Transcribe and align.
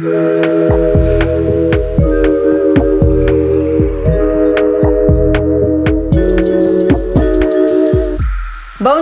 Bom 0.00 0.06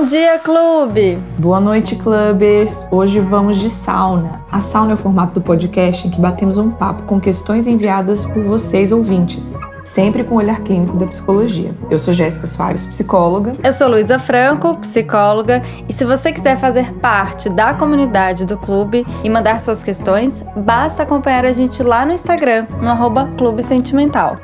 dia, 0.04 0.40
clube! 0.40 1.20
Boa 1.38 1.60
noite, 1.60 1.94
clubes! 1.94 2.84
Hoje 2.90 3.20
vamos 3.20 3.58
de 3.58 3.70
sauna. 3.70 4.40
A 4.50 4.60
sauna 4.60 4.90
é 4.90 4.94
o 4.94 4.98
formato 4.98 5.34
do 5.34 5.40
podcast 5.40 6.04
em 6.04 6.10
que 6.10 6.20
batemos 6.20 6.58
um 6.58 6.68
papo 6.68 7.04
com 7.04 7.20
questões 7.20 7.68
enviadas 7.68 8.26
por 8.26 8.42
vocês 8.42 8.90
ouvintes, 8.90 9.56
sempre 9.88 10.22
com 10.22 10.34
o 10.34 10.38
olhar 10.38 10.60
clínico 10.60 10.96
da 10.96 11.06
psicologia. 11.06 11.74
Eu 11.90 11.98
sou 11.98 12.12
Jéssica 12.12 12.46
Soares, 12.46 12.84
psicóloga. 12.84 13.54
Eu 13.64 13.72
sou 13.72 13.88
Luísa 13.88 14.18
Franco, 14.18 14.76
psicóloga, 14.78 15.62
e 15.88 15.92
se 15.92 16.04
você 16.04 16.30
quiser 16.30 16.58
fazer 16.58 16.92
parte 16.94 17.48
da 17.48 17.72
comunidade 17.72 18.44
do 18.44 18.58
clube 18.58 19.06
e 19.24 19.30
mandar 19.30 19.58
suas 19.58 19.82
questões, 19.82 20.44
basta 20.56 21.02
acompanhar 21.02 21.46
a 21.46 21.52
gente 21.52 21.82
lá 21.82 22.04
no 22.04 22.12
Instagram, 22.12 22.66
no 22.80 22.88
arroba 22.88 23.30
Clube 23.38 23.62
Sentimental. 23.62 24.36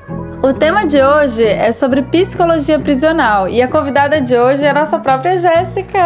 O 0.43 0.53
tema 0.53 0.87
de 0.87 1.03
hoje 1.03 1.45
é 1.45 1.73
sobre 1.73 2.03
psicologia 2.03 2.79
prisional 2.79 3.49
e 3.49 3.63
a 3.63 3.69
convidada 3.69 4.21
de 4.21 4.37
hoje 4.37 4.65
é 4.65 4.71
a 4.71 4.75
nossa 4.75 4.99
própria 4.99 5.39
Jéssica. 5.39 5.99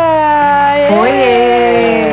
Oiê! 1.01 2.09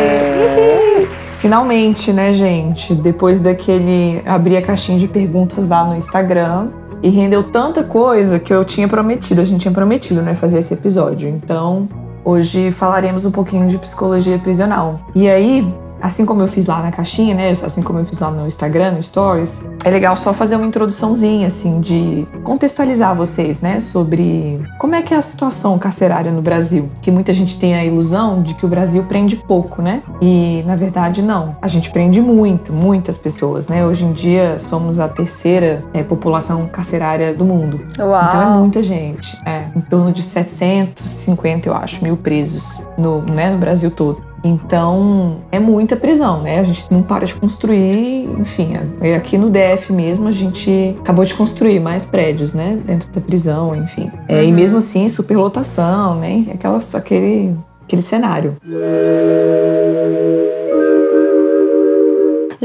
Finalmente, 1.39 2.11
né, 2.11 2.33
gente? 2.33 2.95
Depois 2.95 3.39
daquele 3.39 4.21
abrir 4.25 4.57
a 4.57 4.61
caixinha 4.61 4.97
de 4.97 5.07
perguntas 5.07 5.67
lá 5.67 5.83
no 5.83 5.95
Instagram 5.95 6.69
e 7.01 7.09
rendeu 7.09 7.43
tanta 7.43 7.83
coisa 7.83 8.39
que 8.39 8.53
eu 8.53 8.65
tinha 8.65 8.87
prometido, 8.87 9.41
a 9.41 9.43
gente 9.43 9.61
tinha 9.61 9.73
prometido, 9.73 10.21
né, 10.21 10.35
fazer 10.35 10.59
esse 10.59 10.73
episódio. 10.73 11.29
Então, 11.29 11.87
hoje 12.23 12.71
falaremos 12.71 13.25
um 13.25 13.31
pouquinho 13.31 13.67
de 13.67 13.77
psicologia 13.77 14.37
prisional. 14.39 14.99
E 15.13 15.29
aí, 15.29 15.65
assim 16.05 16.23
como 16.23 16.41
eu 16.41 16.47
fiz 16.47 16.67
lá 16.67 16.81
na 16.81 16.91
caixinha, 16.91 17.33
né? 17.33 17.49
Assim 17.51 17.81
como 17.81 17.97
eu 17.97 18.05
fiz 18.05 18.19
lá 18.19 18.29
no 18.29 18.45
Instagram, 18.45 18.91
no 18.91 19.01
Stories, 19.01 19.65
é 19.83 19.89
legal 19.89 20.15
só 20.15 20.33
fazer 20.33 20.55
uma 20.55 20.65
introduçãozinha, 20.65 21.47
assim, 21.47 21.81
de 21.81 22.27
contextualizar 22.43 23.15
vocês, 23.15 23.59
né? 23.59 23.79
Sobre 23.79 24.63
como 24.77 24.93
é 24.93 25.01
que 25.01 25.13
é 25.13 25.17
a 25.17 25.21
situação 25.21 25.77
carcerária 25.79 26.31
no 26.31 26.43
Brasil. 26.43 26.91
Que 27.01 27.09
muita 27.09 27.33
gente 27.33 27.59
tem 27.59 27.75
a 27.75 27.83
ilusão 27.83 28.43
de 28.43 28.53
que 28.53 28.65
o 28.65 28.69
Brasil 28.69 29.03
prende 29.03 29.35
pouco, 29.35 29.81
né? 29.81 30.03
E 30.21 30.63
na 30.67 30.75
verdade 30.75 31.23
não. 31.23 31.57
A 31.59 31.67
gente 31.67 31.89
prende 31.89 32.21
muito, 32.21 32.71
muitas 32.71 33.17
pessoas, 33.17 33.67
né? 33.67 33.83
Hoje 33.83 34.05
em 34.05 34.13
dia 34.13 34.59
somos 34.59 34.99
a 34.99 35.07
terceira 35.07 35.83
é, 35.91 36.03
população 36.03 36.67
carcerária 36.67 37.33
do 37.33 37.43
mundo. 37.43 37.81
Uau. 37.97 38.25
Então 38.27 38.41
é 38.41 38.59
muita 38.59 38.83
gente. 38.83 39.35
É, 39.43 39.65
em 39.75 39.81
torno 39.81 40.11
de 40.11 40.21
750, 40.21 41.67
eu 41.67 41.73
acho, 41.73 42.03
mil 42.03 42.15
presos 42.15 42.87
no, 42.95 43.23
né, 43.23 43.49
no 43.49 43.57
Brasil 43.57 43.89
todo. 43.89 44.34
Então, 44.47 45.37
é 45.51 45.59
muita 45.59 45.95
prisão, 45.95 46.41
né? 46.43 46.59
A 46.59 46.63
gente 46.63 46.85
não 46.91 47.01
para 47.01 47.25
de 47.25 47.33
construir, 47.33 48.29
enfim, 48.39 48.73
é, 49.01 49.15
aqui 49.15 49.39
no 49.39 49.49
DF 49.49 49.91
mesmo 49.91 50.27
a 50.27 50.31
gente 50.31 50.95
acabou 51.01 51.25
de 51.25 51.33
construir 51.33 51.79
mais 51.79 52.05
prédios, 52.05 52.53
né? 52.53 52.77
Dentro 52.85 53.09
da 53.11 53.19
prisão, 53.19 53.75
enfim. 53.75 54.11
É, 54.27 54.43
E 54.43 54.47
Uhum. 54.47 54.53
mesmo 54.53 54.77
assim, 54.77 55.09
superlotação, 55.09 56.15
né? 56.19 56.45
Aquela, 56.53 56.77
aquele, 56.93 57.55
aquele 57.83 58.01
cenário. 58.03 58.55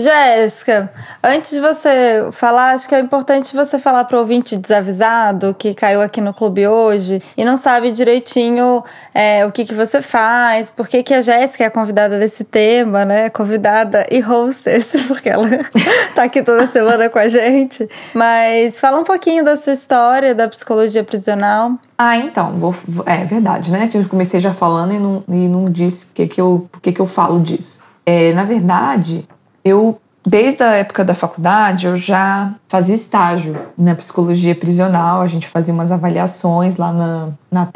Jéssica, 0.00 0.90
antes 1.22 1.50
de 1.52 1.60
você 1.60 2.28
falar, 2.32 2.72
acho 2.72 2.88
que 2.88 2.94
é 2.94 2.98
importante 2.98 3.54
você 3.54 3.78
falar 3.78 4.04
para 4.04 4.16
o 4.16 4.20
ouvinte 4.20 4.56
desavisado 4.56 5.54
que 5.54 5.74
caiu 5.74 6.00
aqui 6.00 6.20
no 6.20 6.34
clube 6.34 6.66
hoje 6.66 7.22
e 7.36 7.44
não 7.44 7.56
sabe 7.56 7.92
direitinho 7.92 8.82
é, 9.14 9.44
o 9.46 9.52
que, 9.52 9.64
que 9.64 9.74
você 9.74 10.00
faz, 10.00 10.70
por 10.70 10.88
que, 10.88 11.02
que 11.02 11.14
a 11.14 11.20
Jéssica 11.20 11.64
é 11.64 11.70
convidada 11.70 12.18
desse 12.18 12.42
tema, 12.44 13.04
né? 13.04 13.30
Convidada 13.30 14.06
e 14.10 14.20
hostess, 14.22 14.90
porque 15.06 15.28
ela 15.28 15.48
tá 16.14 16.24
aqui 16.24 16.42
toda 16.42 16.66
semana 16.66 17.08
com 17.08 17.18
a 17.18 17.28
gente. 17.28 17.88
Mas 18.14 18.80
fala 18.80 18.98
um 18.98 19.04
pouquinho 19.04 19.44
da 19.44 19.56
sua 19.56 19.72
história 19.72 20.34
da 20.34 20.48
psicologia 20.48 21.04
prisional. 21.04 21.72
Ah, 21.98 22.16
então, 22.16 22.52
vou, 22.54 22.74
é 23.04 23.24
verdade, 23.24 23.70
né? 23.70 23.88
Que 23.88 23.98
eu 23.98 24.08
comecei 24.08 24.40
já 24.40 24.54
falando 24.54 24.94
e 24.94 24.98
não, 24.98 25.24
e 25.28 25.48
não 25.48 25.64
disse 25.66 26.14
que 26.14 26.26
que 26.26 26.40
eu, 26.40 26.66
que 26.80 26.92
que 26.92 27.00
eu 27.00 27.06
falo 27.06 27.40
disso. 27.40 27.82
É, 28.06 28.32
na 28.32 28.44
verdade, 28.44 29.28
eu, 29.70 30.00
desde 30.26 30.62
a 30.62 30.72
época 30.74 31.04
da 31.04 31.14
faculdade, 31.14 31.86
eu 31.86 31.96
já 31.96 32.54
fazia 32.68 32.94
estágio 32.94 33.56
na 33.76 33.94
psicologia 33.94 34.54
prisional. 34.54 35.22
A 35.22 35.26
gente 35.26 35.46
fazia 35.48 35.72
umas 35.72 35.90
avaliações 35.92 36.76
lá 36.76 36.92
na, 36.92 37.28
na 37.50 37.68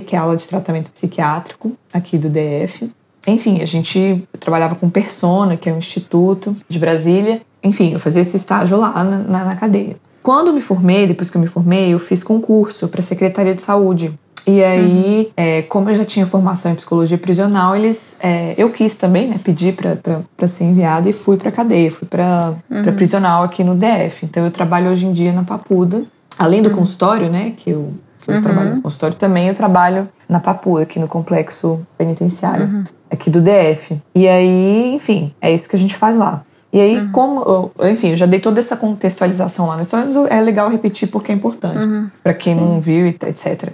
que 0.00 0.16
é 0.16 0.18
a 0.18 0.22
aula 0.22 0.36
de 0.36 0.48
tratamento 0.48 0.90
psiquiátrico 0.90 1.72
aqui 1.92 2.18
do 2.18 2.28
DF. 2.28 2.90
Enfim, 3.26 3.62
a 3.62 3.66
gente 3.66 4.26
trabalhava 4.40 4.74
com 4.74 4.90
Persona, 4.90 5.56
que 5.56 5.70
é 5.70 5.72
um 5.72 5.78
instituto 5.78 6.54
de 6.68 6.78
Brasília. 6.78 7.40
Enfim, 7.62 7.92
eu 7.92 8.00
fazia 8.00 8.22
esse 8.22 8.36
estágio 8.36 8.76
lá 8.76 9.04
na, 9.04 9.18
na, 9.18 9.44
na 9.44 9.56
cadeia. 9.56 9.96
Quando 10.22 10.48
eu 10.48 10.52
me 10.52 10.60
formei, 10.60 11.06
depois 11.06 11.30
que 11.30 11.36
eu 11.36 11.40
me 11.40 11.46
formei, 11.46 11.92
eu 11.92 11.98
fiz 11.98 12.22
concurso 12.22 12.88
para 12.88 13.00
a 13.00 13.02
Secretaria 13.02 13.54
de 13.54 13.62
Saúde. 13.62 14.12
E 14.46 14.62
aí, 14.62 15.32
é, 15.36 15.62
como 15.62 15.88
eu 15.90 15.94
já 15.94 16.04
tinha 16.04 16.26
formação 16.26 16.72
em 16.72 16.74
psicologia 16.74 17.16
prisional, 17.16 17.76
eles, 17.76 18.16
é, 18.20 18.54
eu 18.58 18.70
quis 18.70 18.94
também, 18.96 19.28
né, 19.28 19.36
pedir 19.42 19.74
para 19.74 20.46
ser 20.48 20.64
enviada 20.64 21.08
e 21.08 21.12
fui 21.12 21.36
para 21.36 21.50
cadeia, 21.52 21.90
fui 21.90 22.08
para 22.08 22.52
para 22.82 22.92
prisional 22.92 23.44
aqui 23.44 23.62
no 23.62 23.74
DF. 23.76 24.24
Então 24.26 24.44
eu 24.44 24.50
trabalho 24.50 24.90
hoje 24.90 25.06
em 25.06 25.12
dia 25.12 25.32
na 25.32 25.44
Papuda, 25.44 26.02
além 26.38 26.60
do 26.62 26.70
consultório, 26.70 27.30
né, 27.30 27.52
que 27.56 27.70
eu, 27.70 27.92
que 28.24 28.30
eu 28.30 28.34
trabalho 28.42 28.70
no 28.76 28.82
consultório 28.82 29.16
também, 29.16 29.46
eu 29.48 29.54
trabalho 29.54 30.08
na 30.28 30.40
Papuda, 30.40 30.82
aqui 30.82 30.98
no 30.98 31.06
complexo 31.06 31.80
penitenciário 31.96 32.66
aqui 33.10 33.30
do 33.30 33.40
DF. 33.40 33.96
E 34.14 34.26
aí, 34.26 34.94
enfim, 34.94 35.32
é 35.40 35.52
isso 35.52 35.68
que 35.68 35.76
a 35.76 35.78
gente 35.78 35.94
faz 35.94 36.16
lá. 36.16 36.42
E 36.72 36.80
aí, 36.80 37.06
como, 37.12 37.42
eu- 37.78 37.90
enfim, 37.90 38.10
eu 38.10 38.16
já 38.16 38.24
dei 38.24 38.40
toda 38.40 38.58
essa 38.58 38.74
contextualização 38.76 39.66
lá 39.66 39.76
no 39.76 39.82
história, 39.82 40.06
mas 40.06 40.16
é 40.30 40.40
legal 40.40 40.70
repetir 40.70 41.08
porque 41.08 41.30
é 41.30 41.34
importante, 41.34 41.78
Pra 42.24 42.32
quem 42.32 42.54
não 42.54 42.80
viu 42.80 43.06
e 43.06 43.10
etc. 43.10 43.68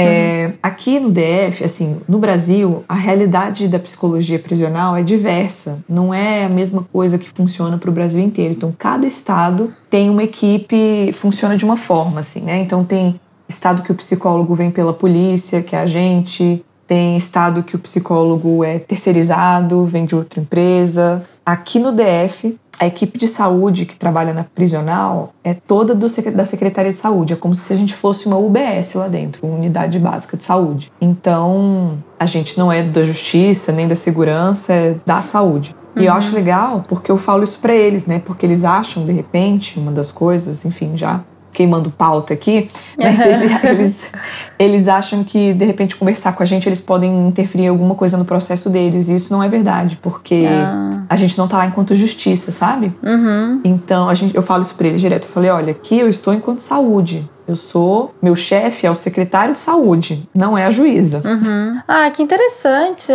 É, 0.00 0.52
Aqui 0.62 1.00
no 1.00 1.10
DF, 1.10 1.64
assim, 1.64 2.00
no 2.06 2.18
Brasil, 2.18 2.84
a 2.88 2.94
realidade 2.94 3.66
da 3.66 3.78
psicologia 3.78 4.38
prisional 4.38 4.94
é 4.94 5.02
diversa. 5.02 5.78
Não 5.88 6.12
é 6.12 6.44
a 6.44 6.48
mesma 6.50 6.86
coisa 6.92 7.16
que 7.16 7.30
funciona 7.30 7.78
para 7.78 7.88
o 7.88 7.92
Brasil 7.92 8.22
inteiro. 8.22 8.52
Então, 8.52 8.74
cada 8.76 9.06
estado 9.06 9.72
tem 9.88 10.10
uma 10.10 10.22
equipe, 10.22 11.12
funciona 11.14 11.56
de 11.56 11.64
uma 11.64 11.76
forma, 11.78 12.20
assim, 12.20 12.42
né? 12.42 12.60
Então, 12.60 12.84
tem 12.84 13.18
estado 13.48 13.82
que 13.82 13.90
o 13.90 13.94
psicólogo 13.94 14.54
vem 14.54 14.70
pela 14.70 14.92
polícia, 14.92 15.62
que 15.62 15.74
é 15.74 15.80
a 15.80 15.86
gente. 15.86 16.62
Tem 16.86 17.16
estado 17.16 17.62
que 17.62 17.76
o 17.76 17.78
psicólogo 17.78 18.62
é 18.62 18.78
terceirizado, 18.78 19.84
vem 19.84 20.04
de 20.04 20.14
outra 20.14 20.40
empresa. 20.40 21.22
Aqui 21.50 21.80
no 21.80 21.90
DF, 21.90 22.56
a 22.78 22.86
equipe 22.86 23.18
de 23.18 23.26
saúde 23.26 23.84
que 23.84 23.96
trabalha 23.96 24.32
na 24.32 24.44
prisional 24.44 25.34
é 25.42 25.52
toda 25.52 25.96
do, 25.96 26.06
da 26.32 26.44
Secretaria 26.44 26.92
de 26.92 26.98
Saúde. 26.98 27.32
É 27.32 27.36
como 27.36 27.56
se 27.56 27.72
a 27.72 27.76
gente 27.76 27.92
fosse 27.92 28.28
uma 28.28 28.38
UBS 28.38 28.94
lá 28.94 29.08
dentro, 29.08 29.44
uma 29.44 29.56
unidade 29.56 29.98
básica 29.98 30.36
de 30.36 30.44
saúde. 30.44 30.92
Então, 31.00 31.98
a 32.20 32.24
gente 32.24 32.56
não 32.56 32.70
é 32.70 32.84
da 32.84 33.02
justiça 33.02 33.72
nem 33.72 33.88
da 33.88 33.96
segurança, 33.96 34.72
é 34.72 34.94
da 35.04 35.20
saúde. 35.22 35.74
E 35.96 36.04
eu 36.04 36.12
acho 36.12 36.32
legal 36.32 36.84
porque 36.86 37.10
eu 37.10 37.18
falo 37.18 37.42
isso 37.42 37.58
pra 37.58 37.74
eles, 37.74 38.06
né? 38.06 38.22
Porque 38.24 38.46
eles 38.46 38.62
acham, 38.62 39.04
de 39.04 39.10
repente, 39.10 39.76
uma 39.76 39.90
das 39.90 40.12
coisas, 40.12 40.64
enfim, 40.64 40.96
já 40.96 41.20
queimando 41.52 41.90
pauta 41.90 42.32
aqui, 42.34 42.68
mas 42.98 43.18
eles, 43.20 43.64
eles, 43.64 44.02
eles 44.58 44.88
acham 44.88 45.24
que, 45.24 45.52
de 45.52 45.64
repente, 45.64 45.96
conversar 45.96 46.34
com 46.34 46.42
a 46.42 46.46
gente, 46.46 46.68
eles 46.68 46.80
podem 46.80 47.28
interferir 47.28 47.64
em 47.64 47.68
alguma 47.68 47.94
coisa 47.94 48.16
no 48.16 48.24
processo 48.24 48.70
deles. 48.70 49.08
E 49.08 49.14
isso 49.14 49.32
não 49.32 49.42
é 49.42 49.48
verdade, 49.48 49.98
porque 50.00 50.46
Ah. 50.48 51.02
a 51.08 51.16
gente 51.16 51.36
não 51.36 51.48
tá 51.48 51.58
lá 51.58 51.66
enquanto 51.66 51.94
justiça, 51.94 52.52
sabe? 52.52 52.92
Uhum. 53.02 53.60
Então, 53.64 54.08
a 54.08 54.14
gente, 54.14 54.34
eu 54.34 54.42
falo 54.42 54.62
isso 54.62 54.74
pra 54.74 54.88
eles 54.88 55.00
direto. 55.00 55.24
Eu 55.24 55.30
falei, 55.30 55.50
olha, 55.50 55.70
aqui 55.72 55.98
eu 55.98 56.08
estou 56.08 56.32
enquanto 56.32 56.60
saúde. 56.60 57.28
Eu 57.50 57.56
sou. 57.56 58.14
Meu 58.22 58.36
chefe 58.36 58.86
é 58.86 58.90
o 58.90 58.94
secretário 58.94 59.54
de 59.54 59.58
saúde, 59.58 60.28
não 60.34 60.56
é 60.56 60.66
a 60.66 60.70
juíza. 60.70 61.20
Uhum. 61.24 61.80
Ah, 61.86 62.08
que 62.10 62.22
interessante. 62.22 63.12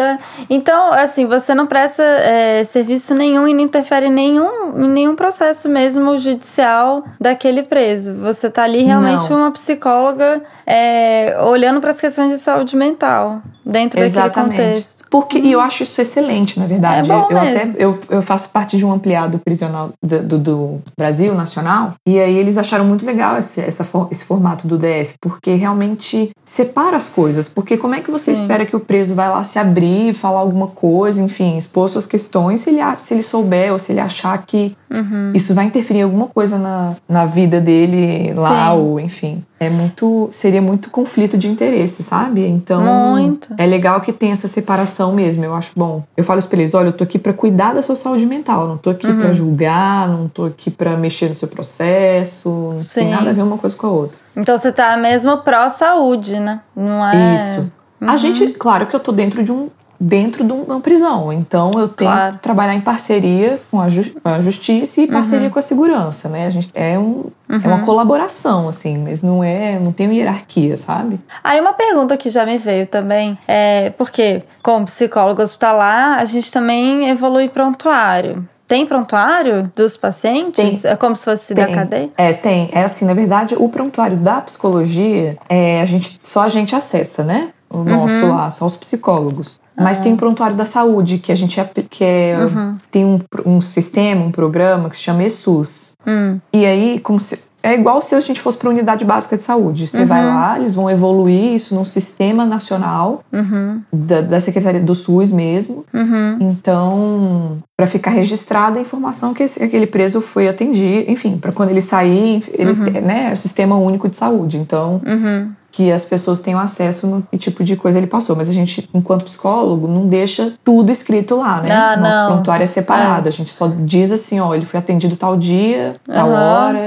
Então, 0.49 0.91
assim, 0.91 1.25
você 1.25 1.55
não 1.55 1.65
presta 1.65 2.03
é, 2.03 2.63
serviço 2.63 3.15
nenhum 3.15 3.47
e 3.47 3.53
não 3.53 3.61
interfere 3.61 4.07
em 4.07 4.11
nenhum, 4.11 4.77
em 4.77 4.89
nenhum 4.89 5.15
processo 5.15 5.69
mesmo 5.69 6.17
judicial 6.17 7.03
daquele 7.19 7.63
preso. 7.63 8.13
Você 8.15 8.49
tá 8.49 8.63
ali 8.63 8.83
realmente 8.83 9.29
Não. 9.29 9.37
uma 9.37 9.51
psicóloga 9.51 10.43
é, 10.65 11.37
olhando 11.41 11.79
para 11.79 11.91
as 11.91 12.01
questões 12.01 12.31
de 12.31 12.37
saúde 12.37 12.75
mental 12.75 13.41
dentro 13.65 13.99
daquele 13.99 14.29
contexto. 14.29 15.03
Porque, 15.09 15.39
E 15.39 15.51
eu 15.51 15.59
acho 15.59 15.83
isso 15.83 15.99
excelente, 15.99 16.59
na 16.59 16.65
verdade. 16.65 17.09
É 17.09 17.13
bom 17.13 17.27
eu 17.29 17.41
mesmo. 17.41 17.71
até 17.71 17.83
eu, 17.83 17.99
eu 18.09 18.21
faço 18.21 18.49
parte 18.49 18.77
de 18.77 18.85
um 18.85 18.91
ampliado 18.91 19.39
prisional 19.39 19.91
do, 20.03 20.21
do, 20.21 20.37
do 20.37 20.81
Brasil 20.97 21.33
Nacional. 21.33 21.93
E 22.05 22.19
aí 22.19 22.37
eles 22.37 22.57
acharam 22.57 22.85
muito 22.85 23.05
legal 23.05 23.37
esse, 23.37 23.61
essa, 23.61 23.87
esse 24.11 24.24
formato 24.25 24.67
do 24.67 24.77
DF, 24.77 25.15
porque 25.21 25.55
realmente 25.55 26.31
separa 26.43 26.97
as 26.97 27.07
coisas. 27.07 27.47
Porque 27.47 27.77
como 27.77 27.95
é 27.95 28.01
que 28.01 28.11
você 28.11 28.35
Sim. 28.35 28.41
espera 28.41 28.65
que 28.65 28.75
o 28.75 28.79
preso 28.79 29.15
vai 29.15 29.29
lá 29.29 29.43
se 29.43 29.57
abrir, 29.57 30.13
falar 30.13 30.39
alguma 30.39 30.67
coisa, 30.67 31.21
enfim, 31.21 31.57
expor 31.57 31.89
suas 31.89 32.05
questões, 32.05 32.61
se 32.61 32.69
ele, 32.69 32.81
se 32.97 33.13
ele 33.13 33.23
souber 33.23 33.71
ou 33.71 33.79
se 33.79 33.91
ele 33.91 33.99
achar 33.99 34.37
que 34.45 34.75
uhum. 34.91 35.31
isso 35.33 35.53
vai 35.53 35.65
interferir 35.65 35.99
em 35.99 36.03
alguma 36.03 36.27
coisa 36.27 36.57
na, 36.57 36.95
na 37.07 37.25
vida 37.25 37.61
dele 37.61 38.33
lá, 38.33 38.71
Sim. 38.71 38.77
ou 38.77 38.99
enfim. 38.99 39.43
É 39.59 39.69
muito. 39.69 40.27
Seria 40.31 40.61
muito 40.61 40.89
conflito 40.89 41.37
de 41.37 41.47
interesse, 41.47 42.03
sabe? 42.03 42.45
Então. 42.45 42.81
Muito. 42.81 43.53
É 43.57 43.65
legal 43.65 44.01
que 44.01 44.11
tenha 44.11 44.33
essa 44.33 44.47
separação 44.47 45.13
mesmo, 45.13 45.45
eu 45.45 45.55
acho 45.55 45.71
bom. 45.75 46.03
Eu 46.15 46.23
falo 46.23 46.41
para 46.41 46.59
eles: 46.59 46.73
olha, 46.73 46.89
eu 46.89 46.93
tô 46.93 47.03
aqui 47.03 47.17
para 47.17 47.31
cuidar 47.31 47.73
da 47.73 47.81
sua 47.81 47.95
saúde 47.95 48.25
mental, 48.25 48.67
não 48.67 48.77
tô 48.77 48.89
aqui 48.89 49.07
uhum. 49.07 49.19
para 49.19 49.33
julgar, 49.33 50.09
não 50.09 50.27
tô 50.27 50.45
aqui 50.45 50.69
para 50.69 50.97
mexer 50.97 51.29
no 51.29 51.35
seu 51.35 51.47
processo, 51.47 52.49
não 52.73 52.81
Sim. 52.81 53.01
tem 53.01 53.11
nada 53.11 53.29
a 53.29 53.33
ver 53.33 53.43
uma 53.43 53.57
coisa 53.57 53.75
com 53.75 53.87
a 53.87 53.91
outra. 53.91 54.17
Então 54.35 54.57
você 54.57 54.71
tá 54.71 54.97
mesmo 54.97 55.37
pró-saúde, 55.37 56.39
né? 56.39 56.59
Não 56.75 57.05
é. 57.05 57.35
Isso. 57.35 57.71
Uhum. 58.01 58.09
A 58.09 58.17
gente, 58.17 58.47
claro 58.47 58.85
que 58.85 58.95
eu 58.95 58.99
tô 58.99 59.13
dentro 59.13 59.41
de 59.41 59.51
um 59.51 59.69
dentro 59.99 60.43
de 60.43 60.51
uma 60.51 60.79
prisão. 60.79 61.31
Então 61.31 61.71
eu 61.75 61.87
tenho 61.87 62.11
claro. 62.11 62.33
que 62.35 62.39
trabalhar 62.39 62.75
em 62.75 62.81
parceria 62.81 63.59
com 63.71 63.79
a, 63.79 63.89
ju 63.89 64.03
a 64.23 64.41
justiça 64.41 65.01
e 65.01 65.07
parceria 65.07 65.47
uhum. 65.47 65.53
com 65.53 65.59
a 65.59 65.61
segurança, 65.61 66.29
né? 66.29 66.47
A 66.47 66.49
gente 66.49 66.69
é, 66.73 66.97
um, 66.97 67.01
uhum. 67.01 67.31
é 67.49 67.67
uma 67.67 67.77
uhum. 67.77 67.85
colaboração, 67.85 68.67
assim, 68.67 68.97
mas 68.97 69.21
não 69.21 69.43
é, 69.43 69.79
não 69.79 69.91
tem 69.91 70.13
hierarquia, 70.15 70.77
sabe? 70.77 71.19
Aí 71.43 71.59
uma 71.59 71.73
pergunta 71.73 72.17
que 72.17 72.29
já 72.29 72.45
me 72.45 72.57
veio 72.57 72.87
também 72.87 73.37
é 73.47 73.91
porque, 73.91 74.43
como 74.61 74.85
psicólogo 74.85 75.41
hospitalar, 75.41 76.19
a 76.19 76.25
gente 76.25 76.51
também 76.51 77.09
evolui 77.09 77.49
prontuário. 77.49 78.47
Tem 78.67 78.85
prontuário 78.85 79.71
dos 79.75 79.95
pacientes? 79.95 80.81
Tem. 80.81 80.91
É 80.91 80.95
como 80.95 81.15
se 81.15 81.25
fosse 81.25 81.53
tem. 81.53 81.65
da 81.65 81.71
cadeia? 81.71 82.09
É, 82.17 82.33
tem. 82.33 82.69
É 82.71 82.83
assim, 82.83 83.05
na 83.05 83.13
verdade, 83.13 83.55
o 83.57 83.69
prontuário 83.69 84.17
da 84.17 84.41
psicologia, 84.41 85.37
é, 85.47 85.81
a 85.81 85.85
gente, 85.85 86.19
só 86.23 86.41
a 86.41 86.47
gente 86.47 86.75
acessa, 86.75 87.23
né? 87.23 87.49
O 87.69 87.83
nosso 87.83 88.13
uhum. 88.13 88.35
lá, 88.35 88.49
só 88.49 88.65
os 88.65 88.75
psicólogos. 88.75 89.59
Mas 89.77 89.99
tem 89.99 90.13
o 90.13 90.17
prontuário 90.17 90.55
da 90.55 90.65
saúde, 90.65 91.17
que 91.17 91.31
a 91.31 91.35
gente 91.35 91.59
é, 91.59 91.69
que 91.89 92.03
é, 92.03 92.37
uhum. 92.39 92.77
tem 92.89 93.05
um, 93.05 93.19
um 93.45 93.61
sistema, 93.61 94.23
um 94.23 94.31
programa 94.31 94.89
que 94.89 94.95
se 94.95 95.03
chama 95.03 95.23
ESUS. 95.23 95.93
Hum. 96.07 96.39
E 96.53 96.65
aí, 96.65 96.99
como 96.99 97.19
se, 97.19 97.37
é 97.65 97.73
igual 97.73 97.99
se 97.99 98.13
a 98.13 98.19
gente 98.19 98.39
fosse 98.39 98.57
para 98.57 98.69
a 98.69 98.71
unidade 98.71 99.03
básica 99.03 99.35
de 99.35 99.41
saúde. 99.41 99.87
Você 99.87 100.01
uhum. 100.01 100.05
vai 100.05 100.23
lá, 100.23 100.55
eles 100.55 100.75
vão 100.75 100.87
evoluir 100.89 101.55
isso 101.55 101.73
num 101.73 101.83
sistema 101.83 102.45
nacional 102.45 103.23
uhum. 103.33 103.81
da, 103.91 104.21
da, 104.21 104.39
Secretaria 104.39 104.79
do 104.79 104.93
SUS 104.93 105.31
mesmo. 105.31 105.83
Uhum. 105.91 106.37
Então, 106.41 107.57
para 107.75 107.87
ficar 107.87 108.11
registrada 108.11 108.77
a 108.77 108.81
informação 108.81 109.33
que 109.33 109.41
esse, 109.41 109.63
aquele 109.63 109.87
preso 109.87 110.21
foi 110.21 110.47
atendido, 110.47 111.11
enfim, 111.11 111.37
para 111.37 111.51
quando 111.51 111.71
ele 111.71 111.81
sair, 111.81 112.43
ele, 112.53 112.71
uhum. 112.71 113.01
né, 113.01 113.29
é 113.31 113.33
o 113.33 113.37
sistema 113.37 113.75
único 113.75 114.07
de 114.07 114.15
saúde. 114.15 114.57
Então, 114.57 115.01
uhum 115.03 115.51
que 115.75 115.91
as 115.91 116.05
pessoas 116.05 116.39
tenham 116.39 116.57
acesso 116.57 117.05
no 117.05 117.21
que 117.21 117.37
tipo 117.37 117.61
de 117.61 117.75
coisa 117.75 117.97
ele 117.97 118.07
passou. 118.07 118.33
Mas 118.33 118.47
a 118.47 118.53
gente, 118.53 118.87
enquanto 118.93 119.25
psicólogo, 119.25 119.89
não 119.89 120.07
deixa 120.07 120.53
tudo 120.63 120.89
escrito 120.89 121.35
lá, 121.35 121.61
né? 121.61 121.67
Ah, 121.69 121.97
Nosso 121.97 122.15
não. 122.15 122.27
prontuário 122.27 122.63
é 122.63 122.67
separado. 122.67 123.27
É. 123.27 123.29
A 123.29 123.31
gente 123.31 123.51
só 123.51 123.67
diz 123.67 124.09
assim, 124.09 124.39
ó, 124.39 124.55
ele 124.55 124.65
foi 124.65 124.79
atendido 124.79 125.17
tal 125.17 125.35
dia, 125.35 125.97
tal 126.05 126.29
uhum. 126.29 126.33
hora. 126.33 126.79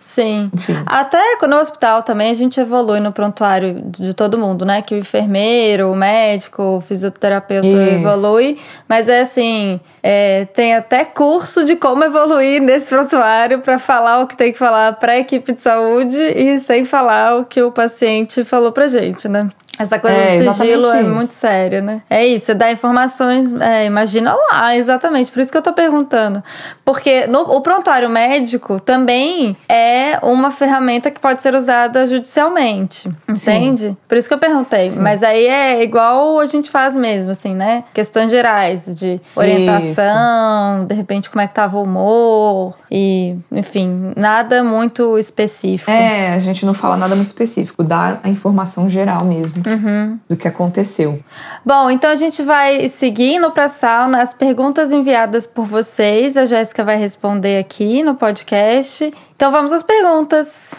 Sim. 0.00 0.50
Enfim. 0.54 0.82
Até 0.86 1.20
no 1.46 1.56
hospital 1.56 2.02
também 2.02 2.30
a 2.30 2.34
gente 2.34 2.58
evolui 2.58 3.00
no 3.00 3.12
prontuário 3.12 3.82
de 3.86 4.14
todo 4.14 4.38
mundo, 4.38 4.64
né? 4.64 4.80
Que 4.80 4.94
o 4.94 4.98
enfermeiro, 4.98 5.92
o 5.92 5.94
médico, 5.94 6.62
o 6.62 6.80
fisioterapeuta 6.80 7.68
Isso. 7.68 7.76
evolui. 7.76 8.58
Mas 8.88 9.10
é 9.10 9.20
assim, 9.20 9.78
é, 10.02 10.46
tem 10.46 10.74
até 10.74 11.04
curso 11.04 11.66
de 11.66 11.76
como 11.76 12.02
evoluir 12.02 12.62
nesse 12.62 12.88
prontuário 12.88 13.60
para 13.60 13.78
falar 13.78 14.20
o 14.20 14.26
que 14.26 14.36
tem 14.36 14.52
que 14.52 14.58
falar 14.58 14.94
para 14.94 15.12
a 15.12 15.18
equipe 15.18 15.52
de 15.52 15.60
saúde 15.60 16.18
e 16.18 16.58
sem 16.58 16.84
falar 16.84 17.36
o 17.36 17.44
que 17.44 17.62
o 17.62 17.70
paciente 17.70 18.42
falou 18.42 18.72
pra 18.72 18.88
gente, 18.88 19.28
né? 19.28 19.48
Essa 19.80 19.98
coisa 19.98 20.14
é, 20.14 20.42
do 20.42 20.52
sigilo 20.52 20.90
é 20.90 21.02
muito 21.02 21.32
séria, 21.32 21.80
né? 21.80 22.02
É 22.10 22.26
isso, 22.26 22.44
você 22.44 22.54
dá 22.54 22.70
informações, 22.70 23.50
é, 23.54 23.86
imagina 23.86 24.34
lá, 24.34 24.76
exatamente. 24.76 25.32
Por 25.32 25.40
isso 25.40 25.50
que 25.50 25.56
eu 25.56 25.62
tô 25.62 25.72
perguntando. 25.72 26.44
Porque 26.84 27.26
no, 27.26 27.40
o 27.40 27.62
prontuário 27.62 28.10
médico 28.10 28.78
também 28.78 29.56
é 29.66 30.18
uma 30.22 30.50
ferramenta 30.50 31.10
que 31.10 31.18
pode 31.18 31.40
ser 31.40 31.54
usada 31.54 32.04
judicialmente, 32.04 33.08
entende? 33.26 33.88
Sim. 33.88 33.96
Por 34.06 34.18
isso 34.18 34.28
que 34.28 34.34
eu 34.34 34.38
perguntei. 34.38 34.84
Sim. 34.84 35.00
Mas 35.00 35.22
aí 35.22 35.46
é 35.46 35.82
igual 35.82 36.38
a 36.40 36.44
gente 36.44 36.70
faz 36.70 36.94
mesmo, 36.94 37.30
assim, 37.30 37.54
né? 37.54 37.84
Questões 37.94 38.30
gerais 38.30 38.94
de 38.94 39.18
orientação, 39.34 40.80
isso. 40.80 40.86
de 40.88 40.94
repente 40.94 41.30
como 41.30 41.40
é 41.40 41.46
que 41.46 41.54
tava 41.54 41.78
o 41.78 41.84
humor 41.84 42.76
e, 42.90 43.34
enfim, 43.50 44.12
nada 44.14 44.62
muito 44.62 45.16
específico. 45.16 45.90
É, 45.90 46.34
a 46.34 46.38
gente 46.38 46.66
não 46.66 46.74
fala 46.74 46.98
nada 46.98 47.16
muito 47.16 47.28
específico, 47.28 47.82
dá 47.82 48.18
a 48.22 48.28
informação 48.28 48.90
geral 48.90 49.24
mesmo 49.24 49.69
uhum. 49.72 50.18
do 50.28 50.36
que 50.36 50.46
aconteceu. 50.46 51.22
Bom, 51.64 51.90
então 51.90 52.10
a 52.10 52.14
gente 52.14 52.42
vai 52.42 52.88
seguindo 52.88 53.50
para 53.50 53.64
a 53.64 53.68
sauna 53.68 54.22
as 54.22 54.34
perguntas 54.34 54.92
enviadas 54.92 55.46
por 55.46 55.64
vocês. 55.64 56.36
A 56.36 56.44
Jéssica 56.44 56.84
vai 56.84 56.96
responder 56.96 57.58
aqui 57.58 58.02
no 58.02 58.14
podcast. 58.14 59.12
Então 59.34 59.50
vamos 59.50 59.72
às 59.72 59.82
perguntas. 59.82 60.74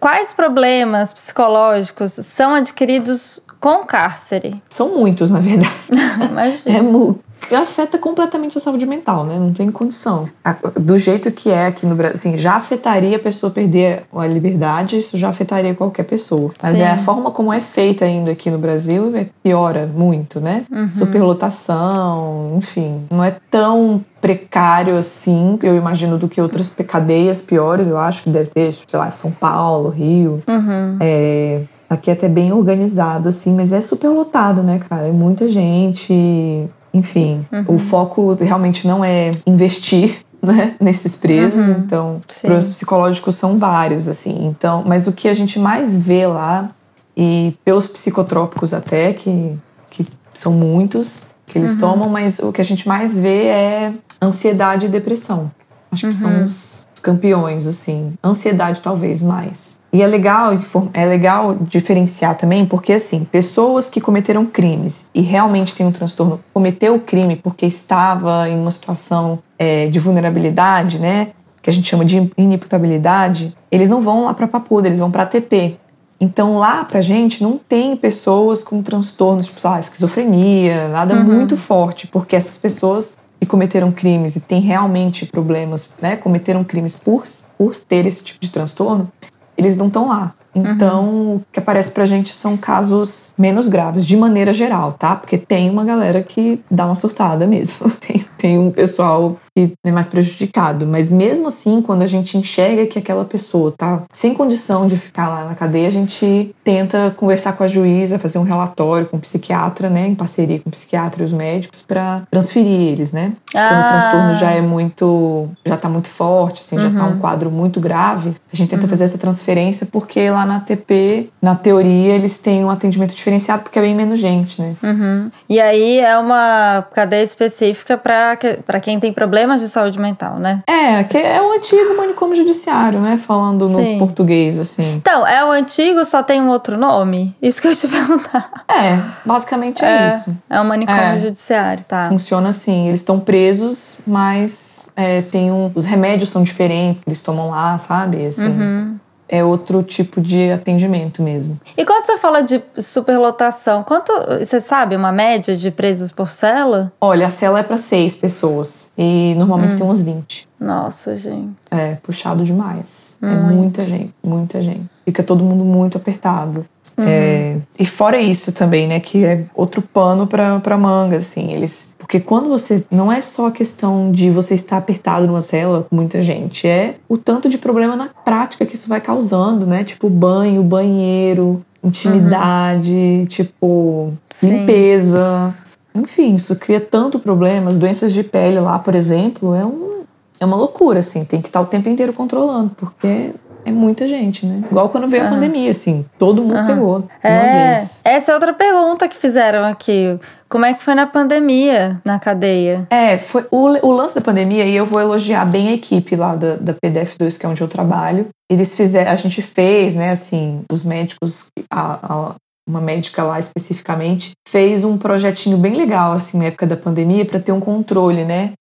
Quais 0.00 0.34
problemas 0.34 1.12
psicológicos 1.12 2.12
são 2.12 2.54
adquiridos 2.54 3.40
com 3.60 3.84
cárcere? 3.84 4.60
São 4.68 4.96
muitos, 4.96 5.30
na 5.30 5.40
verdade. 5.40 5.72
Imagina. 6.30 6.78
É 6.78 6.82
muito 6.82 7.31
afeta 7.50 7.98
completamente 7.98 8.56
a 8.58 8.60
saúde 8.60 8.86
mental, 8.86 9.24
né? 9.24 9.38
Não 9.38 9.52
tem 9.52 9.70
condição. 9.70 10.28
Do 10.76 10.96
jeito 10.96 11.30
que 11.30 11.50
é 11.50 11.66
aqui 11.66 11.86
no 11.86 11.94
Brasil, 11.94 12.14
assim, 12.14 12.38
já 12.38 12.54
afetaria 12.54 13.16
a 13.16 13.20
pessoa 13.20 13.50
perder 13.50 14.04
a 14.14 14.26
liberdade, 14.26 14.96
isso 14.98 15.16
já 15.16 15.28
afetaria 15.28 15.74
qualquer 15.74 16.04
pessoa. 16.04 16.50
Mas 16.62 16.76
Sim. 16.76 16.82
é 16.82 16.90
a 16.90 16.98
forma 16.98 17.30
como 17.30 17.52
é 17.52 17.60
feita 17.60 18.04
ainda 18.04 18.32
aqui 18.32 18.50
no 18.50 18.58
Brasil, 18.58 19.14
é, 19.16 19.26
piora 19.42 19.86
muito, 19.86 20.40
né? 20.40 20.64
Uhum. 20.70 20.94
Superlotação, 20.94 22.54
enfim, 22.56 23.02
não 23.10 23.22
é 23.22 23.36
tão 23.50 24.04
precário 24.20 24.96
assim, 24.96 25.58
eu 25.62 25.76
imagino, 25.76 26.16
do 26.16 26.28
que 26.28 26.40
outras 26.40 26.72
cadeias 26.86 27.42
piores, 27.42 27.88
eu 27.88 27.98
acho 27.98 28.22
que 28.22 28.30
deve 28.30 28.50
ter, 28.50 28.72
sei 28.72 28.98
lá, 28.98 29.10
São 29.10 29.30
Paulo, 29.30 29.88
Rio. 29.88 30.42
Uhum. 30.46 30.96
É, 31.00 31.62
aqui 31.90 32.08
é 32.08 32.12
até 32.12 32.28
bem 32.28 32.52
organizado, 32.52 33.28
assim, 33.28 33.54
mas 33.54 33.72
é 33.72 33.82
superlotado, 33.82 34.62
né, 34.62 34.80
cara? 34.88 35.08
É 35.08 35.12
muita 35.12 35.48
gente 35.48 36.68
enfim, 36.92 37.46
uhum. 37.50 37.64
o 37.68 37.78
foco 37.78 38.34
realmente 38.34 38.86
não 38.86 39.04
é 39.04 39.30
investir 39.46 40.18
né, 40.42 40.74
nesses 40.80 41.14
presos, 41.16 41.68
uhum. 41.68 41.76
então 41.78 42.20
problemas 42.40 42.66
psicológicos 42.66 43.36
são 43.36 43.58
vários, 43.58 44.08
assim. 44.08 44.46
Então, 44.46 44.82
mas 44.86 45.06
o 45.06 45.12
que 45.12 45.28
a 45.28 45.34
gente 45.34 45.58
mais 45.58 45.96
vê 45.96 46.26
lá 46.26 46.68
e 47.16 47.56
pelos 47.64 47.86
psicotrópicos 47.86 48.72
até 48.72 49.12
que, 49.12 49.58
que 49.90 50.06
são 50.34 50.52
muitos 50.52 51.22
que 51.46 51.58
eles 51.58 51.72
uhum. 51.72 51.78
tomam, 51.78 52.08
mas 52.08 52.38
o 52.38 52.50
que 52.50 52.60
a 52.60 52.64
gente 52.64 52.88
mais 52.88 53.16
vê 53.16 53.46
é 53.46 53.92
ansiedade 54.20 54.86
e 54.86 54.88
depressão. 54.88 55.50
Acho 55.90 56.08
que 56.08 56.14
são 56.14 56.30
uhum. 56.30 56.44
os 56.44 56.81
campeões, 57.02 57.66
assim. 57.66 58.14
Ansiedade 58.24 58.80
talvez 58.80 59.20
mais. 59.20 59.78
E 59.92 60.00
é 60.00 60.06
legal, 60.06 60.52
é 60.94 61.04
legal 61.04 61.54
diferenciar 61.60 62.34
também, 62.38 62.64
porque 62.64 62.94
assim, 62.94 63.26
pessoas 63.26 63.90
que 63.90 64.00
cometeram 64.00 64.46
crimes 64.46 65.10
e 65.14 65.20
realmente 65.20 65.74
têm 65.74 65.84
um 65.84 65.92
transtorno, 65.92 66.40
cometeu 66.54 66.94
o 66.94 67.00
crime 67.00 67.36
porque 67.36 67.66
estava 67.66 68.48
em 68.48 68.58
uma 68.58 68.70
situação 68.70 69.40
é, 69.58 69.88
de 69.88 69.98
vulnerabilidade, 69.98 70.98
né? 70.98 71.28
Que 71.60 71.68
a 71.68 71.72
gente 71.72 71.90
chama 71.90 72.06
de 72.06 72.30
inimputabilidade, 72.38 73.54
eles 73.70 73.90
não 73.90 74.00
vão 74.00 74.24
lá 74.24 74.32
para 74.32 74.48
Papuda, 74.48 74.88
eles 74.88 74.98
vão 74.98 75.10
para 75.10 75.26
TP. 75.26 75.76
Então 76.18 76.56
lá 76.56 76.84
pra 76.84 77.00
gente 77.00 77.42
não 77.42 77.58
tem 77.58 77.94
pessoas 77.94 78.62
com 78.62 78.80
transtornos, 78.80 79.46
tipo, 79.46 79.60
sei 79.60 79.70
lá, 79.70 79.80
esquizofrenia, 79.80 80.88
nada 80.88 81.16
uhum. 81.16 81.24
muito 81.24 81.56
forte, 81.56 82.06
porque 82.06 82.34
essas 82.34 82.56
pessoas 82.56 83.18
que 83.42 83.46
cometeram 83.46 83.90
crimes 83.90 84.36
e 84.36 84.40
têm 84.40 84.60
realmente 84.60 85.26
problemas, 85.26 85.96
né, 86.00 86.14
cometeram 86.14 86.62
crimes 86.62 86.94
por, 86.94 87.24
por 87.58 87.74
ter 87.74 88.06
esse 88.06 88.22
tipo 88.22 88.38
de 88.40 88.48
transtorno, 88.48 89.10
eles 89.58 89.76
não 89.76 89.88
estão 89.88 90.06
lá. 90.06 90.32
Então, 90.54 91.08
uhum. 91.08 91.34
o 91.36 91.42
que 91.50 91.58
aparece 91.58 91.90
pra 91.90 92.06
gente 92.06 92.32
são 92.32 92.56
casos 92.56 93.32
menos 93.36 93.66
graves, 93.66 94.06
de 94.06 94.16
maneira 94.16 94.52
geral, 94.52 94.92
tá? 94.92 95.16
Porque 95.16 95.36
tem 95.36 95.68
uma 95.68 95.84
galera 95.84 96.22
que 96.22 96.60
dá 96.70 96.86
uma 96.86 96.94
surtada 96.94 97.44
mesmo. 97.44 97.90
Tem, 97.98 98.24
tem 98.42 98.58
um 98.58 98.70
pessoal 98.70 99.38
que 99.56 99.72
é 99.84 99.90
mais 99.90 100.06
prejudicado. 100.06 100.86
Mas 100.86 101.08
mesmo 101.08 101.48
assim, 101.48 101.80
quando 101.80 102.02
a 102.02 102.06
gente 102.06 102.36
enxerga 102.36 102.86
que 102.86 102.98
aquela 102.98 103.24
pessoa 103.24 103.72
tá 103.76 104.02
sem 104.10 104.34
condição 104.34 104.86
de 104.86 104.96
ficar 104.96 105.28
lá 105.28 105.44
na 105.44 105.54
cadeia, 105.54 105.88
a 105.88 105.90
gente 105.90 106.54
tenta 106.62 107.14
conversar 107.16 107.54
com 107.54 107.64
a 107.64 107.68
juíza, 107.68 108.18
fazer 108.18 108.38
um 108.38 108.42
relatório 108.42 109.06
com 109.06 109.16
o 109.16 109.20
psiquiatra, 109.20 109.88
né, 109.88 110.08
em 110.08 110.14
parceria 110.14 110.58
com 110.58 110.68
o 110.68 110.72
psiquiatra 110.72 111.22
e 111.22 111.26
os 111.26 111.32
médicos 111.32 111.82
para 111.82 112.22
transferir 112.30 112.80
eles, 112.80 113.12
né? 113.12 113.32
Ah. 113.54 113.68
Quando 113.68 113.84
o 113.84 113.88
transtorno 113.88 114.34
já 114.34 114.50
é 114.50 114.60
muito, 114.60 115.48
já 115.64 115.76
tá 115.76 115.88
muito 115.88 116.08
forte, 116.08 116.60
assim, 116.60 116.76
uhum. 116.76 116.82
já 116.82 116.90
tá 116.90 117.04
um 117.04 117.12
uhum. 117.12 117.18
quadro 117.18 117.50
muito 117.50 117.80
grave, 117.80 118.34
a 118.52 118.56
gente 118.56 118.68
tenta 118.68 118.82
uhum. 118.82 118.88
fazer 118.88 119.04
essa 119.04 119.18
transferência 119.18 119.86
porque 119.90 120.30
lá 120.30 120.42
lá 120.42 120.46
na 120.46 120.60
TP, 120.60 121.28
na 121.40 121.54
teoria, 121.54 122.14
eles 122.14 122.38
têm 122.38 122.64
um 122.64 122.70
atendimento 122.70 123.14
diferenciado 123.14 123.62
porque 123.62 123.78
é 123.78 123.82
bem 123.82 123.94
menos 123.94 124.18
gente, 124.18 124.60
né? 124.60 124.70
Uhum. 124.82 125.30
E 125.48 125.60
aí 125.60 125.98
é 125.98 126.18
uma 126.18 126.84
cadeia 126.92 127.22
específica 127.22 127.96
para 127.96 128.31
quem 128.36 128.98
tem 128.98 129.12
problemas 129.12 129.60
de 129.60 129.68
saúde 129.68 129.98
mental, 129.98 130.38
né? 130.38 130.62
É, 130.66 131.04
que 131.04 131.18
é 131.18 131.40
o 131.40 131.52
antigo 131.52 131.96
manicômio 131.96 132.36
judiciário, 132.36 133.00
né? 133.00 133.16
Falando 133.18 133.68
Sim. 133.68 133.94
no 133.94 133.98
português, 133.98 134.58
assim. 134.58 134.94
Então, 134.96 135.26
é 135.26 135.44
o 135.44 135.50
antigo, 135.50 136.04
só 136.04 136.22
tem 136.22 136.40
um 136.40 136.48
outro 136.48 136.76
nome? 136.76 137.34
Isso 137.40 137.60
que 137.60 137.68
eu 137.68 137.74
te 137.74 137.86
perguntar. 137.88 138.64
É, 138.68 138.98
basicamente 139.24 139.84
é, 139.84 139.88
é 139.88 140.08
isso. 140.08 140.36
É 140.48 140.60
um 140.60 140.64
manicômio 140.64 141.02
é. 141.02 141.16
judiciário, 141.16 141.84
tá? 141.86 142.06
Funciona 142.06 142.48
assim, 142.48 142.88
eles 142.88 143.00
estão 143.00 143.18
presos, 143.18 143.96
mas 144.06 144.90
é, 144.96 145.22
tem 145.22 145.50
um, 145.50 145.70
os 145.74 145.84
remédios 145.84 146.30
são 146.30 146.42
diferentes, 146.42 147.02
eles 147.06 147.20
tomam 147.20 147.50
lá, 147.50 147.76
sabe? 147.78 148.26
Assim, 148.26 148.46
uhum 148.46 148.98
é 149.32 149.42
outro 149.42 149.82
tipo 149.82 150.20
de 150.20 150.50
atendimento 150.50 151.22
mesmo. 151.22 151.58
E 151.78 151.86
quando 151.86 152.04
você 152.04 152.18
fala 152.18 152.42
de 152.42 152.62
superlotação, 152.76 153.82
quanto 153.82 154.12
você 154.38 154.60
sabe 154.60 154.94
uma 154.94 155.10
média 155.10 155.56
de 155.56 155.70
presos 155.70 156.12
por 156.12 156.30
cela? 156.30 156.92
Olha, 157.00 157.28
a 157.28 157.30
cela 157.30 157.60
é 157.60 157.62
para 157.62 157.78
seis 157.78 158.14
pessoas 158.14 158.92
e 158.96 159.34
normalmente 159.38 159.72
hum. 159.72 159.78
tem 159.78 159.86
uns 159.86 160.02
20. 160.02 160.48
Nossa, 160.60 161.16
gente. 161.16 161.54
É 161.70 161.94
puxado 162.02 162.44
demais. 162.44 163.16
É 163.22 163.26
muito. 163.26 163.40
É 163.40 163.54
muita 163.54 163.82
gente, 163.82 164.14
muita 164.22 164.60
gente. 164.60 164.84
Fica 165.04 165.22
todo 165.22 165.42
mundo 165.42 165.64
muito 165.64 165.96
apertado. 165.96 166.66
Uhum. 166.96 167.04
É, 167.06 167.56
e 167.78 167.86
fora 167.86 168.20
isso 168.20 168.52
também, 168.52 168.86
né, 168.86 169.00
que 169.00 169.24
é 169.24 169.46
outro 169.54 169.80
pano 169.80 170.26
para 170.26 170.76
manga, 170.76 171.16
assim, 171.16 171.52
eles 171.52 171.91
porque 172.02 172.18
quando 172.18 172.48
você 172.48 172.84
não 172.90 173.12
é 173.12 173.20
só 173.20 173.46
a 173.46 173.52
questão 173.52 174.10
de 174.10 174.28
você 174.28 174.54
estar 174.54 174.76
apertado 174.76 175.24
numa 175.24 175.40
cela 175.40 175.86
com 175.88 175.94
muita 175.94 176.20
gente, 176.20 176.66
é 176.66 176.96
o 177.08 177.16
tanto 177.16 177.48
de 177.48 177.56
problema 177.56 177.94
na 177.94 178.08
prática 178.08 178.66
que 178.66 178.74
isso 178.74 178.88
vai 178.88 179.00
causando, 179.00 179.64
né? 179.64 179.84
Tipo 179.84 180.10
banho, 180.10 180.64
banheiro, 180.64 181.64
intimidade, 181.82 182.90
uhum. 182.90 183.26
tipo 183.26 184.12
Sim. 184.34 184.50
limpeza. 184.50 185.50
Enfim, 185.94 186.34
isso 186.34 186.56
cria 186.56 186.80
tanto 186.80 187.20
problemas, 187.20 187.78
doenças 187.78 188.12
de 188.12 188.24
pele 188.24 188.58
lá, 188.58 188.80
por 188.80 188.96
exemplo, 188.96 189.54
é 189.54 189.64
um 189.64 190.02
é 190.40 190.44
uma 190.44 190.56
loucura 190.56 190.98
assim, 190.98 191.24
tem 191.24 191.40
que 191.40 191.46
estar 191.46 191.60
o 191.60 191.66
tempo 191.66 191.88
inteiro 191.88 192.12
controlando, 192.12 192.72
porque 192.76 193.30
é 193.64 193.70
muita 193.70 194.08
gente, 194.08 194.44
né? 194.44 194.62
Igual 194.70 194.88
quando 194.88 195.08
veio 195.08 195.22
uhum. 195.22 195.28
a 195.28 195.32
pandemia, 195.32 195.70
assim, 195.70 196.04
todo 196.18 196.42
mundo 196.42 196.58
uhum. 196.58 196.66
pegou 196.66 197.08
é, 197.22 197.76
vez. 197.76 198.00
Essa 198.04 198.32
é 198.32 198.34
outra 198.34 198.52
pergunta 198.52 199.08
que 199.08 199.16
fizeram 199.16 199.64
aqui. 199.64 200.18
Como 200.48 200.64
é 200.64 200.74
que 200.74 200.82
foi 200.82 200.94
na 200.94 201.06
pandemia, 201.06 202.00
na 202.04 202.18
cadeia? 202.18 202.86
É, 202.90 203.16
foi 203.16 203.46
o, 203.50 203.86
o 203.86 203.92
lance 203.92 204.14
da 204.14 204.20
pandemia, 204.20 204.64
e 204.64 204.76
eu 204.76 204.84
vou 204.84 205.00
elogiar 205.00 205.44
bem 205.46 205.68
a 205.68 205.72
equipe 205.72 206.14
lá 206.14 206.34
da, 206.34 206.56
da 206.56 206.74
PDF2, 206.74 207.38
que 207.38 207.46
é 207.46 207.48
onde 207.48 207.62
eu 207.62 207.68
trabalho. 207.68 208.28
Eles 208.50 208.76
fizeram, 208.76 209.10
a 209.10 209.16
gente 209.16 209.40
fez, 209.40 209.94
né, 209.94 210.10
assim, 210.10 210.62
os 210.70 210.84
médicos, 210.84 211.46
a, 211.72 211.98
a, 212.02 212.34
uma 212.68 212.80
médica 212.80 213.22
lá 213.22 213.38
especificamente, 213.38 214.32
fez 214.46 214.84
um 214.84 214.98
projetinho 214.98 215.56
bem 215.56 215.74
legal, 215.74 216.12
assim, 216.12 216.38
na 216.38 216.44
época 216.46 216.66
da 216.66 216.76
pandemia, 216.76 217.24
para 217.24 217.40
ter 217.40 217.52
um 217.52 217.60
controle, 217.60 218.24
né? 218.24 218.52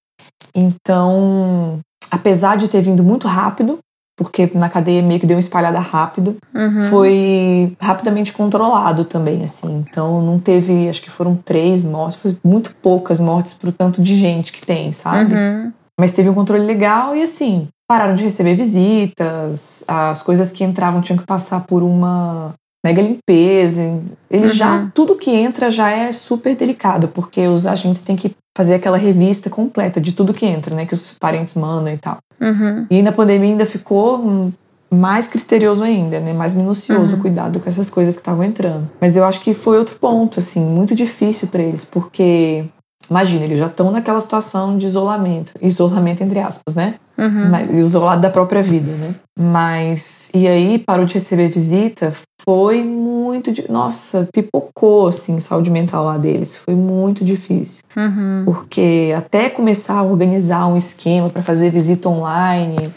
Então, 0.55 1.79
apesar 2.09 2.57
de 2.57 2.67
ter 2.67 2.81
vindo 2.81 3.03
muito 3.03 3.27
rápido, 3.27 3.79
porque 4.21 4.51
na 4.53 4.69
cadeia 4.69 5.01
meio 5.01 5.19
que 5.19 5.25
deu 5.25 5.35
uma 5.35 5.41
espalhada 5.41 5.79
rápido, 5.79 6.37
uhum. 6.53 6.89
foi 6.91 7.75
rapidamente 7.81 8.31
controlado 8.31 9.03
também, 9.03 9.43
assim. 9.43 9.83
Então 9.89 10.21
não 10.21 10.37
teve, 10.37 10.87
acho 10.87 11.01
que 11.01 11.09
foram 11.09 11.35
três 11.35 11.83
mortes, 11.83 12.17
foi 12.17 12.37
muito 12.43 12.75
poucas 12.83 13.19
mortes 13.19 13.53
pro 13.53 13.71
tanto 13.71 13.99
de 13.99 14.15
gente 14.15 14.51
que 14.51 14.63
tem, 14.63 14.93
sabe? 14.93 15.33
Uhum. 15.33 15.73
Mas 15.99 16.11
teve 16.11 16.29
um 16.29 16.35
controle 16.35 16.63
legal 16.63 17.15
e 17.15 17.23
assim, 17.23 17.67
pararam 17.89 18.15
de 18.15 18.23
receber 18.23 18.53
visitas, 18.53 19.83
as 19.87 20.21
coisas 20.21 20.51
que 20.51 20.63
entravam 20.63 21.01
tinham 21.01 21.17
que 21.17 21.25
passar 21.25 21.65
por 21.65 21.81
uma 21.81 22.53
mega 22.85 23.01
limpeza. 23.01 23.81
Ele 24.29 24.43
uhum. 24.43 24.53
já, 24.53 24.87
tudo 24.93 25.17
que 25.17 25.31
entra 25.31 25.71
já 25.71 25.89
é 25.89 26.11
super 26.11 26.55
delicado, 26.55 27.07
porque 27.07 27.47
os 27.47 27.65
agentes 27.65 28.03
têm 28.03 28.15
que 28.15 28.35
fazer 28.55 28.75
aquela 28.75 28.97
revista 28.97 29.49
completa 29.49 29.99
de 29.99 30.11
tudo 30.11 30.31
que 30.31 30.45
entra, 30.45 30.75
né? 30.75 30.85
Que 30.85 30.93
os 30.93 31.17
parentes 31.19 31.55
mandam 31.55 31.91
e 31.91 31.97
tal. 31.97 32.19
Uhum. 32.41 32.87
E 32.89 33.01
na 33.01 33.11
pandemia 33.11 33.51
ainda 33.51 33.65
ficou 33.65 34.51
mais 34.89 35.27
criterioso 35.27 35.83
ainda, 35.83 36.19
né? 36.19 36.33
Mais 36.33 36.53
minucioso 36.53 37.15
uhum. 37.15 37.21
cuidado 37.21 37.59
com 37.59 37.69
essas 37.69 37.89
coisas 37.89 38.15
que 38.15 38.21
estavam 38.21 38.43
entrando. 38.43 38.89
Mas 38.99 39.15
eu 39.15 39.23
acho 39.23 39.39
que 39.39 39.53
foi 39.53 39.77
outro 39.77 39.95
ponto, 39.95 40.39
assim, 40.39 40.59
muito 40.59 40.93
difícil 40.93 41.47
para 41.47 41.61
eles, 41.61 41.85
porque 41.85 42.65
Imagina, 43.09 43.43
eles 43.45 43.59
já 43.59 43.67
estão 43.67 43.91
naquela 43.91 44.21
situação 44.21 44.77
de 44.77 44.87
isolamento. 44.87 45.53
Isolamento 45.61 46.23
entre 46.23 46.39
aspas, 46.39 46.75
né? 46.75 46.95
Uhum. 47.17 47.49
Mas, 47.49 47.77
isolado 47.77 48.21
da 48.21 48.29
própria 48.29 48.63
vida, 48.63 48.91
né? 48.91 49.13
Mas. 49.37 50.31
E 50.33 50.47
aí 50.47 50.79
parou 50.79 51.05
de 51.05 51.13
receber 51.13 51.49
visita. 51.49 52.13
Foi 52.43 52.83
muito. 52.83 53.51
De, 53.51 53.69
nossa, 53.69 54.27
pipocou, 54.33 55.07
assim, 55.07 55.39
saúde 55.39 55.69
mental 55.69 56.05
lá 56.05 56.17
deles. 56.17 56.55
Foi 56.55 56.73
muito 56.73 57.23
difícil. 57.23 57.83
Uhum. 57.95 58.43
Porque 58.45 59.13
até 59.15 59.49
começar 59.49 59.95
a 59.95 60.03
organizar 60.03 60.65
um 60.67 60.77
esquema 60.77 61.29
para 61.29 61.43
fazer 61.43 61.69
visita 61.69 62.09
online, 62.09 62.91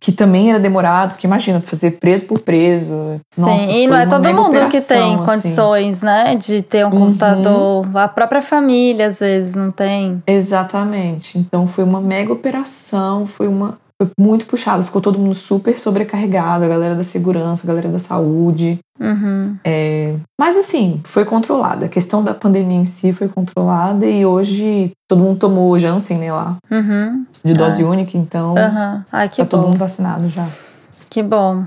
que 0.00 0.10
também 0.10 0.48
era 0.48 0.58
demorado, 0.58 1.10
porque 1.10 1.26
imagina, 1.26 1.60
fazer 1.60 1.92
preso 1.92 2.24
por 2.24 2.40
preso. 2.40 3.20
Sim, 3.30 3.70
e 3.70 3.86
não 3.86 3.96
é 3.96 4.06
todo 4.06 4.32
mundo 4.32 4.66
que 4.68 4.80
tem 4.80 5.14
assim. 5.14 5.24
condições, 5.24 6.02
né, 6.02 6.34
de 6.34 6.62
ter 6.62 6.86
um 6.86 6.90
uhum. 6.90 6.98
computador. 6.98 7.86
A 7.94 8.08
própria 8.08 8.40
família, 8.40 9.08
às 9.08 9.20
vezes, 9.20 9.54
não 9.54 9.70
tem. 9.70 10.22
Exatamente. 10.26 11.38
Então 11.38 11.66
foi 11.66 11.84
uma 11.84 12.00
mega 12.00 12.32
operação, 12.32 13.26
foi 13.26 13.46
uma 13.46 13.78
foi 14.00 14.08
muito 14.18 14.46
puxado, 14.46 14.82
ficou 14.82 15.02
todo 15.02 15.18
mundo 15.18 15.34
super 15.34 15.78
sobrecarregado, 15.78 16.64
a 16.64 16.68
galera 16.68 16.94
da 16.94 17.04
segurança, 17.04 17.66
a 17.66 17.68
galera 17.68 17.90
da 17.90 17.98
saúde. 17.98 18.78
Uhum. 18.98 19.58
É, 19.62 20.14
mas 20.40 20.56
assim, 20.56 21.00
foi 21.04 21.26
controlada. 21.26 21.84
A 21.84 21.88
questão 21.88 22.24
da 22.24 22.32
pandemia 22.32 22.78
em 22.78 22.86
si 22.86 23.12
foi 23.12 23.28
controlada 23.28 24.06
e 24.06 24.24
hoje 24.24 24.90
todo 25.06 25.20
mundo 25.20 25.38
tomou 25.38 25.78
Janssen, 25.78 26.16
né, 26.16 26.32
lá. 26.32 26.56
Uhum. 26.70 27.26
De 27.44 27.52
dose 27.52 27.84
única, 27.84 28.16
então 28.16 28.54
uhum. 28.54 29.02
Ai, 29.12 29.28
tá 29.28 29.42
bom. 29.42 29.44
todo 29.46 29.62
mundo 29.66 29.76
vacinado 29.76 30.28
já. 30.28 30.46
Que 31.10 31.22
bom. 31.22 31.64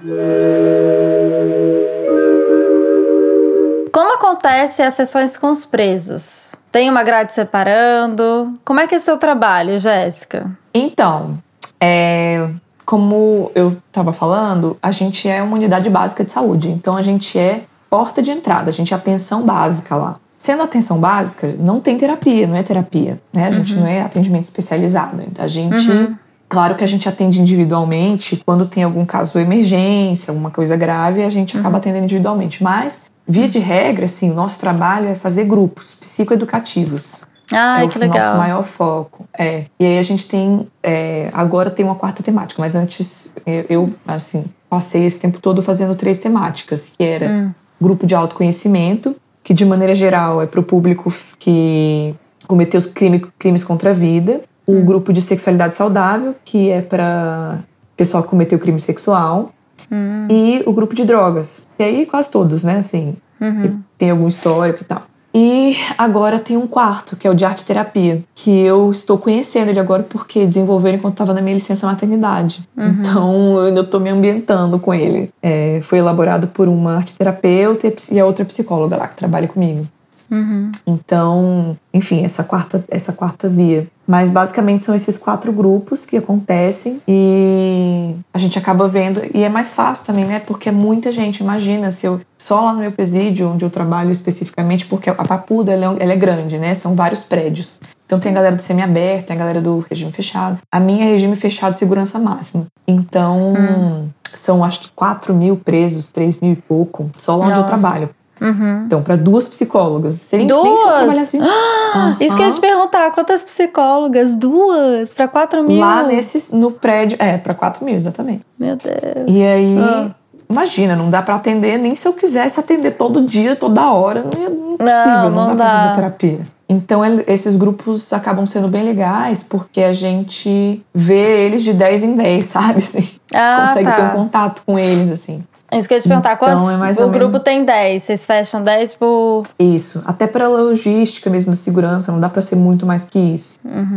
Como 3.92 4.16
acontece 4.16 4.82
as 4.82 4.96
sessões 4.96 5.38
com 5.38 5.52
os 5.52 5.66
presos? 5.66 6.56
Tem 6.72 6.90
uma 6.90 7.04
grade 7.04 7.32
separando? 7.32 8.56
Como 8.66 8.80
é 8.80 8.88
que 8.88 8.96
é 8.96 9.00
seu 9.00 9.18
trabalho, 9.18 9.78
Jéssica? 9.78 10.50
Então, 10.74 11.38
é, 11.86 12.48
como 12.86 13.52
eu 13.54 13.76
estava 13.88 14.14
falando, 14.14 14.78
a 14.82 14.90
gente 14.90 15.28
é 15.28 15.44
uma 15.44 15.58
unidade 15.58 15.90
básica 15.90 16.24
de 16.24 16.32
saúde, 16.32 16.70
então 16.70 16.96
a 16.96 17.02
gente 17.02 17.38
é 17.38 17.64
porta 17.90 18.22
de 18.22 18.32
entrada, 18.32 18.70
a 18.70 18.74
gente 18.74 18.94
é 18.94 18.98
atenção 18.98 19.46
básica 19.46 19.94
lá. 19.98 20.16
Sendo 20.38 20.64
atenção 20.64 20.98
básica, 20.98 21.54
não 21.60 21.82
tem 21.82 21.98
terapia, 21.98 22.48
não 22.48 22.56
é 22.56 22.64
terapia, 22.64 23.20
né? 23.34 23.46
A 23.46 23.48
uhum. 23.48 23.54
gente 23.54 23.76
não 23.76 23.86
é 23.86 24.02
atendimento 24.02 24.46
especializado. 24.46 25.22
A 25.38 25.48
gente, 25.48 25.92
uhum. 25.92 26.16
claro 26.48 26.76
que 26.76 26.84
a 26.86 26.88
gente 26.88 27.08
atende 27.08 27.42
individualmente, 27.42 28.42
quando 28.46 28.66
tem 28.66 28.84
algum 28.84 29.06
caso 29.06 29.34
de 29.34 29.40
emergência, 29.40 30.32
alguma 30.32 30.52
coisa 30.52 30.78
grave, 30.78 31.22
a 31.22 31.30
gente 31.30 31.58
acaba 31.58 31.76
uhum. 31.76 31.78
atendendo 31.78 32.06
individualmente. 32.06 32.64
Mas, 32.64 33.12
via 33.28 33.48
de 33.48 33.60
regra, 33.60 34.06
assim, 34.06 34.32
o 34.32 34.34
nosso 34.34 34.58
trabalho 34.58 35.10
é 35.10 35.16
fazer 35.16 35.44
grupos 35.44 35.96
psicoeducativos. 35.96 37.26
Ah, 37.52 37.84
é 37.84 37.88
que 37.88 37.98
o 37.98 38.00
legal. 38.00 38.18
nosso 38.18 38.38
maior 38.38 38.64
foco. 38.64 39.26
É. 39.38 39.66
E 39.80 39.86
aí 39.86 39.98
a 39.98 40.02
gente 40.02 40.28
tem. 40.28 40.68
É, 40.82 41.30
agora 41.34 41.70
tem 41.70 41.86
uma 41.86 41.96
quarta 41.96 42.24
temática, 42.24 42.62
mas 42.62 42.76
antes 42.76 43.34
eu, 43.70 43.94
assim, 44.08 44.46
passei 44.70 45.06
esse 45.06 45.20
tempo 45.20 45.40
todo 45.40 45.62
fazendo 45.62 45.96
três 45.96 46.18
temáticas, 46.18 46.94
que 46.98 47.04
era 47.04 47.30
hum. 47.30 47.52
grupo 47.80 48.06
de 48.06 48.16
autoconhecimento, 48.16 49.16
que 49.44 49.54
de 49.54 49.66
maneira 49.66 49.94
geral 49.94 50.42
é 50.42 50.46
para 50.46 50.60
o 50.60 50.64
público 50.64 51.14
que 51.38 52.16
cometeu 52.48 52.80
os 52.80 52.88
crime, 52.88 53.20
crimes 53.38 53.64
contra 53.64 53.92
a 53.92 53.94
vida. 53.94 54.42
O 54.66 54.74
hum. 54.74 54.86
grupo 54.86 55.12
de 55.12 55.22
sexualidade 55.22 55.76
saudável, 55.76 56.36
que 56.46 56.70
é 56.70 56.82
para 56.82 57.60
pessoal 57.98 58.24
que 58.24 58.30
cometeu 58.30 58.58
crime 58.58 58.80
sexual. 58.80 59.52
Hum. 59.92 60.28
E 60.30 60.64
o 60.66 60.72
grupo 60.72 60.96
de 60.96 61.04
drogas, 61.04 61.68
que 61.78 61.84
aí 61.84 62.06
quase 62.06 62.30
todos, 62.30 62.64
né? 62.64 62.78
Assim, 62.78 63.16
uhum. 63.40 63.82
tem 63.98 64.10
algum 64.10 64.28
histórico 64.28 64.82
e 64.82 64.86
tal. 64.86 65.02
E 65.34 65.76
agora 65.98 66.38
tem 66.38 66.56
um 66.56 66.68
quarto, 66.68 67.16
que 67.16 67.28
é 67.28 67.32
o 67.32 67.34
de 67.34 67.44
arte 67.44 67.66
terapia, 67.66 68.24
que 68.36 68.52
eu 68.52 68.92
estou 68.92 69.18
conhecendo 69.18 69.70
ele 69.70 69.80
agora 69.80 70.04
porque 70.04 70.46
desenvolveram 70.46 70.98
enquanto 70.98 71.16
estava 71.16 71.34
na 71.34 71.42
minha 71.42 71.56
licença 71.56 71.88
maternidade. 71.88 72.68
Uhum. 72.78 72.88
Então 72.88 73.60
eu 73.60 73.66
ainda 73.66 73.82
estou 73.82 74.00
me 74.00 74.10
ambientando 74.10 74.78
com 74.78 74.94
ele. 74.94 75.32
É, 75.42 75.82
foi 75.84 75.98
elaborado 75.98 76.48
por 76.48 76.68
uma 76.68 76.96
arte 76.96 77.16
terapeuta 77.16 77.92
e 78.12 78.20
a 78.20 78.26
outra 78.26 78.46
psicóloga 78.46 78.96
lá 78.96 79.08
que 79.08 79.16
trabalha 79.16 79.48
comigo. 79.48 79.88
Uhum. 80.30 80.72
Então, 80.88 81.78
enfim, 81.94 82.24
essa 82.24 82.44
quarta, 82.44 82.84
essa 82.90 83.14
quarta 83.14 83.48
via. 83.48 83.88
Mas 84.06 84.30
basicamente 84.30 84.84
são 84.84 84.94
esses 84.94 85.18
quatro 85.18 85.52
grupos 85.52 86.06
que 86.06 86.18
acontecem 86.18 87.02
e 87.08 88.16
a 88.34 88.38
gente 88.38 88.58
acaba 88.58 88.88
vendo. 88.88 89.22
E 89.34 89.44
é 89.44 89.50
mais 89.50 89.74
fácil 89.74 90.06
também, 90.06 90.26
né? 90.26 90.40
Porque 90.40 90.70
é 90.70 90.72
muita 90.72 91.12
gente. 91.12 91.42
Imagina 91.42 91.90
se 91.92 92.06
eu. 92.06 92.20
Só 92.38 92.60
lá 92.60 92.74
no 92.74 92.80
meu 92.80 92.92
presídio, 92.92 93.50
onde 93.50 93.64
eu 93.64 93.70
trabalho 93.70 94.12
especificamente, 94.12 94.86
porque 94.86 95.10
a 95.10 95.14
Papuda 95.16 95.72
ela 95.72 95.96
é, 95.96 96.04
ela 96.04 96.12
é 96.12 96.16
grande, 96.18 96.60
né? 96.60 96.76
São 96.76 96.94
vários 96.94 97.22
prédios. 97.22 97.80
Então 98.06 98.20
tem 98.20 98.34
a 98.34 98.36
galera 98.36 98.56
do 98.56 98.62
semiaberto, 98.62 99.28
tem 99.28 99.36
a 99.38 99.40
galera 99.40 99.62
do 99.62 99.86
regime 99.90 100.12
fechado. 100.12 100.58
A 100.70 100.78
minha 100.78 101.06
é 101.06 101.12
regime 101.12 101.38
fechado, 101.38 101.78
segurança 101.78 102.20
máxima. 102.20 102.68
Então. 102.86 103.54
Hum 103.54 104.10
são 104.34 104.64
acho 104.64 104.82
que 104.82 104.90
4 104.96 105.34
mil 105.34 105.58
presos, 105.58 106.08
3 106.08 106.42
mil 106.42 106.54
e 106.54 106.56
pouco, 106.56 107.10
só 107.18 107.36
lá 107.36 107.46
onde 107.46 107.54
eu 107.54 107.62
Nossa. 107.62 107.76
trabalho. 107.76 108.10
Uhum. 108.44 108.84
Então, 108.86 109.02
para 109.02 109.16
duas 109.16 109.48
psicólogas. 109.48 110.16
Seria 110.16 110.46
nem 110.46 110.48
Duas? 110.76 110.80
trabalhasse- 110.98 111.40
Ah, 111.96 112.18
Isso 112.20 112.36
que 112.36 112.42
eu 112.42 112.48
ia 112.48 112.52
te 112.54 112.60
perguntar, 112.60 113.12
quantas 113.12 113.44
psicólogas? 113.44 114.36
Duas? 114.36 115.14
Pra 115.14 115.28
4 115.28 115.64
mil? 115.64 115.80
Lá 115.80 116.04
nesse, 116.04 116.54
no 116.56 116.72
prédio. 116.72 117.18
É, 117.20 117.38
para 117.38 117.54
4 117.54 117.86
mil, 117.86 117.96
exatamente. 117.96 118.42
Meu 118.60 118.76
Deus. 118.76 119.26
E 119.28 119.44
aí, 119.44 119.78
Ah. 119.80 120.10
imagina, 120.50 120.96
não 120.96 121.10
dá 121.10 121.22
pra 121.22 121.36
atender, 121.36 121.78
nem 121.78 121.96
se 121.96 122.08
eu 122.08 122.14
quisesse 122.14 122.60
atender 122.60 122.92
todo 122.92 123.22
dia, 123.22 123.56
toda 123.56 123.92
hora, 123.92 124.24
não 124.24 124.44
é 124.44 124.50
impossível, 124.50 125.30
não, 125.30 125.50
não 125.50 125.56
dá, 125.56 125.56
pra 125.56 125.66
dá. 125.66 125.78
fazer 125.84 125.96
terapia. 125.96 126.40
Então, 126.68 127.02
esses 127.28 127.56
grupos 127.56 128.12
acabam 128.12 128.46
sendo 128.48 128.68
bem 128.68 128.84
legais 128.84 129.44
porque 129.44 129.82
a 129.84 129.94
gente 129.94 130.84
vê 130.94 131.46
eles 131.46 131.62
de 131.62 131.72
10 131.74 132.04
em 132.04 132.16
10, 132.16 132.46
sabe? 132.48 132.80
Assim, 132.80 133.08
Ah, 133.34 133.66
consegue 133.68 133.90
tá. 133.90 133.96
ter 133.96 134.04
um 134.04 134.10
contato 134.10 134.64
com 134.66 134.80
eles, 134.80 135.10
assim. 135.10 135.44
Isso 135.78 135.88
que 135.88 135.94
eu 135.94 135.98
ia 135.98 136.02
te 136.02 136.08
perguntar, 136.08 136.34
Então, 136.34 136.48
quantos? 136.48 137.00
é 137.00 137.06
o 137.06 137.10
grupo 137.10 137.28
menos- 137.34 137.44
tem 137.44 137.64
10, 137.66 138.04
vocês 138.04 138.26
fecham 138.26 138.64
10 138.64 138.94
por. 138.96 139.44
Isso. 139.60 140.02
Até 140.06 140.28
pra 140.28 140.48
logística 140.48 141.30
mesmo 141.30 141.56
segurança, 141.56 142.12
não 142.12 142.20
dá 142.20 142.30
pra 142.30 142.42
ser 142.42 142.56
muito 142.56 142.86
mais 142.86 143.04
que 143.06 143.20
isso. 143.20 143.56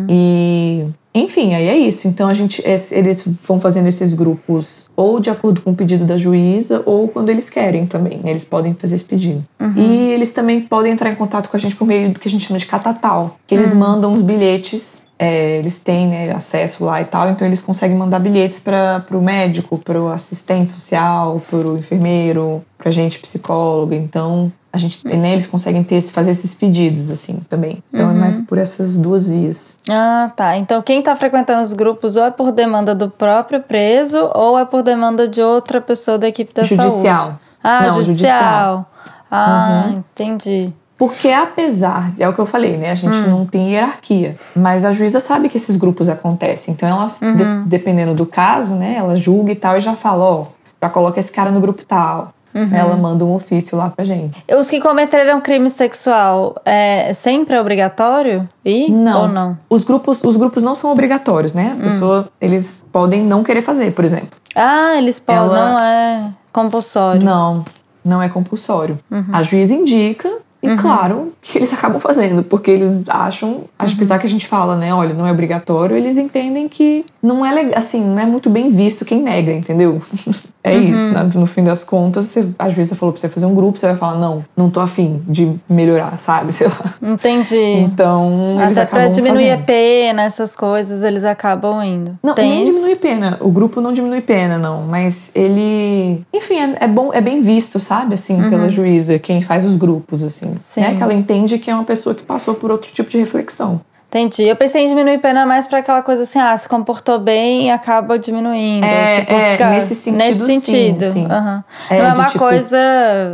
E. 0.09 0.87
Enfim, 1.15 1.55
aí 1.55 1.67
é 1.67 1.77
isso. 1.79 2.07
Então 2.07 2.29
a 2.29 2.35
gente, 2.35 2.63
es- 2.67 2.93
eles 2.93 3.25
vão 3.49 3.59
fazendo 3.59 3.87
esses 3.89 4.13
grupos 4.13 4.91
ou 4.95 5.19
de 5.19 5.31
acordo 5.31 5.63
com 5.63 5.71
o 5.71 5.75
pedido 5.75 6.05
da 6.05 6.19
juíza 6.19 6.83
ou 6.85 7.09
quando 7.09 7.31
eles 7.31 7.49
querem 7.49 7.87
também. 7.87 8.21
Eles 8.25 8.45
podem 8.45 8.75
fazer 8.75 8.97
esse 8.97 9.05
pedido. 9.05 9.43
E 9.75 10.11
eles 10.13 10.33
também 10.33 10.61
podem 10.61 10.93
entrar 10.93 11.09
em 11.11 11.15
contato 11.15 11.49
com 11.49 11.57
a 11.57 11.61
gente 11.61 11.75
por 11.75 11.87
meio 11.87 12.11
do 12.11 12.21
que 12.21 12.29
a 12.29 12.31
gente 12.31 12.47
chama 12.47 12.59
de 12.59 12.67
catatal, 12.67 13.35
que 13.47 13.55
eles 13.55 13.73
mandam 13.73 14.13
os 14.13 14.21
bilhetes. 14.21 15.06
É, 15.19 15.57
eles 15.59 15.81
têm 15.83 16.09
né, 16.09 16.31
acesso 16.33 16.85
lá 16.85 17.01
e 17.01 17.05
tal, 17.05 17.29
então 17.31 17.47
eles 17.47 17.63
conseguem 17.63 17.97
mandar 17.97 18.19
bilhetes 18.19 18.59
para 18.59 19.05
o 19.13 19.21
médico, 19.21 19.79
para 19.79 20.01
o 20.01 20.09
assistente 20.11 20.73
social, 20.73 21.41
para 21.49 21.59
o 21.59 21.79
enfermeiro, 21.79 22.63
para 22.77 22.91
gente 22.91 23.19
psicóloga. 23.19 23.95
Então 23.95 24.53
a 24.73 24.79
gente, 24.79 25.07
né, 25.09 25.33
eles 25.33 25.47
conseguem 25.47 25.83
ter, 25.83 26.03
fazer 26.03 26.33
esses 26.33 26.53
pedidos 26.53 27.09
assim 27.11 27.41
também. 27.49 27.83
Então 27.91 28.11
é 28.11 28.13
mais 28.13 28.37
por 28.37 28.59
essas 28.59 28.99
duas 28.99 29.31
vias. 29.31 29.79
Ah, 29.89 30.31
tá. 30.37 30.57
Então 30.59 30.83
quem 30.83 31.01
tá 31.01 31.17
frequentando 31.17 31.63
os 31.63 31.73
grupos 31.73 32.15
ou 32.17 32.25
é 32.25 32.31
por 32.31 32.53
demanda 32.53 32.95
do 32.95 33.09
próprio 33.09 33.63
preso 33.63 34.31
ou 34.35 34.59
é 34.59 34.67
por 34.67 34.83
demanda 34.83 35.27
de 35.27 35.41
outra 35.41 35.81
pessoa 35.81 36.19
da 36.19 36.29
equipe 36.29 36.53
da 36.53 36.63
Judicial. 36.63 37.21
saúde? 37.23 37.39
Ah, 37.65 37.83
Não, 37.87 37.91
judicial. 38.05 38.05
judicial. 38.05 38.91
Ah, 39.31 39.89
entendi. 39.93 40.73
Porque 40.99 41.29
apesar, 41.31 42.11
é 42.19 42.27
o 42.29 42.33
que 42.33 42.39
eu 42.39 42.47
falei, 42.47 42.77
né? 42.79 42.91
A 42.91 42.95
gente 42.95 43.17
não 43.29 43.45
tem 43.45 43.73
hierarquia. 43.73 44.35
Mas 44.55 44.85
a 44.85 44.93
juíza 44.93 45.21
sabe 45.21 45.49
que 45.49 45.57
esses 45.59 45.77
grupos 45.77 46.09
acontecem. 46.09 46.73
Então 46.73 46.89
ela, 46.89 47.07
de- 47.35 47.69
dependendo 47.69 48.15
do 48.15 48.25
caso, 48.25 48.75
né? 48.77 48.95
Ela 48.97 49.15
julga 49.17 49.53
e 49.53 49.57
tal 49.57 49.77
e 49.77 49.81
já 49.81 49.95
fala, 49.95 50.25
ó, 50.25 50.45
já 50.83 50.89
coloca 50.89 51.21
esse 51.21 51.31
cara 51.31 51.51
no 51.51 51.61
grupo 51.61 51.85
tal. 51.85 52.31
Ela 52.73 52.97
manda 52.97 53.23
um 53.23 53.35
ofício 53.35 53.77
lá 53.77 53.91
pra 53.91 54.03
gente. 54.03 54.43
Os 54.59 54.71
que 54.71 54.81
cometeram 54.81 55.43
crime 55.43 55.69
sexual, 55.69 56.55
é 56.65 57.13
sempre 57.13 57.55
é 57.55 57.61
obrigatório 57.61 58.49
ir 58.65 58.91
Não. 58.91 59.23
ou 59.23 59.29
não? 59.29 59.59
Os 59.69 59.85
grupos, 59.85 60.25
os 60.25 60.37
grupos 60.39 60.63
não 60.63 60.75
são 60.75 60.91
obrigatórios, 60.91 61.53
né? 61.53 61.77
A 61.79 61.83
pessoa, 61.83 62.31
eles 62.41 62.83
podem 62.91 63.23
não 63.23 63.45
querer 63.45 63.61
fazer, 63.61 63.93
por 63.93 64.07
exemplo. 64.07 64.31
Ah, 64.55 64.95
eles 64.97 65.21
podem, 65.21 65.43
Ela- 65.43 65.71
não 65.73 65.79
é 65.79 66.31
compulsório. 66.51 67.21
Não, 67.23 67.63
não 68.03 68.23
é 68.23 68.29
compulsório. 68.31 68.99
A 69.31 69.43
juíza 69.43 69.75
indica 69.75 70.33
e 70.75 70.77
claro 70.77 71.33
que 71.43 71.59
eles 71.59 71.73
acabam 71.75 72.01
fazendo, 72.01 72.43
porque 72.43 72.71
eles 72.71 73.09
acham, 73.09 73.65
apesar 73.79 74.19
que 74.19 74.27
a 74.27 74.31
gente 74.31 74.47
fala, 74.47 74.77
né, 74.77 74.93
olha, 74.95 75.15
não 75.15 75.27
é 75.27 75.33
obrigatório, 75.33 75.97
eles 75.97 76.17
entendem 76.17 76.69
que 76.69 77.05
não 77.23 77.45
é 77.45 77.77
assim, 77.77 78.05
não 78.05 78.19
é 78.19 78.27
muito 78.27 78.51
bem 78.51 78.71
visto 78.71 79.05
quem 79.05 79.23
nega, 79.23 79.53
entendeu? 79.53 80.01
é 80.71 80.77
isso, 80.77 81.13
né? 81.13 81.29
no 81.35 81.47
fim 81.47 81.63
das 81.65 81.85
contas, 81.85 82.27
você- 82.27 82.49
a 82.59 82.69
juíza 82.69 82.95
falou 82.95 83.13
pra 83.13 83.21
você 83.21 83.29
fazer 83.29 83.47
um 83.47 83.55
grupo, 83.55 83.79
você 83.79 83.87
vai 83.87 83.97
falar, 83.97 84.19
não, 84.19 84.45
não 84.57 84.69
tô 84.71 84.81
afim 84.81 85.23
de 85.27 85.53
melhorar, 85.69 86.17
sabe? 86.21 86.53
Sei 86.53 86.67
lá. 86.67 86.75
Entendi. 87.03 87.57
Então, 87.57 88.59
Até 88.61 88.85
pra 88.87 89.09
diminuir 89.09 89.51
a 89.51 89.53
fazendo. 89.53 89.67
pena, 89.67 90.23
essas 90.25 90.55
coisas, 90.57 91.03
eles 91.03 91.25
acabam 91.25 91.83
indo. 91.83 92.19
Não, 92.23 92.35
Tem 92.35 92.51
nem 92.51 92.63
isso? 92.65 92.73
diminui 92.73 92.97
pena. 92.97 93.37
O 93.41 93.51
grupo 93.51 93.81
não 93.81 93.93
diminui 93.93 94.21
pena, 94.21 94.59
não. 94.59 94.83
Mas 94.83 95.31
ele. 95.35 96.23
Enfim, 96.33 96.59
é, 96.59 96.77
é 96.85 96.89
bom, 96.89 97.11
é 97.13 97.21
bem 97.21 97.41
visto, 97.43 97.79
sabe? 97.81 98.15
Assim, 98.15 98.49
pela 98.49 98.69
juíza, 98.69 99.19
quem 99.19 99.43
faz 99.43 99.65
os 99.65 99.77
grupos, 99.77 100.23
assim. 100.23 100.47
Uhum. 100.47 100.57
Sim. 100.61 100.81
Né? 100.81 100.95
Que 100.97 101.03
ela 101.03 101.15
entende 101.15 101.59
que 101.59 101.71
é 101.71 101.75
uma 101.75 101.85
pessoa 101.85 102.15
que 102.15 102.23
passou 102.23 102.55
por 102.55 102.71
outro 102.71 102.91
tipo 102.93 103.09
de 103.11 103.19
reflexão. 103.19 103.81
Entendi. 104.09 104.45
Eu 104.45 104.55
pensei 104.57 104.85
em 104.85 104.89
diminuir 104.89 105.19
pena 105.19 105.45
mais 105.45 105.67
pra 105.67 105.81
aquela 105.81 106.01
coisa 106.01 106.23
assim, 106.23 106.39
ah, 106.39 106.57
se 106.57 106.69
comportou 106.69 107.19
bem 107.19 107.67
e 107.67 107.71
acaba 107.71 108.19
diminuindo. 108.19 108.85
É, 108.87 109.21
tipo, 109.21 109.33
é, 109.35 109.51
fica 109.53 109.71
nesse 109.71 109.95
sentido, 109.97 110.17
Nesse 110.19 110.39
sim, 110.47 110.61
sentido. 110.61 111.13
sim. 111.13 111.27
aham. 111.31 111.65
É, 111.91 111.99
não 111.99 112.07
é 112.07 112.13
uma 112.15 112.27
tipo- 112.27 112.39
coisa. 112.39 112.79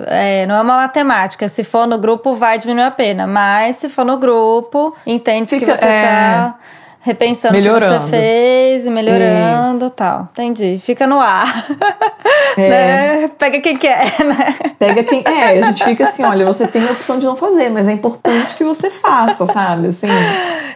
é, 0.07 0.47
não 0.47 0.55
é 0.57 0.61
uma 0.63 0.77
matemática. 0.77 1.47
Se 1.49 1.63
for 1.63 1.87
no 1.87 1.99
grupo, 1.99 2.35
vai 2.35 2.59
diminuir 2.59 2.85
a 2.85 2.91
pena. 2.91 3.27
Mas 3.27 3.77
se 3.77 3.89
for 3.89 4.05
no 4.05 4.17
grupo, 4.17 4.97
entende 5.07 5.51
que 5.59 5.65
você 5.65 5.85
é. 5.85 6.03
tá 6.03 6.55
repensando 7.03 7.53
o 7.55 7.57
que 7.57 7.63
Melhorando. 7.63 8.05
você 8.05 8.11
fez 8.11 8.87
e 8.87 8.91
melhorando 8.91 9.87
e 9.87 9.91
tal. 9.91 10.29
Entendi. 10.33 10.79
Fica 10.83 11.07
no 11.07 11.21
ar. 11.21 11.47
É. 12.55 12.69
né? 12.69 13.29
Pega 13.39 13.61
quem 13.61 13.79
quer, 13.79 14.13
né? 14.23 14.55
Pega 14.79 15.03
quem. 15.03 15.23
É, 15.25 15.59
a 15.59 15.63
gente 15.63 15.83
fica 15.85 16.05
assim, 16.05 16.23
olha, 16.23 16.45
você 16.45 16.67
tem 16.67 16.87
a 16.87 16.93
opção 16.93 17.19
de 17.19 17.25
não 17.25 17.35
fazer, 17.35 17.71
mas 17.71 17.89
é 17.89 17.93
importante 17.93 18.55
que 18.57 18.63
você 18.63 18.91
faça, 18.91 19.47
sabe? 19.47 19.87
Assim. 19.89 20.07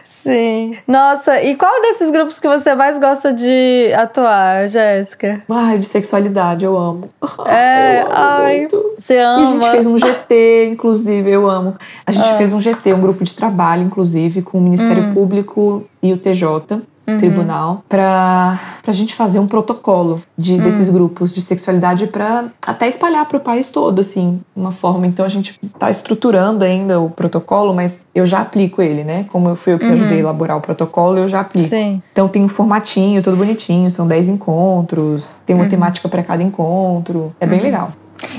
Sim. 0.03 0.75
Nossa, 0.87 1.39
e 1.41 1.55
qual 1.55 1.71
desses 1.81 2.09
grupos 2.09 2.39
que 2.39 2.47
você 2.47 2.73
mais 2.73 2.99
gosta 2.99 3.31
de 3.31 3.93
atuar, 3.95 4.67
Jéssica? 4.67 5.43
Ai, 5.47 5.77
de 5.77 5.85
sexualidade, 5.85 6.65
eu 6.65 6.75
amo. 6.75 7.09
É, 7.45 7.99
eu 8.01 8.05
amo 8.07 8.11
ai, 8.15 8.57
muito. 8.59 8.93
você 8.97 9.13
E 9.13 9.19
a 9.19 9.29
ama. 9.29 9.45
gente 9.45 9.69
fez 9.71 9.85
um 9.85 9.99
GT, 9.99 10.69
inclusive, 10.71 11.29
eu 11.29 11.47
amo. 11.47 11.75
A 12.05 12.11
gente 12.11 12.33
fez 12.37 12.51
um 12.53 12.59
GT, 12.59 12.91
um 12.93 13.01
grupo 13.01 13.23
de 13.23 13.35
trabalho, 13.35 13.83
inclusive, 13.83 14.41
com 14.41 14.57
o 14.57 14.61
Ministério 14.61 15.13
Público 15.13 15.85
e 16.01 16.13
o 16.13 16.17
TJ, 16.17 16.81
Tribunal, 17.15 17.85
pra, 17.87 18.59
pra 18.83 18.91
gente 18.91 19.15
fazer 19.15 19.39
um 19.39 19.47
protocolo 19.47 20.21
de, 20.37 20.57
desses 20.57 20.89
grupos 20.89 21.33
de 21.33 21.41
sexualidade 21.41 22.07
pra 22.07 22.47
até 22.65 22.89
espalhar 22.89 23.25
pro 23.25 23.39
país 23.39 23.69
todo, 23.69 24.01
assim, 24.01 24.41
uma 24.53 24.73
forma. 24.73 25.07
Então 25.07 25.23
a 25.25 25.29
gente 25.29 25.57
tá 25.79 25.89
estruturando 25.89 26.65
ainda 26.65 26.99
o 26.99 27.09
protocolo, 27.09 27.73
mas 27.73 28.05
eu 28.13 28.25
já 28.25 28.41
aplico 28.41 28.81
ele, 28.81 29.05
né? 29.05 29.25
Como 29.29 29.47
eu 29.47 29.55
fui 29.55 29.71
eu 29.71 29.79
que 29.79 29.85
ajudei 29.85 30.17
a 30.17 30.19
elaborar 30.19 30.57
o 30.57 30.61
protocolo, 30.61 31.19
eu 31.19 31.29
já 31.29 31.39
aplico. 31.39 31.69
Sim. 31.69 32.01
Então 32.11 32.27
tem 32.27 32.43
um 32.43 32.49
formatinho, 32.49 33.23
todo 33.23 33.37
bonitinho, 33.37 33.89
são 33.89 34.05
10 34.05 34.27
encontros, 34.27 35.37
tem 35.45 35.55
uma 35.55 35.67
temática 35.67 36.09
pra 36.09 36.21
cada 36.21 36.43
encontro. 36.43 37.33
É 37.39 37.47
bem 37.47 37.61
legal. 37.61 37.93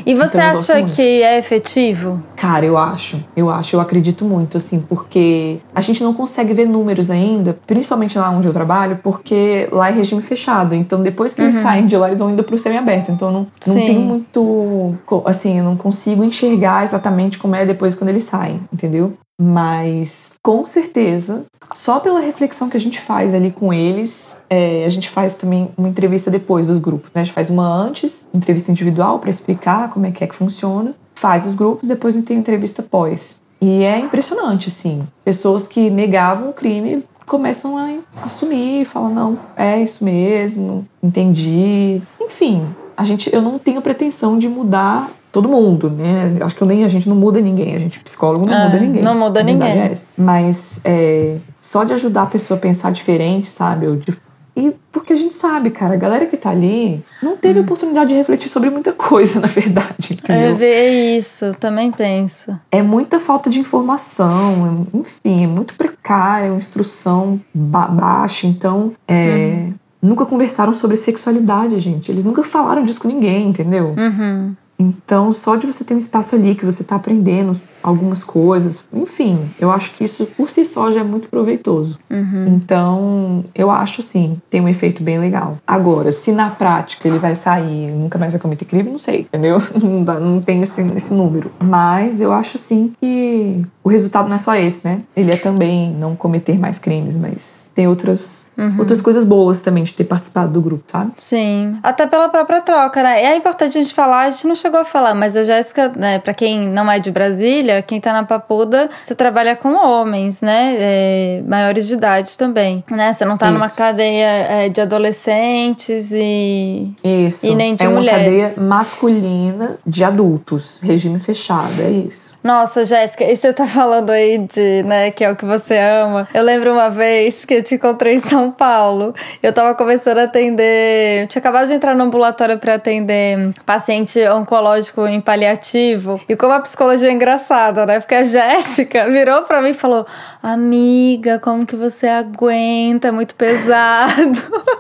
E 0.05 0.15
você 0.15 0.39
Então, 0.39 0.51
acha 0.51 0.83
que 0.85 1.23
é 1.23 1.39
efetivo? 1.39 2.23
Cara, 2.37 2.65
eu 2.65 2.77
acho, 2.79 3.23
eu 3.37 3.51
acho, 3.51 3.77
eu 3.77 3.81
acredito 3.81 4.25
muito, 4.25 4.57
assim, 4.57 4.81
porque 4.81 5.59
a 5.75 5.81
gente 5.81 6.03
não 6.03 6.15
consegue 6.15 6.55
ver 6.55 6.67
números 6.67 7.11
ainda, 7.11 7.59
principalmente 7.67 8.19
lá 8.19 8.31
onde 8.31 8.49
eu 8.49 8.53
trabalho, 8.53 8.99
porque 9.03 9.69
lá 9.71 9.89
é 9.89 9.93
regime 9.93 10.23
fechado. 10.23 10.75
Então, 10.75 11.03
depois 11.03 11.35
que 11.35 11.43
eles 11.43 11.57
saem 11.57 11.87
de 11.87 11.97
lá, 11.97 12.09
eles 12.09 12.21
vão 12.21 12.31
indo 12.31 12.43
pro 12.43 12.59
semi-aberto. 12.59 13.11
Então, 13.11 13.29
eu 13.29 13.33
não, 13.33 13.41
não 13.41 13.75
Sim. 13.75 13.87
tenho 13.87 14.01
muito. 14.01 14.95
Assim, 15.25 15.59
eu 15.59 15.65
não 15.65 15.77
consigo 15.77 16.25
enxergar 16.25 16.85
exatamente 16.85 17.39
como 17.39 17.55
é 17.55 17.65
depois 17.67 17.95
quando 17.95 18.11
eles 18.11 18.25
saem, 18.25 18.61
entendeu? 18.73 19.13
Mas, 19.41 20.35
com 20.43 20.67
certeza, 20.67 21.47
só 21.73 22.01
pela 22.01 22.19
reflexão 22.19 22.69
que 22.69 22.77
a 22.77 22.81
gente 22.81 23.01
faz 23.01 23.33
ali 23.33 23.53
com 23.53 23.73
eles, 23.73 24.43
é, 24.51 24.85
a 24.85 24.89
gente 24.89 25.09
faz 25.09 25.37
também 25.37 25.71
uma 25.79 25.89
entrevista 25.89 26.29
depois 26.31 26.67
dos 26.67 26.79
grupos, 26.81 27.11
né? 27.15 27.21
A 27.21 27.25
gente 27.25 27.35
faz 27.35 27.49
uma 27.49 27.67
antes, 27.67 28.29
entrevista 28.35 28.73
individual 28.73 29.21
para 29.21 29.31
explicar 29.31 29.91
como 29.91 30.07
é 30.07 30.11
que 30.11 30.25
é 30.25 30.27
que 30.27 30.35
funciona, 30.35 30.95
faz 31.15 31.47
os 31.47 31.55
grupos, 31.55 31.89
depois 31.89 32.17
tem 32.25 32.37
entrevista 32.37 32.83
pós. 32.83 33.41
E 33.61 33.83
é 33.83 33.99
impressionante, 33.99 34.69
assim. 34.69 35.07
Pessoas 35.25 35.69
que 35.69 35.89
negavam 35.89 36.51
o 36.51 36.53
crime 36.53 37.05
começam 37.27 37.77
a 37.77 38.25
assumir, 38.25 38.87
falam, 38.87 39.15
não, 39.15 39.39
é 39.57 39.81
isso 39.81 40.05
mesmo, 40.05 40.87
entendi. 41.03 42.01
Enfim, 42.21 42.67
a 42.97 43.05
gente, 43.05 43.33
eu 43.33 43.43
não 43.43 43.59
tenho 43.59 43.83
pretensão 43.83 44.39
de 44.39 44.49
mudar 44.49 45.11
todo 45.33 45.49
mundo, 45.49 45.91
né? 45.91 46.37
Acho 46.41 46.55
que 46.55 46.63
eu 46.63 46.67
nem, 46.67 46.85
a 46.85 46.89
gente 46.89 47.09
não 47.09 47.17
muda 47.17 47.41
ninguém, 47.41 47.75
a 47.75 47.79
gente 47.79 48.01
psicólogo 48.01 48.47
não 48.47 48.55
É, 48.55 48.65
muda 48.67 48.79
ninguém. 48.81 49.03
não 49.03 49.19
muda 49.19 49.43
ninguém. 49.43 49.69
é. 49.79 49.95
Mas 50.17 50.81
é, 50.85 51.37
só 51.61 51.85
de 51.85 51.93
ajudar 51.93 52.23
a 52.23 52.27
pessoa 52.27 52.57
a 52.57 52.61
pensar 52.61 52.91
diferente, 52.93 53.47
sabe? 53.49 53.87
Ou 53.87 53.97
de- 53.97 54.17
e 54.57 54.73
porque 54.91 55.13
a 55.13 55.17
gente 55.17 55.35
sabe, 55.35 55.71
cara, 55.71 55.95
a 55.95 55.97
galera 55.97 56.27
que 56.27 56.37
tá 56.37 56.51
ali 56.51 57.01
não 57.23 57.37
teve 57.37 57.61
oportunidade 57.61 58.09
de 58.11 58.17
refletir 58.17 58.49
sobre 58.49 58.69
muita 58.71 58.91
coisa, 58.93 59.39
na 59.41 59.47
verdade, 59.47 59.95
É 60.11 60.13
entendeu? 60.15 60.57
ver 60.57 61.17
isso, 61.17 61.55
também 61.61 61.93
penso. 61.93 62.59
É 62.73 62.83
muita 62.83 63.21
falta 63.21 63.49
de 63.49 63.61
informação, 63.61 64.87
é- 64.93 64.97
enfim, 64.99 65.45
é 65.45 65.47
muito 65.47 65.75
precária, 65.75 66.49
uma 66.51 66.59
instrução 66.59 67.41
ba- 67.55 67.87
baixa. 67.87 68.49
Então, 68.49 68.93
é, 69.07 69.67
nunca 70.03 70.27
conversaram 70.27 70.73
sobre 70.75 70.97
sexualidade, 70.97 71.79
gente. 71.79 72.11
Eles 72.11 72.25
nunca 72.25 72.43
falaram 72.43 72.83
disso 72.85 72.99
com 73.01 73.07
ninguém, 73.09 73.49
entendeu? 73.49 73.95
Uhum. 73.97 74.57
Então, 74.79 75.33
só 75.33 75.57
de 75.57 75.67
você 75.67 75.83
ter 75.83 75.95
um 75.95 75.99
espaço 75.99 76.37
ali 76.37 76.55
que 76.55 76.65
você 76.65 76.85
tá 76.85 76.97
aprendendo 76.97 77.53
algumas 77.83 78.23
coisas. 78.23 78.85
Enfim, 78.93 79.39
eu 79.59 79.71
acho 79.71 79.93
que 79.93 80.05
isso 80.05 80.27
por 80.37 80.49
si 80.49 80.65
só 80.65 80.91
já 80.93 81.01
é 81.01 81.05
muito 81.05 81.29
proveitoso. 81.29 81.99
Uhum. 82.11 82.47
Então, 82.49 83.45
eu 83.55 83.71
acho 83.71 84.03
sim, 84.03 84.41
tem 84.51 84.61
um 84.61 84.69
efeito 84.69 85.03
bem 85.03 85.19
legal. 85.19 85.59
Agora, 85.67 86.13
se 86.13 86.33
na 86.33 86.51
prática 86.51 87.09
ele 87.09 87.19
vai 87.19 87.35
sair 87.35 87.91
nunca 87.91 88.19
mais 88.19 88.33
vai 88.33 88.41
cometer 88.41 88.65
crime, 88.65 88.91
não 88.91 88.99
sei, 88.99 89.21
entendeu? 89.21 89.59
Não, 89.83 90.03
dá, 90.03 90.19
não 90.19 90.41
tem 90.41 90.61
esse, 90.61 90.81
esse 90.97 91.15
número. 91.15 91.51
Mas 91.63 92.21
eu 92.21 92.33
acho 92.33 92.59
sim 92.59 92.93
que 93.01 93.65
o 93.83 93.89
resultado 93.89 94.29
não 94.29 94.35
é 94.35 94.39
só 94.39 94.55
esse, 94.55 94.87
né? 94.87 95.03
Ele 95.17 95.31
é 95.31 95.37
também 95.37 95.91
não 95.93 96.17
cometer 96.17 96.59
mais 96.59 96.79
crimes, 96.79 97.17
mas 97.17 97.71
tem 97.75 97.87
outras 97.87 98.48
Uhum. 98.59 98.75
outras 98.81 99.01
coisas 99.01 99.25
boas 99.25 99.61
também 99.61 99.85
de 99.85 99.95
ter 99.95 100.03
participado 100.03 100.51
do 100.51 100.61
grupo, 100.61 100.83
sabe? 100.89 101.13
Sim. 101.17 101.79
Até 101.81 102.09
pela 102.09 102.29
própria 102.29 102.61
troca, 102.61 103.05
né? 103.05 103.23
E 103.23 103.27
é 103.27 103.37
importante 103.37 103.79
a 103.79 103.81
gente 103.81 103.95
falar, 103.95 104.23
a 104.23 104.31
gente 104.31 104.49
não 104.49 104.57
chegou 104.57 104.81
a 104.81 104.85
falar, 104.85 105.15
mas 105.15 105.37
a 105.37 105.45
Jéssica, 105.45 105.93
né, 105.95 106.19
pra 106.19 106.35
quem 106.35 106.69
não 106.69 106.91
é 106.91 106.99
de 106.99 107.11
Brasília, 107.13 107.81
quem 107.83 108.01
tá 108.01 108.13
na 108.13 108.25
Papuda, 108.25 108.91
você 109.05 109.15
trabalha 109.15 109.55
com 109.55 109.75
homens, 109.75 110.43
né? 110.43 110.77
É, 110.77 111.43
maiores 111.47 111.87
de 111.87 111.95
idade 111.95 112.37
também, 112.37 112.83
né? 112.91 113.13
Você 113.13 113.25
não 113.25 113.37
tá 113.37 113.47
Isso. 113.47 113.55
numa 113.55 113.71
cadeia 113.71 114.27
é, 114.27 114.69
de 114.69 114.81
adolescentes 114.81 116.11
e. 116.13 116.91
Isso. 117.05 117.47
E 117.47 117.55
nem 117.55 117.77
de 117.77 117.85
é 117.85 117.89
mulheres. 117.89 118.27
É 118.27 118.27
uma 118.27 118.49
cadeia 118.49 118.69
masculina 118.69 119.79
de 119.87 120.03
adultos, 120.03 120.81
regime 120.83 121.21
fechado, 121.21 121.81
é 121.81 121.91
isso. 121.91 122.37
Nossa, 122.43 122.85
Jéssica, 122.85 123.25
e 123.25 123.37
você 123.37 123.53
tá 123.53 123.67
falando 123.67 124.11
aí 124.11 124.39
de, 124.39 124.83
né, 124.83 125.13
que 125.13 125.25
é 125.25 125.31
o 125.31 125.37
que 125.37 125.45
você 125.45 125.79
ama. 125.79 126.27
Eu 126.35 126.43
lembro 126.43 126.73
uma 126.73 126.91
vez 126.91 127.45
que 127.45 127.55
eu 127.55 127.63
te 127.63 127.77
encontrei 127.77 128.15
em 128.17 128.19
São 128.19 128.48
Paulo. 128.51 129.15
Eu 129.43 129.53
tava 129.53 129.75
começando 129.75 130.19
a 130.19 130.25
atender. 130.25 131.27
Tinha 131.29 131.41
acabado 131.41 131.67
de 131.67 131.75
entrar 131.75 131.95
no 131.95 132.05
ambulatório 132.05 132.59
para 132.59 132.75
atender 132.75 133.55
paciente 133.65 134.21
oncológico 134.29 135.07
em 135.07 135.21
paliativo. 135.21 136.21
E 136.29 136.37
como 136.37 136.53
a 136.53 136.61
psicologia 136.61 137.09
é 137.09 137.13
engraçada, 137.13 137.87
né? 137.87 138.01
Porque 138.01 138.15
a 138.15 138.23
Jéssica 138.23 139.09
virou 139.11 139.43
para 139.43 139.63
mim 139.63 139.71
e 139.71 139.75
falou: 139.75 140.07
Amiga, 140.43 141.39
como 141.39 141.67
que 141.67 141.77
você 141.77 142.07
aguenta? 142.07 143.09
É 143.09 143.11
muito 143.11 143.35
pesado. 143.35 144.39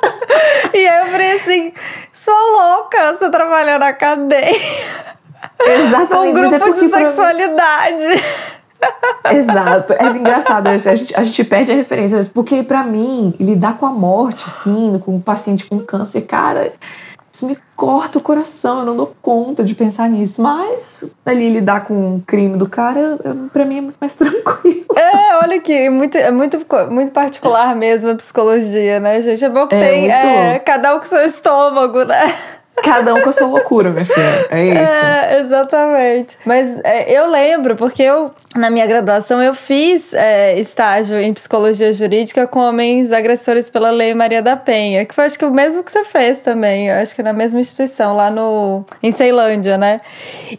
e 0.74 0.88
aí 0.88 0.98
eu 1.00 1.06
falei 1.06 1.32
assim: 1.32 1.72
sou 2.12 2.34
louca, 2.34 3.14
você 3.14 3.30
trabalha 3.30 3.78
na 3.78 3.92
cadeia. 3.92 4.56
Exatamente. 5.60 6.08
Com 6.08 6.20
um 6.20 6.32
grupo 6.32 6.72
de 6.74 6.88
sexualidade. 6.88 8.57
Exato. 9.30 9.92
É 9.92 10.06
engraçado, 10.06 10.66
a 10.68 10.78
gente, 10.78 11.14
a 11.14 11.22
gente 11.22 11.44
perde 11.44 11.72
a 11.72 11.74
referência. 11.74 12.28
Porque 12.32 12.62
para 12.62 12.82
mim, 12.82 13.34
lidar 13.38 13.76
com 13.76 13.86
a 13.86 13.90
morte, 13.90 14.46
assim, 14.46 15.00
com 15.04 15.16
um 15.16 15.20
paciente 15.20 15.66
com 15.66 15.78
câncer, 15.80 16.22
cara, 16.22 16.72
isso 17.30 17.46
me 17.46 17.56
corta 17.76 18.18
o 18.18 18.20
coração. 18.22 18.80
Eu 18.80 18.86
não 18.86 18.96
dou 18.96 19.14
conta 19.20 19.62
de 19.62 19.74
pensar 19.74 20.08
nisso. 20.08 20.42
Mas 20.42 21.14
ali 21.24 21.50
lidar 21.50 21.84
com 21.84 22.16
o 22.16 22.22
crime 22.26 22.56
do 22.56 22.68
cara, 22.68 23.18
para 23.52 23.64
mim 23.64 23.78
é 23.78 23.80
muito 23.82 23.98
mais 24.00 24.14
tranquilo. 24.16 24.86
É, 24.96 25.36
olha 25.42 25.60
que 25.60 25.72
é 25.72 25.90
muito, 25.90 26.16
é 26.16 26.30
muito, 26.30 26.58
muito 26.90 27.12
particular 27.12 27.76
mesmo 27.76 28.10
a 28.10 28.14
psicologia, 28.14 28.98
né, 28.98 29.20
gente? 29.20 29.44
É 29.44 29.48
bom 29.48 29.66
que 29.66 29.74
é, 29.74 29.90
tem 29.90 30.10
é, 30.10 30.58
cada 30.58 30.94
um 30.94 30.98
com 30.98 31.04
seu 31.04 31.20
estômago, 31.22 32.04
né? 32.04 32.34
Cada 32.82 33.14
um 33.14 33.20
com 33.20 33.30
a 33.30 33.32
sua 33.32 33.46
loucura, 33.46 33.90
minha 33.90 34.04
filha. 34.04 34.46
É 34.50 34.64
isso. 34.64 34.92
É, 34.92 35.40
exatamente. 35.40 36.38
Mas 36.44 36.80
é, 36.84 37.12
eu 37.12 37.28
lembro, 37.30 37.76
porque 37.76 38.02
eu, 38.02 38.30
na 38.56 38.70
minha 38.70 38.86
graduação, 38.86 39.42
eu 39.42 39.54
fiz 39.54 40.12
é, 40.14 40.58
estágio 40.58 41.18
em 41.18 41.32
psicologia 41.32 41.92
jurídica 41.92 42.46
com 42.46 42.60
homens 42.60 43.12
agressores 43.12 43.68
pela 43.68 43.90
Lei 43.90 44.14
Maria 44.14 44.40
da 44.40 44.56
Penha, 44.56 45.04
que 45.04 45.14
foi 45.14 45.24
acho 45.24 45.38
que 45.38 45.44
o 45.44 45.50
mesmo 45.50 45.82
que 45.82 45.90
você 45.90 46.04
fez 46.04 46.38
também, 46.38 46.90
acho 46.90 47.14
que 47.14 47.22
na 47.22 47.32
mesma 47.32 47.60
instituição, 47.60 48.14
lá 48.14 48.30
no 48.30 48.84
em 49.02 49.10
Ceilândia, 49.10 49.76
né? 49.76 50.00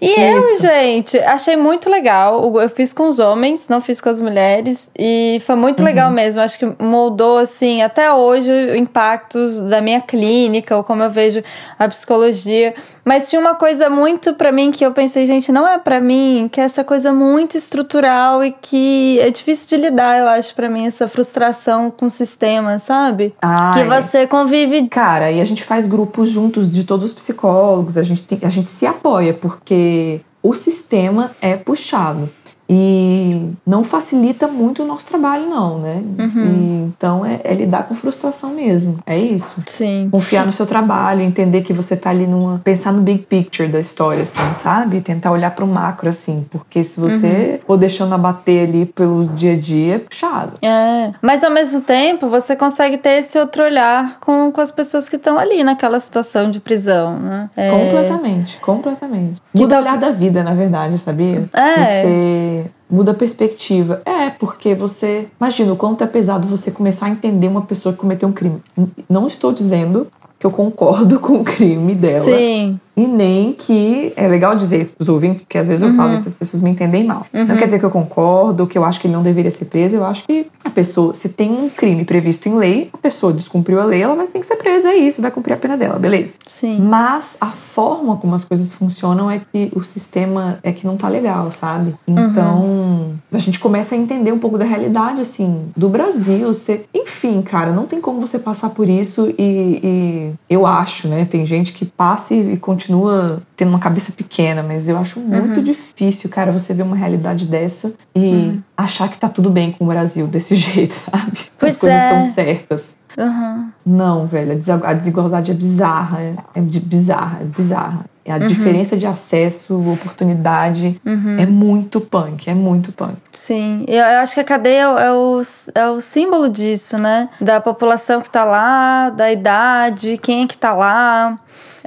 E 0.01 0.11
isso. 0.11 0.19
eu, 0.19 0.59
gente, 0.59 1.19
achei 1.19 1.55
muito 1.55 1.89
legal. 1.89 2.59
Eu 2.59 2.69
fiz 2.69 2.93
com 2.93 3.07
os 3.07 3.19
homens, 3.19 3.67
não 3.67 3.81
fiz 3.81 4.01
com 4.01 4.09
as 4.09 4.19
mulheres, 4.19 4.89
e 4.97 5.41
foi 5.45 5.55
muito 5.55 5.79
uhum. 5.79 5.85
legal 5.85 6.11
mesmo. 6.11 6.41
Acho 6.41 6.59
que 6.59 6.67
moldou, 6.79 7.37
assim, 7.37 7.81
até 7.81 8.11
hoje, 8.11 8.51
impactos 8.77 9.59
da 9.59 9.81
minha 9.81 10.01
clínica, 10.01 10.75
ou 10.75 10.83
como 10.83 11.03
eu 11.03 11.09
vejo 11.09 11.43
a 11.77 11.87
psicologia 11.87 12.08
psicologia, 12.09 12.73
mas 13.05 13.29
tinha 13.29 13.39
uma 13.39 13.53
coisa 13.53 13.89
muito 13.89 14.33
para 14.33 14.51
mim 14.51 14.71
que 14.71 14.83
eu 14.83 14.91
pensei, 14.91 15.27
gente, 15.27 15.51
não 15.51 15.67
é 15.67 15.77
para 15.77 16.01
mim, 16.01 16.49
que 16.51 16.59
é 16.59 16.63
essa 16.63 16.83
coisa 16.83 17.13
muito 17.13 17.55
estrutural 17.55 18.43
e 18.43 18.51
que 18.51 19.19
é 19.19 19.29
difícil 19.29 19.69
de 19.69 19.77
lidar, 19.77 20.17
eu 20.17 20.27
acho, 20.27 20.55
para 20.55 20.67
mim, 20.67 20.87
essa 20.87 21.07
frustração 21.07 21.91
com 21.91 22.07
o 22.07 22.09
sistema, 22.09 22.79
sabe? 22.79 23.33
Ah, 23.41 23.71
que 23.75 23.83
você 23.83 24.25
convive. 24.25 24.87
Cara, 24.87 25.31
e 25.31 25.39
a 25.39 25.45
gente 25.45 25.63
faz 25.63 25.85
grupos 25.85 26.29
juntos 26.29 26.71
de 26.71 26.83
todos 26.83 27.05
os 27.05 27.13
psicólogos, 27.13 27.97
a 27.97 28.03
gente, 28.03 28.23
tem, 28.23 28.39
a 28.41 28.49
gente 28.49 28.71
se 28.71 28.87
apoia, 28.87 29.33
porque 29.33 30.21
o 30.41 30.53
sistema 30.53 31.31
é 31.41 31.55
puxado. 31.55 32.29
E 32.69 33.51
não 33.65 33.83
facilita 33.83 34.47
muito 34.47 34.83
o 34.83 34.85
nosso 34.85 35.07
trabalho, 35.07 35.49
não, 35.49 35.79
né? 35.79 36.03
Uhum. 36.19 36.45
E, 36.45 36.93
então 36.95 37.25
é, 37.25 37.41
é, 37.43 37.53
lidar 37.55 37.83
com 37.83 37.95
frustração 37.95 38.51
mesmo. 38.51 38.99
É 39.07 39.17
isso. 39.17 39.63
Sim. 39.65 40.07
Confiar 40.11 40.45
no 40.45 40.51
seu 40.51 40.67
trabalho, 40.67 41.21
entender 41.21 41.61
que 41.61 41.73
você 41.73 41.97
tá 41.97 42.11
ali 42.11 42.27
numa. 42.27 42.61
pensar 42.63 42.93
no 42.93 43.01
big 43.01 43.23
picture 43.23 43.67
da 43.67 43.79
história, 43.79 44.21
assim, 44.21 44.53
sabe? 44.53 45.01
Tentar 45.01 45.31
olhar 45.31 45.49
para 45.51 45.65
o 45.65 45.67
macro, 45.67 46.09
assim. 46.09 46.45
Porque 46.51 46.83
se 46.83 46.99
você 46.99 47.53
uhum. 47.53 47.59
for 47.65 47.77
deixando 47.77 48.13
abater 48.13 48.67
ali 48.67 48.85
pelo 48.85 49.25
dia 49.25 49.53
a 49.53 49.57
dia, 49.57 49.95
é 49.95 49.99
puxado. 49.99 50.53
É. 50.61 51.11
Mas 51.23 51.43
ao 51.43 51.51
mesmo 51.51 51.81
tempo, 51.81 52.29
você 52.29 52.55
consegue 52.55 52.99
ter 52.99 53.17
esse 53.17 53.39
outro 53.39 53.63
olhar 53.63 54.19
com, 54.19 54.51
com 54.51 54.61
as 54.61 54.69
pessoas 54.69 55.09
que 55.09 55.15
estão 55.15 55.39
ali 55.39 55.63
naquela 55.63 55.99
situação 55.99 56.51
de 56.51 56.59
prisão, 56.59 57.19
né? 57.19 57.49
É... 57.57 57.71
Completamente, 57.71 58.59
completamente. 58.59 59.41
Muda 59.55 59.77
o 59.77 59.79
olhar 59.79 59.97
da 59.97 60.11
vida, 60.11 60.43
na 60.43 60.53
verdade, 60.53 60.99
sabia? 60.99 61.49
É. 61.51 62.01
Você 62.03 62.58
muda 62.89 63.11
a 63.11 63.15
perspectiva. 63.15 64.01
É, 64.05 64.29
porque 64.29 64.73
você. 64.75 65.27
Imagina 65.39 65.73
o 65.73 65.75
quanto 65.75 66.03
é 66.03 66.07
pesado 66.07 66.47
você 66.47 66.71
começar 66.71 67.07
a 67.07 67.09
entender 67.09 67.47
uma 67.47 67.61
pessoa 67.61 67.93
que 67.93 67.99
cometeu 67.99 68.29
um 68.29 68.31
crime. 68.31 68.61
Não 69.09 69.27
estou 69.27 69.51
dizendo 69.51 70.07
que 70.39 70.45
eu 70.45 70.51
concordo 70.51 71.19
com 71.21 71.41
o 71.41 71.43
crime 71.43 71.93
dela. 71.95 72.25
Sim. 72.25 72.79
E 72.99 73.07
nem 73.07 73.53
que. 73.53 74.11
É 74.17 74.27
legal 74.27 74.57
dizer 74.57 74.81
isso 74.81 74.93
pros 74.97 75.07
ouvintes, 75.07 75.41
porque 75.41 75.57
às 75.57 75.69
vezes 75.69 75.87
eu 75.87 75.93
falo 75.95 76.09
e 76.09 76.13
uhum. 76.13 76.19
essas 76.19 76.33
pessoas 76.33 76.61
me 76.61 76.69
entendem 76.69 77.05
mal. 77.05 77.25
Uhum. 77.33 77.45
Não 77.45 77.55
quer 77.55 77.65
dizer 77.65 77.79
que 77.79 77.85
eu 77.85 77.89
concordo, 77.89 78.67
que 78.67 78.77
eu 78.77 78.83
acho 78.83 78.99
que 78.99 79.07
ele 79.07 79.13
não 79.13 79.23
deveria 79.23 79.49
ser 79.49 79.65
preso. 79.65 79.95
Eu 79.95 80.05
acho 80.05 80.25
que 80.25 80.47
a 80.65 80.69
pessoa, 80.69 81.13
se 81.13 81.29
tem 81.29 81.49
um 81.49 81.69
crime 81.69 82.03
previsto 82.03 82.49
em 82.49 82.57
lei, 82.57 82.89
a 82.91 82.97
pessoa 82.97 83.31
descumpriu 83.31 83.79
a 83.79 83.85
lei, 83.85 84.01
ela 84.01 84.15
vai 84.15 84.27
ter 84.27 84.39
que 84.39 84.45
ser 84.45 84.57
presa, 84.57 84.89
é 84.89 84.97
isso, 84.97 85.21
vai 85.21 85.31
cumprir 85.31 85.53
a 85.53 85.57
pena 85.57 85.77
dela, 85.77 85.97
beleza. 85.97 86.35
Sim. 86.45 86.79
Mas 86.81 87.37
a 87.39 87.47
forma 87.47 88.17
como 88.17 88.35
as 88.35 88.43
coisas 88.43 88.73
funcionam 88.73 89.31
é 89.31 89.39
que 89.39 89.71
o 89.73 89.81
sistema 89.81 90.59
é 90.61 90.73
que 90.73 90.85
não 90.85 90.97
tá 90.97 91.07
legal, 91.07 91.53
sabe? 91.53 91.95
Então, 92.05 92.59
uhum. 92.59 93.13
a 93.31 93.39
gente 93.39 93.59
começa 93.59 93.95
a 93.95 93.97
entender 93.97 94.33
um 94.33 94.39
pouco 94.39 94.57
da 94.57 94.65
realidade, 94.65 95.21
assim, 95.21 95.69
do 95.75 95.87
Brasil. 95.87 96.53
Você, 96.53 96.83
enfim, 96.93 97.41
cara, 97.41 97.71
não 97.71 97.85
tem 97.85 98.01
como 98.01 98.19
você 98.19 98.37
passar 98.37 98.71
por 98.71 98.89
isso 98.89 99.33
e, 99.37 99.79
e 99.81 100.33
eu 100.49 100.65
acho, 100.65 101.07
né? 101.07 101.23
Tem 101.23 101.45
gente 101.45 101.71
que 101.71 101.85
passa 101.85 102.33
e 102.33 102.57
continua 102.57 102.88
continua 102.89 103.41
tendo 103.55 103.69
uma 103.69 103.79
cabeça 103.79 104.11
pequena, 104.11 104.63
mas 104.63 104.89
eu 104.89 104.97
acho 104.97 105.19
muito 105.19 105.57
uhum. 105.57 105.63
difícil, 105.63 106.29
cara, 106.29 106.51
você 106.51 106.73
ver 106.73 106.83
uma 106.83 106.95
realidade 106.95 107.45
dessa 107.45 107.93
e 108.15 108.19
uhum. 108.19 108.61
achar 108.75 109.07
que 109.09 109.17
tá 109.17 109.29
tudo 109.29 109.49
bem 109.49 109.71
com 109.71 109.85
o 109.85 109.87
Brasil 109.87 110.25
desse 110.27 110.55
jeito, 110.57 110.93
sabe? 110.93 111.37
Pois 111.57 111.75
As 111.75 111.79
coisas 111.79 112.01
estão 112.01 112.19
é. 112.19 112.23
certas. 112.23 112.97
Uhum. 113.17 113.69
Não, 113.85 114.25
velho, 114.25 114.59
a 114.83 114.93
desigualdade 114.93 115.51
é 115.51 115.53
bizarra, 115.53 116.21
é, 116.21 116.33
é 116.55 116.61
bizarra, 116.61 117.39
é 117.41 117.45
bizarra. 117.45 118.05
A 118.27 118.37
uhum. 118.37 118.45
diferença 118.45 118.95
de 118.95 119.07
acesso, 119.07 119.75
oportunidade 119.91 121.01
uhum. 121.03 121.39
é 121.39 121.47
muito 121.47 121.99
punk, 121.99 122.47
é 122.47 122.53
muito 122.53 122.91
punk. 122.91 123.17
Sim, 123.33 123.83
eu, 123.87 124.03
eu 124.03 124.19
acho 124.19 124.35
que 124.35 124.39
a 124.39 124.43
cadeia 124.43 124.83
é 124.83 125.11
o, 125.11 125.41
é 125.73 125.89
o 125.89 125.99
símbolo 125.99 126.47
disso, 126.47 126.99
né? 126.99 127.27
Da 127.41 127.59
população 127.59 128.21
que 128.21 128.29
tá 128.29 128.43
lá, 128.43 129.09
da 129.09 129.31
idade, 129.31 130.17
quem 130.17 130.43
é 130.43 130.47
que 130.47 130.55
tá 130.55 130.75
lá. 130.75 131.39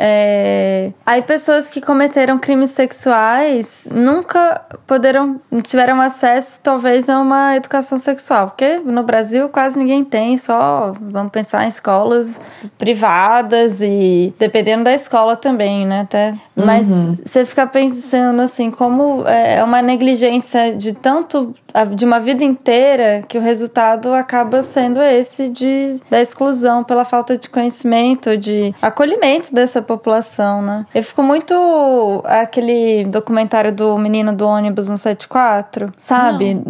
É... 0.04 0.90
Aí 1.06 1.22
pessoas 1.22 1.70
que 1.70 1.80
cometeram 1.80 2.36
crimes 2.36 2.70
sexuais 2.70 3.86
nunca 3.88 4.60
poderam, 4.84 5.40
tiveram 5.62 6.00
acesso 6.00 6.58
talvez 6.60 7.08
a 7.08 7.20
uma 7.20 7.54
educação 7.54 7.96
sexual, 7.96 8.48
porque 8.48 8.78
no 8.78 9.04
Brasil 9.04 9.48
quase 9.48 9.78
ninguém 9.78 10.02
tem, 10.02 10.36
só 10.36 10.92
vamos 11.00 11.30
pensar 11.30 11.62
em 11.62 11.68
escolas 11.68 12.40
privadas 12.76 13.80
e 13.80 14.34
dependendo 14.40 14.82
da 14.82 14.92
escola 14.92 15.36
também, 15.36 15.86
né? 15.86 16.00
Até. 16.00 16.34
Mas 16.56 16.90
uhum. 16.90 17.16
você 17.24 17.44
fica 17.44 17.64
pensando 17.64 18.42
assim, 18.42 18.72
como 18.72 19.22
é 19.28 19.62
uma 19.62 19.80
negligência 19.80 20.74
de 20.74 20.94
tanto 20.94 21.54
de 21.94 22.04
uma 22.04 22.18
vida 22.18 22.42
inteira 22.42 23.22
que 23.28 23.38
o 23.38 23.40
resultado 23.40 24.12
acaba 24.12 24.62
sendo 24.62 25.00
esse 25.00 25.48
de 25.48 26.00
da 26.10 26.20
exclusão 26.20 26.82
pela 26.82 27.04
falta 27.04 27.38
de 27.38 27.48
conhecimento, 27.48 28.36
de 28.36 28.74
acolhimento 28.82 29.54
dessa 29.54 29.80
população 29.80 29.91
população, 29.96 30.62
né? 30.62 30.86
Eu 30.94 31.02
fico 31.02 31.22
muito 31.22 32.22
aquele 32.24 33.04
documentário 33.04 33.72
do 33.72 33.96
menino 33.98 34.32
do 34.32 34.46
ônibus 34.46 34.86
174, 34.86 35.92
sabe? 35.98 36.60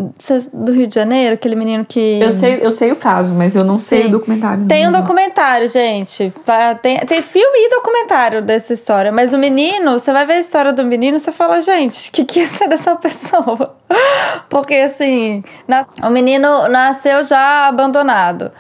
Do 0.53 0.73
Rio 0.73 0.87
de 0.87 0.95
Janeiro, 0.95 1.35
aquele 1.35 1.55
menino 1.55 1.85
que. 1.85 2.19
Eu 2.21 2.33
sei, 2.33 2.59
eu 2.61 2.71
sei 2.71 2.93
o 2.93 2.97
caso, 2.97 3.33
mas 3.35 3.55
eu 3.55 3.65
não 3.65 3.79
sei 3.79 4.03
Sim. 4.03 4.09
o 4.09 4.11
documentário. 4.13 4.67
Tem 4.67 4.89
um 4.89 4.93
documentário, 4.93 5.69
gente. 5.69 6.33
Tem, 6.83 6.99
tem 6.99 7.23
filme 7.23 7.67
e 7.67 7.71
documentário 7.71 8.43
dessa 8.43 8.73
história. 8.73 9.13
Mas 9.13 9.33
o 9.33 9.39
menino, 9.39 9.99
você 9.99 10.13
vai 10.13 10.27
ver 10.27 10.35
a 10.35 10.41
história 10.41 10.73
do 10.73 10.85
menino, 10.85 11.19
você 11.19 11.33
fala, 11.33 11.61
gente, 11.61 12.09
o 12.09 12.13
que, 12.13 12.25
que 12.25 12.41
ia 12.41 12.47
ser 12.47 12.69
dessa 12.69 12.95
pessoa? 12.97 13.77
Porque 14.49 14.75
assim, 14.75 15.45
o 16.03 16.11
menino 16.11 16.69
nasceu 16.69 17.23
já 17.23 17.69
abandonado 17.69 18.51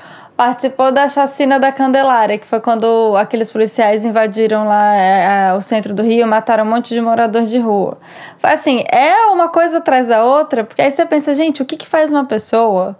participou 0.43 0.91
da 0.91 1.07
chacina 1.09 1.61
da 1.61 1.71
Candelária, 1.71 2.37
que 2.37 2.45
foi 2.45 2.61
quando 2.61 3.17
aqueles 3.17 3.49
policiais 3.49 4.05
invadiram 4.05 4.67
lá 4.67 4.97
é, 4.97 5.51
é, 5.51 5.55
o 5.55 5.61
centro 5.61 5.95
do 5.95 6.03
Rio, 6.03 6.27
mataram 6.27 6.65
um 6.65 6.69
monte 6.69 6.93
de 6.93 7.01
moradores 7.01 7.49
de 7.49 7.61
rua. 7.61 7.97
Foi 8.39 8.51
assim, 8.51 8.83
é 8.91 9.27
uma 9.27 9.49
coisa 9.49 9.79
atrás 9.79 10.09
da 10.09 10.25
outra, 10.25 10.65
porque 10.65 10.83
aí 10.83 10.91
você 10.91 11.07
pensa, 11.07 11.33
gente, 11.33 11.63
o 11.63 11.65
que, 11.65 11.77
que 11.77 11.87
faz 11.87 12.11
uma 12.11 12.25
pessoa 12.25 12.99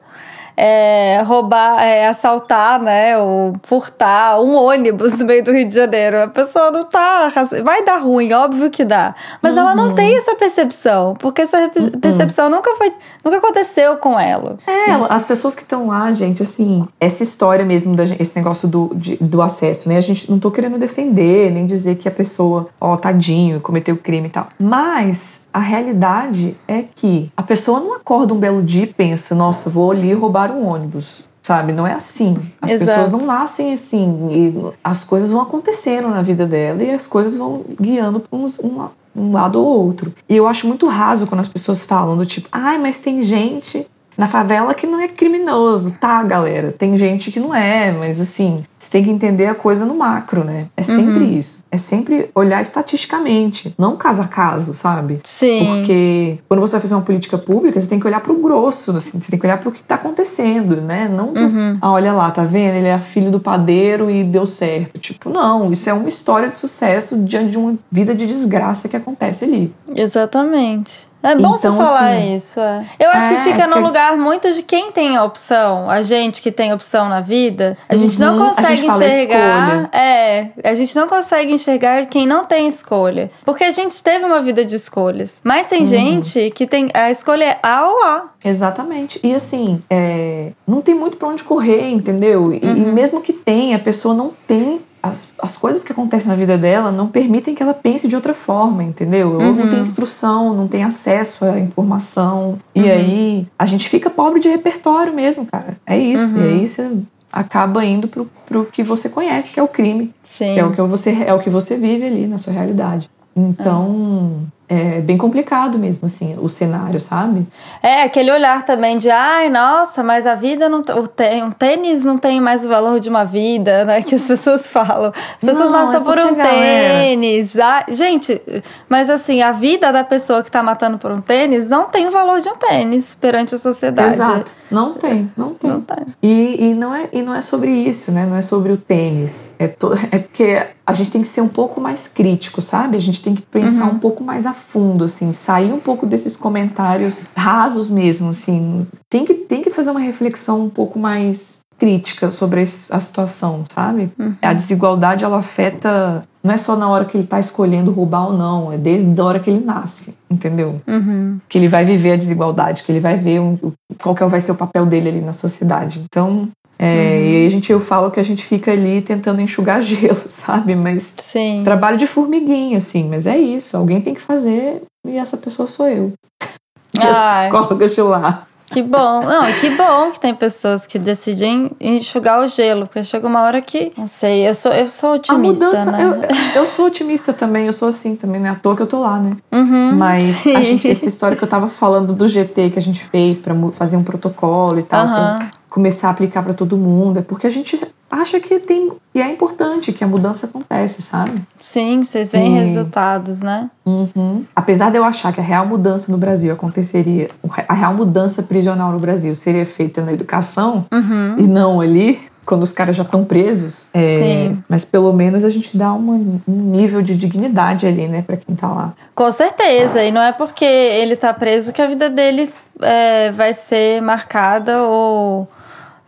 é, 0.57 1.23
roubar, 1.25 1.83
é, 1.83 2.09
assaltar, 2.09 2.81
né, 2.81 3.19
ou 3.19 3.55
furtar 3.63 4.41
um 4.41 4.55
ônibus 4.55 5.19
no 5.19 5.27
meio 5.27 5.43
do 5.43 5.53
Rio 5.53 5.67
de 5.67 5.75
Janeiro. 5.75 6.23
A 6.23 6.29
pessoa 6.29 6.71
não 6.71 6.85
tá. 6.85 7.33
Vai 7.65 7.85
dar 7.85 7.99
ruim, 7.99 8.33
óbvio 8.33 8.71
que 8.71 8.85
dá. 8.85 9.15
Mas 9.41 9.55
uhum. 9.55 9.61
ela 9.61 9.75
não 9.75 9.89
uhum. 9.89 9.95
tem 9.95 10.17
essa 10.17 10.35
percepção, 10.35 11.15
porque 11.19 11.43
essa 11.43 11.71
uhum. 11.77 11.91
percepção 12.01 12.49
nunca 12.49 12.75
foi. 12.77 12.93
Nunca 13.25 13.39
aconteceu 13.39 13.97
com 13.97 14.19
ela. 14.19 14.59
É, 14.67 14.93
as 15.09 15.25
pessoas 15.25 15.55
que 15.55 15.63
estão 15.63 15.89
lá, 15.89 16.11
gente, 16.13 16.43
assim, 16.43 16.87
essa 17.01 17.23
história 17.23 17.65
mesmo, 17.65 17.95
da, 17.97 18.05
esse 18.05 18.37
negócio 18.37 18.69
do, 18.69 18.91
de, 18.95 19.17
do 19.17 19.41
acesso, 19.41 19.89
né? 19.89 19.97
A 19.97 20.01
gente 20.01 20.31
não 20.31 20.39
tô 20.39 20.51
querendo 20.51 20.79
defender, 20.79 21.51
nem 21.51 21.67
dizer 21.67 21.97
que 21.97 22.09
a 22.09 22.11
pessoa, 22.11 22.69
ó, 22.81 22.97
tadinho, 22.97 23.61
cometeu 23.61 23.97
crime 23.97 24.29
e 24.29 24.31
tal. 24.31 24.47
Mas 24.59 25.42
a 25.53 25.59
realidade 25.59 26.57
é 26.67 26.83
que 26.83 27.31
a 27.37 27.43
pessoa 27.43 27.81
não 27.81 27.95
acorda 27.95 28.33
um 28.33 28.39
belo 28.39 28.63
dia 28.63 28.85
e 28.85 28.87
pensa, 28.87 29.35
nossa, 29.35 29.69
vou 29.69 29.91
ali 29.91 30.13
roubar 30.13 30.51
um 30.51 30.67
ônibus. 30.67 31.25
Sabe? 31.43 31.73
Não 31.73 31.85
é 31.85 31.93
assim. 31.93 32.39
As 32.61 32.71
Exato. 32.71 32.89
pessoas 32.89 33.11
não 33.11 33.27
nascem 33.27 33.73
assim. 33.73 34.29
E 34.31 34.73
as 34.83 35.03
coisas 35.03 35.33
vão 35.33 35.43
acontecendo 35.43 36.09
na 36.09 36.23
vida 36.23 36.47
dela 36.47 36.83
e 36.85 36.91
as 36.93 37.07
coisas 37.07 37.37
vão 37.37 37.65
guiando 37.81 38.21
para 38.21 38.39
um, 38.39 38.47
um, 38.47 38.89
um 39.17 39.33
lado 39.33 39.61
ou 39.61 39.67
outro. 39.67 40.15
E 40.29 40.37
eu 40.37 40.47
acho 40.47 40.69
muito 40.69 40.87
raso 40.87 41.27
quando 41.27 41.41
as 41.41 41.49
pessoas 41.49 41.83
falam 41.85 42.17
do 42.17 42.25
tipo, 42.25 42.49
ai, 42.53 42.79
mas 42.79 43.01
tem 43.01 43.25
gente 43.25 43.85
na 44.17 44.29
favela 44.29 44.73
que 44.73 44.87
não 44.87 45.01
é 45.01 45.09
criminoso. 45.09 45.97
Tá, 45.99 46.23
galera, 46.23 46.71
tem 46.71 46.97
gente 46.97 47.33
que 47.33 47.41
não 47.41 47.53
é, 47.53 47.91
mas 47.91 48.21
assim, 48.21 48.65
tem 48.93 49.03
que 49.03 49.11
entender 49.11 49.47
a 49.47 49.55
coisa 49.55 49.87
no 49.87 49.95
macro, 49.95 50.45
né? 50.45 50.67
É 50.77 50.83
sempre 50.83 51.25
uhum. 51.25 51.39
isso. 51.39 51.65
É 51.71 51.79
sempre 51.79 52.29
olhar 52.35 52.61
estatisticamente, 52.61 53.75
não 53.79 53.97
caso 53.97 54.21
a 54.21 54.29
caso, 54.29 54.75
sabe? 54.75 55.21
Sim. 55.25 55.65
Porque 55.65 56.39
quando 56.47 56.61
você 56.61 56.73
vai 56.73 56.83
fazer 56.83 56.95
uma 56.95 57.01
política 57.01 57.39
pública, 57.39 57.81
você 57.81 57.87
tem 57.87 57.99
que 57.99 58.07
olhar 58.07 58.21
pro 58.21 58.39
grosso, 58.39 58.95
assim, 58.95 59.19
você 59.19 59.31
tem 59.31 59.41
que 59.41 59.47
olhar 59.47 59.59
pro 59.59 59.73
que 59.73 59.83
tá 59.83 59.95
acontecendo, 59.95 60.77
né? 60.77 61.09
Não, 61.09 61.29
uhum. 61.29 61.79
ah, 61.81 61.91
olha 61.91 62.13
lá, 62.13 62.31
tá 62.31 62.45
vendo? 62.45 62.77
Ele 62.77 62.89
é 62.89 62.99
filho 62.99 63.31
do 63.31 63.41
padeiro 63.41 64.11
e 64.11 64.23
deu 64.23 64.45
certo. 64.45 64.99
Tipo, 64.99 65.31
não, 65.31 65.73
isso 65.73 65.89
é 65.89 65.95
uma 65.95 66.11
história 66.11 66.51
de 66.51 66.57
sucesso 66.57 67.17
diante 67.17 67.53
de 67.53 67.59
uma 67.59 67.75
vida 67.91 68.15
de 68.15 68.27
desgraça 68.27 68.91
que 68.91 68.97
acontece 68.97 69.47
ali. 69.47 69.75
Exatamente. 69.97 71.11
É 71.23 71.35
bom 71.35 71.55
então, 71.55 71.57
você 71.57 71.71
falar 71.71 72.17
assim, 72.17 72.35
isso. 72.35 72.61
É. 72.61 72.87
Eu 72.99 73.11
acho 73.11 73.27
é, 73.27 73.37
que 73.37 73.51
fica 73.51 73.67
no 73.67 73.81
lugar 73.81 74.17
muito 74.17 74.53
de 74.53 74.63
quem 74.63 74.91
tem 74.91 75.17
a 75.17 75.25
opção. 75.25 75.89
A 75.89 76.03
gente 76.03 76.43
que 76.43 76.51
tem 76.51 76.73
opção 76.73 77.09
na 77.09 77.21
vida, 77.21 77.77
a 77.89 77.95
gente 77.95 78.21
uhum, 78.21 78.37
não 78.37 78.47
consegue 78.49 78.87
enxergar. 78.87 79.89
É, 79.93 80.49
a 80.65 80.75
gente 80.75 80.97
não 80.97 81.07
consegue 81.07 81.53
enxergar 81.53 82.07
quem 82.07 82.27
não 82.27 82.45
tem 82.45 82.67
escolha. 82.67 83.31
Porque 83.45 83.65
a 83.65 83.71
gente 83.71 84.03
teve 84.03 84.25
uma 84.25 84.41
vida 84.41 84.65
de 84.65 84.75
escolhas. 84.75 85.41
Mas 85.45 85.69
tem 85.69 85.81
uhum. 85.81 85.85
gente 85.85 86.51
que 86.51 86.67
tem. 86.67 86.89
A 86.93 87.11
escolha 87.11 87.45
é 87.45 87.59
A 87.63 87.87
ou 87.87 88.03
A. 88.05 88.25
Exatamente. 88.45 89.21
E 89.23 89.35
assim, 89.35 89.79
é, 89.89 90.53
não 90.67 90.81
tem 90.81 90.95
muito 90.95 91.17
pra 91.17 91.29
onde 91.29 91.45
correr, 91.45 91.89
entendeu? 91.91 92.53
E, 92.53 92.59
uhum. 92.65 92.77
e 92.77 92.81
mesmo 92.93 93.21
que 93.21 93.33
tenha, 93.33 93.77
a 93.77 93.81
pessoa 93.81 94.15
não 94.15 94.33
tem 94.47 94.81
as, 95.03 95.35
as 95.39 95.57
coisas 95.57 95.83
que 95.83 95.91
acontecem 95.91 96.29
na 96.29 96.37
vida 96.37 96.57
dela 96.57 96.93
não 96.93 97.09
permitem 97.09 97.55
que 97.55 97.63
ela 97.63 97.75
pense 97.75 98.07
de 98.07 98.15
outra 98.15 98.33
forma, 98.33 98.85
entendeu? 98.85 99.33
Ou 99.33 99.41
não 99.41 99.69
tem 99.69 99.79
uhum. 99.79 99.83
instrução, 99.83 100.55
não 100.55 100.69
tem 100.69 100.85
acesso 100.85 101.45
à 101.45 101.59
informação. 101.59 102.59
E 102.75 102.83
uhum. 102.83 102.91
aí 102.91 103.47
a 103.59 103.67
gente 103.67 103.89
fica 103.89 104.09
pobre 104.09 104.39
de 104.39 104.49
repertório 104.49 105.13
mesmo, 105.13 105.45
cara. 105.45 105.77
É 105.85 105.99
isso. 105.99 106.37
Uhum. 106.37 106.41
E 106.41 106.49
aí 106.49 106.69
você 106.69 106.91
acaba 107.33 107.85
indo 107.85 108.07
pro, 108.07 108.31
pro 108.47 108.65
que 108.67 108.83
você 108.83 109.09
conhece, 109.09 109.53
que 109.53 109.59
é 109.59 109.63
o 109.63 109.69
crime. 109.69 110.13
Sim. 110.23 110.59
É 110.59 110.65
o 110.65 110.73
que 110.73 110.83
você, 110.83 111.25
é 111.27 111.35
o 111.35 111.41
que 111.41 111.51
você 111.51 111.77
vive 111.77 112.07
ali 112.07 112.27
na 112.27 112.39
sua 112.39 112.53
realidade. 112.53 113.11
Então, 113.35 114.43
é 114.73 115.01
bem 115.03 115.19
complicado 115.19 115.79
mesmo, 115.79 116.07
assim, 116.07 116.35
o 116.41 116.49
cenário, 116.49 116.99
sabe? 116.99 117.47
É, 117.83 118.05
aquele 118.05 118.33
olhar 118.33 118.65
também 118.65 118.97
de, 118.97 119.11
ai, 119.11 119.51
nossa, 119.51 120.03
mas 120.03 120.27
a 120.27 120.35
vida 120.35 120.67
não. 120.67 120.81
O 120.81 121.53
tênis 121.53 122.05
não 122.05 122.17
tem 122.17 122.41
mais 122.41 122.65
o 122.65 122.69
valor 122.69 122.99
de 122.99 123.11
uma 123.11 123.23
vida, 123.23 123.85
né? 123.85 124.01
Que 124.01 124.15
as 124.15 124.25
pessoas 124.27 124.71
falam. 124.71 125.13
As 125.15 125.45
pessoas 125.45 125.71
não, 125.71 125.85
matam 125.85 126.01
é 126.01 126.05
por 126.05 126.19
um 126.19 126.35
tênis. 126.35 127.55
Ah, 127.59 127.85
gente, 127.91 128.41
mas 128.89 129.11
assim, 129.11 129.43
a 129.43 129.53
vida 129.53 129.93
da 129.93 130.05
pessoa 130.05 130.43
que 130.43 130.51
tá 130.51 130.63
matando 130.63 130.97
por 130.97 131.11
um 131.11 131.21
tênis 131.21 131.69
não 131.69 131.85
tem 131.91 132.09
o 132.09 132.11
valor 132.11 132.41
de 132.41 132.49
um 132.49 132.57
tênis 132.57 133.15
perante 133.15 133.55
a 133.55 133.59
sociedade. 133.59 134.15
Exato. 134.15 134.53
Não 134.71 134.95
tem, 134.95 135.31
não 135.37 135.53
tem. 135.53 135.71
Não 135.71 135.81
tem. 135.83 136.05
E, 136.23 136.71
e, 136.71 136.75
não 136.75 136.95
é, 136.95 137.11
e 137.13 137.21
não 137.21 137.35
é 137.35 137.43
sobre 137.43 137.71
isso, 137.71 138.11
né? 138.11 138.25
Não 138.25 138.37
é 138.37 138.43
sobre 138.43 138.73
o 138.73 138.79
tênis. 138.79 139.55
É, 139.59 139.69
to, 139.69 139.93
é 140.11 140.19
porque 140.19 140.67
a 140.87 140.93
gente 140.93 141.11
tem 141.11 141.23
que 141.23 141.29
ser 141.29 141.41
um 141.41 141.49
pouco 141.49 141.81
mais 141.81 142.09
crítico, 142.09 142.61
sabe? 142.61 142.97
A 142.97 143.01
gente 143.01 143.23
tem 143.23 143.35
que 143.35 143.43
pensar 143.43 143.85
uhum. 143.85 143.93
um 143.93 143.99
pouco 143.99 144.25
mais 144.25 144.47
a 144.47 144.55
fundo, 144.63 145.05
assim, 145.05 145.33
sair 145.33 145.73
um 145.73 145.81
pouco 145.81 146.07
desses 146.07 146.37
comentários 146.37 147.21
rasos 147.37 147.91
mesmo, 147.91 148.31
assim. 148.31 148.87
Tem 149.11 149.25
que, 149.25 149.35
tem 149.35 149.63
que 149.63 149.71
fazer 149.71 149.91
uma 149.91 150.01
reflexão 150.01 150.65
um 150.65 150.71
pouco 150.71 150.99
mais 150.99 151.59
crítica 151.79 152.31
sobre 152.31 152.63
a 152.91 153.01
situação, 153.01 153.65
sabe? 153.75 154.11
Uhum. 154.19 154.35
A 154.41 154.53
desigualdade, 154.53 155.25
ela 155.25 155.39
afeta 155.39 156.25
não 156.43 156.53
é 156.53 156.57
só 156.57 156.75
na 156.75 156.89
hora 156.89 157.05
que 157.05 157.17
ele 157.17 157.25
está 157.25 157.39
escolhendo 157.39 157.93
roubar 157.93 158.27
ou 158.27 158.33
não, 158.33 158.73
é 158.73 158.77
desde 158.77 159.19
a 159.21 159.25
hora 159.25 159.39
que 159.39 159.49
ele 159.49 159.65
nasce, 159.65 160.15
entendeu? 160.29 160.81
Uhum. 160.89 161.39
Que 161.49 161.57
ele 161.57 161.69
vai 161.69 161.85
viver 161.85 162.13
a 162.13 162.17
desigualdade, 162.17 162.83
que 162.83 162.91
ele 162.91 162.99
vai 162.99 163.17
ver 163.17 163.41
um, 163.41 163.57
qual 164.03 164.15
que 164.15 164.25
vai 164.25 164.41
ser 164.41 164.51
o 164.51 164.57
papel 164.57 164.85
dele 164.85 165.09
ali 165.09 165.21
na 165.21 165.33
sociedade. 165.33 166.01
Então, 166.05 166.49
é, 166.83 166.85
uhum. 166.85 167.25
E 167.31 167.37
aí 167.37 167.47
a 167.47 167.49
gente, 167.49 167.71
eu 167.71 167.79
falo 167.79 168.11
que 168.11 168.19
a 168.19 168.25
gente 168.25 168.45
fica 168.45 168.73
ali 168.73 169.01
tentando 169.01 169.41
enxugar 169.41 169.81
gelo, 169.83 170.25
sabe? 170.29 170.75
Mas 170.75 171.15
Sim. 171.19 171.63
trabalho 171.65 171.97
de 171.97 172.09
formiguinha, 172.09 172.79
assim. 172.79 173.09
Mas 173.09 173.25
é 173.25 173.39
isso, 173.39 173.77
alguém 173.77 174.01
tem 174.01 174.13
que 174.13 174.21
fazer 174.21 174.83
e 175.07 175.17
essa 175.17 175.37
pessoa 175.37 175.69
sou 175.69 175.87
eu. 175.89 176.13
E 176.95 177.01
as 177.03 177.45
psicólogas 177.45 177.95
de 177.95 178.03
lá. 178.03 178.47
Que 178.67 178.83
bom. 178.83 179.23
Não, 179.23 179.51
que 179.55 179.71
bom 179.71 180.11
que 180.11 180.21
tem 180.21 180.35
pessoas 180.35 180.87
que 180.87 180.99
decidem 180.99 181.71
enxugar 181.81 182.39
o 182.39 182.47
gelo, 182.47 182.87
porque 182.87 183.03
chega 183.03 183.27
uma 183.27 183.41
hora 183.45 183.63
que. 183.63 183.93
Não 183.97 184.07
sei, 184.07 184.47
eu 184.47 184.53
sou, 184.53 184.71
eu 184.73 184.87
sou 184.87 185.15
otimista, 185.15 185.65
mudança, 185.65 185.91
né? 185.91 186.05
Eu, 186.05 186.63
eu, 186.63 186.69
sou 186.69 186.87
otimista 186.89 187.33
também, 187.33 187.65
eu 187.65 187.73
sou 187.73 187.89
assim 187.89 188.15
também, 188.15 188.43
né? 188.43 188.51
À 188.51 188.55
toa 188.55 188.77
que 188.77 188.83
eu 188.83 188.87
tô 188.87 189.01
lá, 189.01 189.19
né? 189.19 189.35
Uhum, 189.51 189.97
Mas 189.97 190.23
gente, 190.45 190.87
essa 190.87 191.07
história 191.07 191.35
que 191.35 191.43
eu 191.43 191.49
tava 191.49 191.71
falando 191.71 192.13
do 192.13 192.29
GT 192.29 192.69
que 192.69 192.79
a 192.79 192.83
gente 192.83 193.03
fez 193.03 193.39
para 193.39 193.55
fazer 193.73 193.97
um 193.97 194.05
protocolo 194.05 194.79
e 194.79 194.83
tal. 194.83 195.07
Uhum 195.07 195.62
começar 195.73 196.09
a 196.09 196.11
aplicar 196.11 196.43
para 196.43 196.53
todo 196.53 196.77
mundo, 196.77 197.19
é 197.19 197.23
porque 197.23 197.47
a 197.47 197.51
gente 197.51 197.81
acha 198.11 198.39
que 198.39 198.61
tem 198.61 198.93
que 199.11 199.21
é 199.21 199.31
importante 199.31 199.91
que 199.91 200.05
a 200.05 200.07
mudança 200.07 200.47
acontece, 200.47 201.01
sabe? 201.01 201.33
Sim, 201.59 202.05
vocês 202.05 202.31
veem 202.33 202.59
resultados, 202.59 203.41
né? 203.41 203.71
Uhum. 203.87 204.45
Apesar 204.55 204.91
de 204.91 204.99
eu 204.99 205.05
achar 205.05 205.33
que 205.33 205.41
a 205.41 205.43
real 205.43 205.67
mudança 205.67 206.13
no 206.13 206.19
Brasil 206.19 206.53
aconteceria, 206.53 207.31
a 207.67 207.73
real 207.73 207.95
mudança 207.95 208.43
prisional 208.43 208.93
no 208.93 208.99
Brasil 208.99 209.35
seria 209.35 209.65
feita 209.65 210.03
na 210.03 210.13
educação 210.13 210.85
uhum. 210.93 211.37
e 211.39 211.43
não 211.43 211.81
ali, 211.81 212.21
quando 212.45 212.65
os 212.65 212.73
caras 212.73 212.95
já 212.95 213.03
estão 213.03 213.25
presos. 213.25 213.89
É, 213.95 214.53
mas 214.69 214.85
pelo 214.85 215.13
menos 215.13 215.43
a 215.43 215.49
gente 215.49 215.77
dá 215.77 215.93
uma, 215.93 216.15
um 216.15 216.43
nível 216.47 217.01
de 217.01 217.17
dignidade 217.17 217.87
ali, 217.87 218.09
né, 218.09 218.23
para 218.27 218.37
quem 218.37 218.55
tá 218.55 218.69
lá. 218.69 218.93
Com 219.15 219.33
certeza. 219.33 220.01
Ah. 220.01 220.05
E 220.05 220.13
não 220.13 220.21
é 220.21 220.33
porque 220.33 220.67
ele 220.67 221.17
tá 221.17 221.33
preso 221.33 221.73
que 221.73 221.81
a 221.81 221.87
vida 221.87 222.11
dele 222.11 222.53
é, 222.81 223.31
vai 223.31 223.55
ser 223.55 224.03
marcada 224.03 224.83
ou 224.83 225.49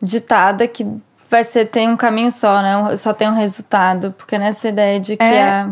ditada 0.03 0.67
que 0.67 0.87
vai 1.31 1.45
ser 1.45 1.67
tem 1.67 1.89
um 1.89 1.97
caminho 1.97 2.31
só, 2.31 2.63
né? 2.63 2.97
Só 2.97 3.13
tem 3.13 3.29
um 3.29 3.35
resultado, 3.35 4.15
porque 4.17 4.39
nessa 4.39 4.69
ideia 4.69 5.01
de 5.01 5.17
que 5.17 5.23
é. 5.23 5.43
a 5.43 5.71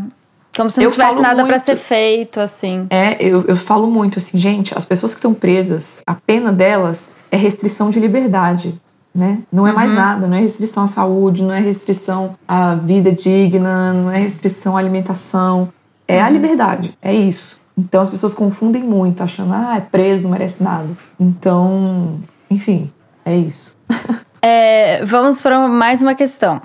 como 0.56 0.70
se 0.70 0.78
não 0.78 0.84
eu 0.84 0.90
tivesse 0.90 1.20
nada 1.20 1.44
para 1.44 1.58
ser 1.58 1.76
feito, 1.76 2.38
assim. 2.38 2.86
É, 2.90 3.16
eu, 3.18 3.42
eu 3.46 3.56
falo 3.56 3.86
muito 3.86 4.18
assim, 4.18 4.38
gente, 4.38 4.76
as 4.76 4.84
pessoas 4.84 5.12
que 5.12 5.18
estão 5.18 5.32
presas, 5.32 5.98
a 6.06 6.14
pena 6.14 6.52
delas 6.52 7.10
é 7.30 7.36
restrição 7.36 7.90
de 7.90 7.98
liberdade, 7.98 8.78
né? 9.14 9.38
Não 9.50 9.66
é 9.66 9.70
uhum. 9.70 9.76
mais 9.76 9.92
nada, 9.92 10.26
não 10.26 10.36
é 10.36 10.40
restrição 10.40 10.84
à 10.84 10.88
saúde, 10.88 11.42
não 11.42 11.54
é 11.54 11.60
restrição 11.60 12.36
à 12.46 12.74
vida 12.74 13.10
digna, 13.10 13.92
não 13.94 14.10
é 14.10 14.18
restrição 14.18 14.76
à 14.76 14.80
alimentação. 14.80 15.72
É 16.06 16.18
uhum. 16.18 16.24
a 16.24 16.30
liberdade, 16.30 16.92
é 17.00 17.14
isso. 17.14 17.60
Então 17.76 18.02
as 18.02 18.10
pessoas 18.10 18.34
confundem 18.34 18.82
muito, 18.82 19.22
achando, 19.22 19.54
ah, 19.54 19.76
é 19.78 19.80
preso, 19.80 20.24
não 20.24 20.30
merece 20.30 20.62
nada. 20.62 20.88
Então, 21.18 22.20
enfim, 22.50 22.90
é 23.24 23.34
isso. 23.34 23.71
É, 24.44 25.04
vamos 25.04 25.40
para 25.40 25.68
mais 25.68 26.02
uma 26.02 26.16
questão. 26.16 26.60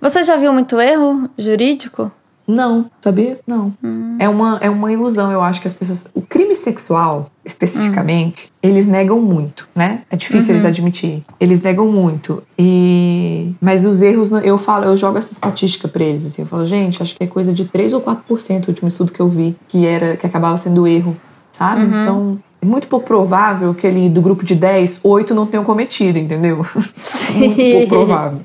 Você 0.00 0.22
já 0.22 0.36
viu 0.36 0.52
muito 0.52 0.80
erro 0.80 1.28
jurídico? 1.36 2.12
Não, 2.46 2.88
sabia? 3.02 3.40
Não. 3.44 3.74
Hum. 3.82 4.16
É, 4.20 4.28
uma, 4.28 4.58
é 4.60 4.70
uma 4.70 4.92
ilusão, 4.92 5.32
eu 5.32 5.42
acho 5.42 5.60
que 5.60 5.66
as 5.66 5.74
pessoas. 5.74 6.06
O 6.14 6.22
crime 6.22 6.54
sexual, 6.54 7.28
especificamente, 7.44 8.46
hum. 8.46 8.50
eles 8.62 8.86
negam 8.86 9.20
muito, 9.20 9.68
né? 9.74 10.02
É 10.08 10.16
difícil 10.16 10.50
uhum. 10.50 10.54
eles 10.54 10.64
admitirem. 10.64 11.24
Eles 11.40 11.60
negam 11.60 11.88
muito. 11.88 12.42
E. 12.56 13.52
Mas 13.60 13.84
os 13.84 14.00
erros, 14.00 14.30
eu 14.30 14.58
falo, 14.58 14.84
eu 14.84 14.96
jogo 14.96 15.18
essa 15.18 15.32
estatística 15.32 15.88
pra 15.88 16.04
eles, 16.04 16.24
assim. 16.24 16.42
Eu 16.42 16.48
falo, 16.48 16.64
gente, 16.64 17.02
acho 17.02 17.16
que 17.16 17.24
é 17.24 17.26
coisa 17.26 17.52
de 17.52 17.64
3 17.64 17.94
ou 17.94 18.00
4% 18.00 18.66
o 18.66 18.68
último 18.68 18.86
estudo 18.86 19.10
que 19.10 19.20
eu 19.20 19.28
vi, 19.28 19.56
que 19.66 19.84
era 19.84 20.16
que 20.16 20.24
acabava 20.24 20.56
sendo 20.56 20.86
erro, 20.86 21.16
sabe? 21.50 21.82
Uhum. 21.82 22.02
Então. 22.02 22.38
Muito 22.66 22.88
pouco 22.88 23.06
provável 23.06 23.72
que 23.74 23.86
ele, 23.86 24.08
do 24.08 24.20
grupo 24.20 24.44
de 24.44 24.54
10, 24.54 25.00
8 25.02 25.34
não 25.34 25.46
tenham 25.46 25.64
cometido, 25.64 26.18
entendeu? 26.18 26.66
Sim. 26.96 27.48
muito 27.48 27.72
pouco 27.72 27.88
provável. 27.88 28.40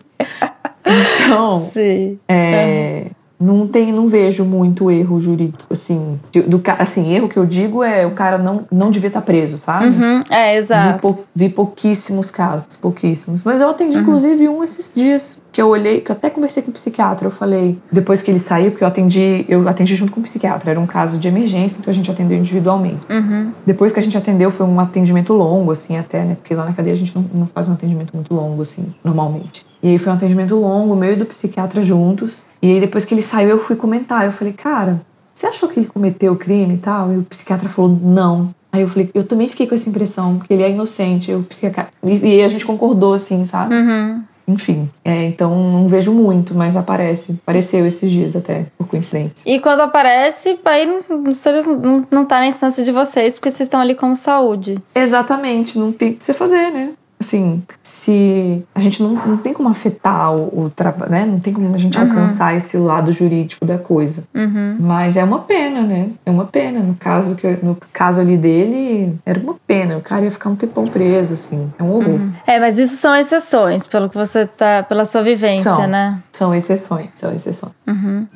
Então, 0.86 1.70
Sim. 1.72 2.20
É, 2.28 3.04
uhum 3.06 3.21
não 3.42 3.68
tem, 3.68 3.92
não 3.92 4.08
vejo 4.08 4.46
muito 4.46 4.92
erro 4.92 5.20
jurídico, 5.20 5.64
assim, 5.72 6.20
do 6.48 6.62
assim, 6.78 7.14
erro 7.14 7.28
que 7.28 7.38
eu 7.38 7.46
digo 7.46 7.84
é 7.84 8.06
o 8.06 8.12
cara 8.12 8.38
não, 8.38 8.66
não 8.72 8.92
devia 8.92 9.08
estar 9.08 9.22
preso, 9.22 9.58
sabe? 9.58 9.88
Uhum, 9.88 10.22
é, 10.30 10.58
exato. 10.58 10.94
Vi, 10.94 11.02
pou, 11.02 11.26
vi, 11.36 11.50
pouquíssimos 11.50 12.30
casos, 12.30 12.78
pouquíssimos. 12.78 13.44
Mas 13.44 13.60
eu 13.60 13.70
atendi, 13.70 13.96
uhum. 13.96 14.04
inclusive, 14.04 14.48
um 14.48 14.64
esses 14.64 14.94
dias, 14.94 15.42
que 15.52 15.62
eu 15.62 15.68
olhei, 15.68 16.02
que 16.02 16.12
eu 16.12 16.16
até 16.16 16.30
conversei 16.30 16.62
com 16.62 16.70
o 16.70 16.74
psiquiatra, 16.74 17.28
eu 17.28 17.32
falei, 17.32 17.78
depois 17.92 18.22
que 18.22 18.30
ele 18.30 18.40
saiu, 18.40 18.72
que 18.72 18.84
eu 18.84 18.88
atendi, 18.88 19.44
eu 19.50 19.68
atendi 19.68 19.96
junto 19.96 20.12
com 20.12 20.20
o 20.20 20.24
psiquiatra, 20.24 20.72
era 20.72 20.80
um 20.80 20.86
caso 20.88 21.18
de 21.18 21.28
emergência, 21.28 21.80
então 21.80 21.92
a 21.92 21.96
gente 21.96 22.10
atendeu 22.12 22.38
individualmente. 22.38 23.02
Uhum. 23.10 23.52
Depois 23.66 23.92
que 23.92 24.00
a 24.00 24.04
gente 24.04 24.18
atendeu, 24.18 24.52
foi 24.52 24.68
um 24.68 24.80
atendimento 24.80 25.34
longo, 25.34 25.72
assim, 25.72 25.98
até, 25.98 26.24
né? 26.24 26.36
Porque 26.36 26.54
lá 26.54 26.66
na 26.66 26.74
cadeia 26.74 26.94
a 26.94 26.98
gente 26.98 27.16
não, 27.16 27.26
não 27.34 27.48
faz 27.48 27.68
um 27.68 27.74
atendimento 27.74 28.14
muito 28.14 28.34
longo, 28.34 28.62
assim, 28.62 28.94
normalmente. 29.04 29.66
E 29.84 29.90
aí 29.90 29.98
foi 29.98 30.12
um 30.14 30.16
atendimento 30.16 30.56
longo, 30.56 30.96
meio 30.96 31.18
do 31.18 31.26
psiquiatra 31.26 31.84
juntos. 31.84 32.44
E 32.62 32.74
aí 32.74 32.80
depois 32.80 33.06
que 33.06 33.14
ele 33.14 33.22
saiu, 33.22 33.50
eu 33.50 33.60
fui 33.60 33.76
comentar. 33.76 34.26
Eu 34.26 34.32
falei, 34.32 34.54
cara, 34.54 35.02
você 35.34 35.48
achou 35.48 35.68
que 35.68 35.80
ele 35.80 35.88
cometeu 35.88 36.34
o 36.34 36.38
crime 36.38 36.76
e 36.76 36.78
tal? 36.78 37.12
E 37.12 37.18
o 37.18 37.24
psiquiatra 37.24 37.68
falou, 37.68 37.98
não. 38.02 38.54
Aí 38.72 38.82
eu 38.82 38.88
falei, 38.88 39.10
eu 39.14 39.24
também 39.24 39.50
fiquei 39.50 39.68
com 39.68 39.76
essa 39.76 39.90
impressão, 39.90 40.40
que 40.40 40.54
ele 40.54 40.64
é 40.64 40.70
inocente. 40.70 41.32
Eu, 41.32 41.44
psiquiatra... 41.44 41.88
E, 42.04 42.38
e 42.38 42.42
a 42.42 42.48
gente 42.48 42.66
concordou, 42.66 43.14
assim, 43.14 43.44
sabe? 43.46 43.76
Uhum. 43.76 44.24
Enfim, 44.48 44.90
é, 45.04 45.26
então 45.26 45.62
não 45.62 45.88
vejo 45.88 46.12
muito, 46.12 46.54
mas 46.54 46.76
aparece. 46.76 47.40
Apareceu 47.42 47.86
esses 47.86 48.10
dias 48.12 48.36
até, 48.36 48.66
por 48.78 48.88
coincidência. 48.88 49.44
E 49.46 49.60
quando 49.60 49.82
aparece, 49.82 50.60
aí 50.66 50.86
não, 50.86 52.06
não 52.12 52.26
tá 52.26 52.40
na 52.40 52.48
instância 52.48 52.84
de 52.84 52.92
vocês, 52.92 53.36
porque 53.36 53.50
vocês 53.50 53.68
estão 53.68 53.80
ali 53.80 53.96
como 53.96 54.16
saúde. 54.16 54.82
Exatamente, 54.94 55.78
não 55.78 55.92
tem 55.92 56.12
o 56.12 56.14
que 56.16 56.24
você 56.24 56.34
fazer, 56.34 56.72
né? 56.72 56.90
Assim, 57.22 57.64
se 57.82 58.64
a 58.76 58.80
gente 58.80 59.02
não, 59.02 59.14
não 59.26 59.38
tem 59.38 59.54
como 59.54 59.70
afetar 59.70 60.36
o, 60.36 60.66
o 60.66 60.70
trabalho, 60.70 61.12
né? 61.12 61.26
Não 61.26 61.40
tem 61.40 61.54
como 61.54 61.74
a 61.74 61.78
gente 61.78 61.98
uhum. 61.98 62.04
alcançar 62.04 62.56
esse 62.56 62.78
lado 62.78 63.12
jurídico 63.12 63.66
da 63.66 63.78
coisa. 63.78 64.24
Uhum. 64.34 64.78
Mas 64.80 65.16
é 65.16 65.24
uma 65.24 65.40
pena, 65.40 65.82
né? 65.82 66.10
É 66.26 66.32
uma 66.32 66.46
pena. 66.46 66.80
No 66.80 66.96
caso, 66.96 67.36
que, 67.36 67.48
no 67.64 67.78
caso 67.94 68.20
ali 68.20 68.38
dele, 68.38 69.18
era 69.26 69.40
uma 69.40 69.56
pena. 69.66 69.98
O 69.98 70.02
cara 70.02 70.26
ia 70.26 70.32
ficar 70.32 70.50
um 70.50 70.56
tempão 70.56 70.86
preso, 70.86 71.34
assim. 71.34 71.72
É 71.80 71.84
um 71.84 71.92
horror. 71.92 72.10
Uhum. 72.10 72.34
É, 72.46 72.60
mas 72.60 72.78
isso 72.78 72.98
são 72.98 73.16
exceções, 73.16 73.88
pelo 73.88 74.10
que 74.10 74.16
você 74.16 74.46
tá. 74.46 74.84
pela 74.84 75.06
sua 75.06 75.22
vivência, 75.22 75.64
são, 75.64 75.88
né? 75.88 76.22
São 76.32 76.54
exceções, 76.54 77.10
são 77.16 77.34
exceções. 77.34 77.74
Uhum. 77.88 78.28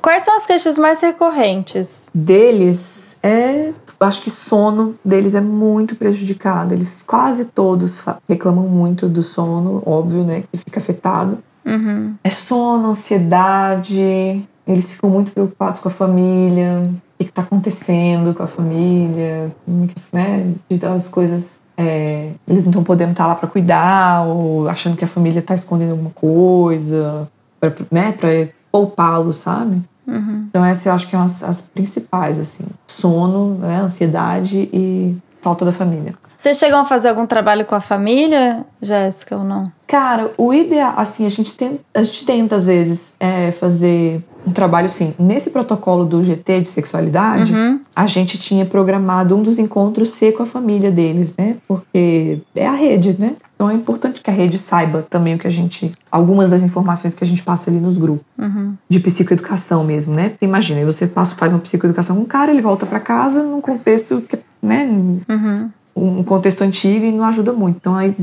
Quais 0.00 0.24
são 0.24 0.34
as 0.36 0.46
queixas 0.46 0.78
mais 0.78 1.00
recorrentes? 1.00 2.08
Deles 2.14 3.18
é 3.22 3.72
acho 4.06 4.22
que 4.22 4.30
sono 4.30 4.94
deles 5.04 5.34
é 5.34 5.40
muito 5.40 5.94
prejudicado. 5.94 6.74
Eles 6.74 7.02
quase 7.06 7.46
todos 7.46 8.02
reclamam 8.28 8.66
muito 8.66 9.08
do 9.08 9.22
sono, 9.22 9.82
óbvio, 9.84 10.24
né? 10.24 10.42
Que 10.50 10.58
fica 10.58 10.80
afetado. 10.80 11.38
Uhum. 11.64 12.14
É 12.24 12.30
sono, 12.30 12.90
ansiedade. 12.90 14.42
Eles 14.66 14.92
ficam 14.92 15.10
muito 15.10 15.32
preocupados 15.32 15.80
com 15.80 15.88
a 15.88 15.92
família. 15.92 16.90
O 17.18 17.24
que 17.24 17.30
está 17.30 17.42
acontecendo 17.42 18.32
com 18.34 18.42
a 18.42 18.46
família? 18.46 19.52
Né? 20.12 20.54
As 20.94 21.08
coisas 21.08 21.60
é, 21.80 22.32
eles 22.46 22.62
não 22.62 22.70
estão 22.70 22.84
podendo 22.84 23.12
estar 23.12 23.24
tá 23.24 23.28
lá 23.28 23.34
para 23.34 23.48
cuidar, 23.48 24.26
ou 24.26 24.68
achando 24.68 24.96
que 24.96 25.04
a 25.04 25.08
família 25.08 25.38
está 25.38 25.54
escondendo 25.54 25.92
alguma 25.92 26.10
coisa, 26.10 27.26
para 27.58 27.72
né, 27.90 28.14
poupá-los, 28.70 29.36
sabe? 29.36 29.80
Uhum. 30.10 30.46
Então, 30.48 30.64
essas 30.64 30.86
eu 30.86 30.92
acho 30.92 31.06
que 31.06 31.12
são 31.12 31.22
as, 31.22 31.42
as 31.42 31.70
principais, 31.70 32.38
assim. 32.38 32.66
Sono, 32.86 33.54
né, 33.54 33.80
ansiedade 33.80 34.68
e 34.72 35.16
falta 35.40 35.64
da 35.64 35.72
família. 35.72 36.14
Vocês 36.40 36.56
chegam 36.56 36.80
a 36.80 36.86
fazer 36.86 37.10
algum 37.10 37.26
trabalho 37.26 37.66
com 37.66 37.74
a 37.74 37.80
família, 37.80 38.64
Jéssica, 38.80 39.36
ou 39.36 39.44
não? 39.44 39.70
Cara, 39.86 40.30
o 40.38 40.54
ideal, 40.54 40.94
assim, 40.96 41.26
a 41.26 41.28
gente 41.28 41.54
tenta, 41.54 41.80
a 41.94 42.02
gente 42.02 42.24
tenta 42.24 42.56
às 42.56 42.64
vezes 42.64 43.14
é, 43.20 43.52
fazer 43.52 44.24
um 44.46 44.50
trabalho 44.50 44.86
assim. 44.86 45.14
Nesse 45.18 45.50
protocolo 45.50 46.02
do 46.06 46.24
GT 46.24 46.62
de 46.62 46.68
sexualidade, 46.68 47.52
uhum. 47.52 47.80
a 47.94 48.06
gente 48.06 48.38
tinha 48.38 48.64
programado 48.64 49.36
um 49.36 49.42
dos 49.42 49.58
encontros 49.58 50.12
ser 50.12 50.32
com 50.32 50.42
a 50.42 50.46
família 50.46 50.90
deles, 50.90 51.34
né? 51.36 51.56
Porque 51.68 52.40
é 52.54 52.66
a 52.66 52.72
rede, 52.72 53.14
né? 53.18 53.34
Então 53.60 53.68
é 53.70 53.74
importante 53.74 54.22
que 54.22 54.30
a 54.30 54.32
rede 54.32 54.56
saiba 54.56 55.02
também 55.02 55.34
o 55.34 55.38
que 55.38 55.46
a 55.46 55.50
gente. 55.50 55.92
algumas 56.10 56.48
das 56.48 56.62
informações 56.62 57.12
que 57.12 57.22
a 57.22 57.26
gente 57.26 57.42
passa 57.42 57.68
ali 57.68 57.78
nos 57.78 57.98
grupos. 57.98 58.24
Uhum. 58.38 58.74
De 58.88 58.98
psicoeducação 58.98 59.84
mesmo, 59.84 60.14
né? 60.14 60.30
Porque 60.30 60.46
imagina, 60.46 60.82
você 60.86 61.06
passa, 61.06 61.34
faz 61.34 61.52
uma 61.52 61.58
psicoeducação 61.58 62.16
com 62.16 62.22
um 62.22 62.24
cara, 62.24 62.50
ele 62.52 62.62
volta 62.62 62.86
para 62.86 62.98
casa 62.98 63.42
num 63.42 63.60
contexto 63.60 64.22
que, 64.26 64.38
né? 64.62 64.86
Uhum. 65.28 65.70
Um 65.94 66.22
contexto 66.22 66.62
antigo 66.62 67.04
e 67.04 67.12
não 67.12 67.22
ajuda 67.26 67.52
muito. 67.52 67.76
Então 67.76 67.96
aí 67.96 68.16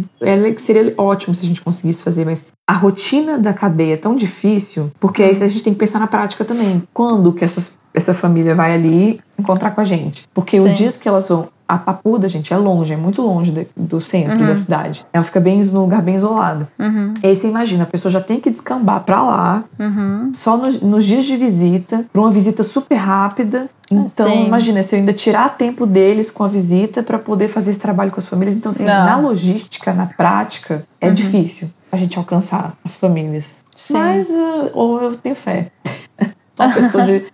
seria 0.58 0.92
ótimo 0.98 1.36
se 1.36 1.46
a 1.46 1.48
gente 1.48 1.62
conseguisse 1.62 2.02
fazer, 2.02 2.26
mas 2.26 2.48
a 2.66 2.74
rotina 2.74 3.38
da 3.38 3.54
cadeia 3.54 3.94
é 3.94 3.98
tão 3.98 4.16
difícil, 4.16 4.92
porque 5.00 5.22
aí 5.22 5.30
a 5.30 5.48
gente 5.48 5.64
tem 5.64 5.74
que 5.74 5.80
pensar 5.80 6.00
na 6.00 6.08
prática 6.08 6.44
também. 6.44 6.82
Quando 6.92 7.32
que 7.32 7.46
essas, 7.46 7.78
essa 7.94 8.16
família 8.16 8.56
vai 8.56 8.74
ali 8.74 9.20
encontrar 9.38 9.70
com 9.70 9.82
a 9.82 9.84
gente? 9.84 10.28
Porque 10.34 10.60
Sim. 10.60 10.68
o 10.68 10.74
dia 10.74 10.92
que 10.92 11.08
elas 11.08 11.28
vão 11.28 11.48
a 11.68 11.78
Papuda, 11.78 12.30
gente, 12.30 12.54
é 12.54 12.58
longe, 12.58 12.94
é 12.94 12.98
muito 12.98 13.22
longe 13.22 13.52
de, 13.52 13.68
do 13.76 14.00
centro 14.00 14.40
uhum. 14.40 14.48
da 14.48 14.56
cidade. 14.56 15.06
Ela 15.12 15.24
fica 15.24 15.40
bem 15.40 15.62
num 15.66 15.82
lugar 15.82 16.02
bem 16.02 16.16
isolado. 16.16 16.68
Uhum. 16.80 17.14
E 17.22 17.28
aí 17.28 17.36
você 17.36 17.50
imagina, 17.50 17.84
a 17.84 17.88
pessoa 17.88 18.12
já 18.12 18.22
tem 18.22 18.40
que 18.40 18.50
descambar 18.50 19.04
pra 19.04 19.22
lá, 19.22 19.64
uhum. 19.78 20.32
só 20.34 20.56
nos, 20.56 20.82
nos, 20.82 21.04
dias 21.04 21.26
de 21.26 21.36
visita, 21.36 22.06
pra 22.14 22.22
uma 22.22 22.32
visita 22.32 22.64
super 22.64 22.96
rápida. 22.96 23.70
Então, 23.92 24.30
Sim. 24.30 24.46
imagina, 24.46 24.82
se 24.84 24.96
eu 24.96 25.00
ainda 25.00 25.14
tirar 25.14 25.58
tempo 25.58 25.86
deles 25.86 26.32
com 26.32 26.44
a 26.44 26.48
visita 26.48 27.04
para 27.04 27.18
poder 27.18 27.48
fazer 27.48 27.72
esse 27.72 27.80
trabalho 27.80 28.12
com 28.12 28.20
as 28.20 28.28
famílias. 28.28 28.56
Então, 28.56 28.70
assim, 28.70 28.86
Não. 28.86 29.06
na 29.06 29.18
logística, 29.18 29.94
na 29.94 30.06
prática, 30.06 30.86
é 31.02 31.08
uhum. 31.08 31.14
difícil 31.14 31.70
a 31.92 31.98
gente 31.98 32.18
alcançar 32.18 32.74
as 32.84 32.98
famílias. 32.98 33.64
Sim. 33.76 33.94
Mas 33.94 34.30
uh, 34.30 34.72
ou 34.74 35.02
eu 35.02 35.18
tenho 35.18 35.36
fé 35.36 35.72
uma 36.60 36.74
pessoa 36.74 37.04
de 37.04 37.26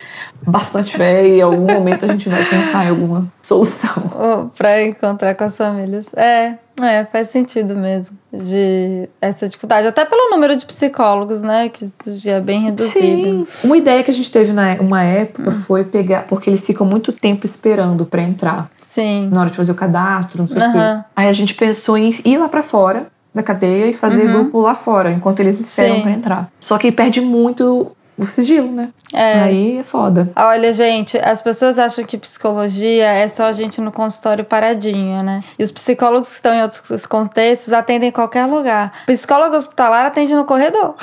bastante 0.45 0.97
fé 0.97 1.27
e 1.27 1.39
em 1.39 1.41
algum 1.41 1.71
momento 1.71 2.05
a 2.05 2.07
gente 2.07 2.27
vai 2.29 2.43
pensar 2.45 2.85
em 2.85 2.89
alguma 2.89 3.31
solução. 3.41 3.91
Oh, 4.15 4.47
para 4.55 4.81
encontrar 4.83 5.33
com 5.35 5.43
as 5.43 5.57
famílias. 5.57 6.07
É, 6.15 6.57
é, 6.81 7.03
faz 7.05 7.29
sentido 7.29 7.75
mesmo. 7.75 8.17
De 8.31 9.09
essa 9.19 9.47
dificuldade. 9.47 9.87
Até 9.87 10.05
pelo 10.05 10.29
número 10.29 10.55
de 10.55 10.65
psicólogos, 10.65 11.41
né? 11.41 11.67
Que 11.67 11.91
já 12.05 12.33
é 12.33 12.39
bem 12.39 12.61
reduzido. 12.61 12.99
Sim. 12.99 13.47
Uma 13.63 13.77
ideia 13.77 14.03
que 14.03 14.11
a 14.11 14.13
gente 14.13 14.31
teve 14.31 14.53
na 14.53 14.75
uma 14.79 15.03
época 15.03 15.49
hum. 15.49 15.51
foi 15.51 15.83
pegar. 15.83 16.23
Porque 16.23 16.49
eles 16.49 16.65
ficam 16.65 16.85
muito 16.85 17.11
tempo 17.11 17.45
esperando 17.45 18.05
para 18.05 18.21
entrar. 18.21 18.69
Sim. 18.79 19.29
Na 19.31 19.41
hora 19.41 19.49
de 19.49 19.57
fazer 19.57 19.71
o 19.71 19.75
cadastro, 19.75 20.39
não 20.39 20.47
sei 20.47 20.61
uhum. 20.61 20.69
o 20.69 20.73
quê. 20.73 21.05
Aí 21.15 21.27
a 21.27 21.33
gente 21.33 21.53
pensou 21.53 21.97
em 21.97 22.13
ir 22.23 22.37
lá 22.37 22.47
para 22.47 22.63
fora 22.63 23.07
da 23.33 23.41
cadeia 23.41 23.87
e 23.87 23.93
fazer 23.93 24.27
uhum. 24.27 24.33
grupo 24.33 24.61
lá 24.61 24.75
fora, 24.75 25.11
enquanto 25.11 25.39
eles 25.39 25.59
esperam 25.59 26.01
para 26.01 26.11
entrar. 26.11 26.51
Só 26.59 26.77
que 26.77 26.91
perde 26.91 27.19
muito 27.19 27.91
o 28.17 28.25
sigilo, 28.25 28.71
né? 28.71 28.89
É. 29.13 29.41
Aí 29.41 29.77
é 29.77 29.83
foda. 29.83 30.31
Olha, 30.35 30.73
gente, 30.73 31.17
as 31.17 31.41
pessoas 31.41 31.77
acham 31.77 32.03
que 32.03 32.17
psicologia 32.17 33.05
é 33.05 33.27
só 33.27 33.45
a 33.45 33.51
gente 33.51 33.79
no 33.79 33.91
consultório 33.91 34.43
paradinho, 34.43 35.21
né? 35.23 35.43
E 35.57 35.63
os 35.63 35.71
psicólogos 35.71 36.29
que 36.29 36.35
estão 36.35 36.53
em 36.53 36.61
outros 36.61 37.05
contextos 37.05 37.73
atendem 37.73 38.09
em 38.09 38.11
qualquer 38.11 38.45
lugar. 38.45 38.93
O 39.03 39.05
psicólogo 39.07 39.55
hospitalar 39.55 40.05
atende 40.05 40.33
no 40.33 40.45
corredor. 40.45 40.95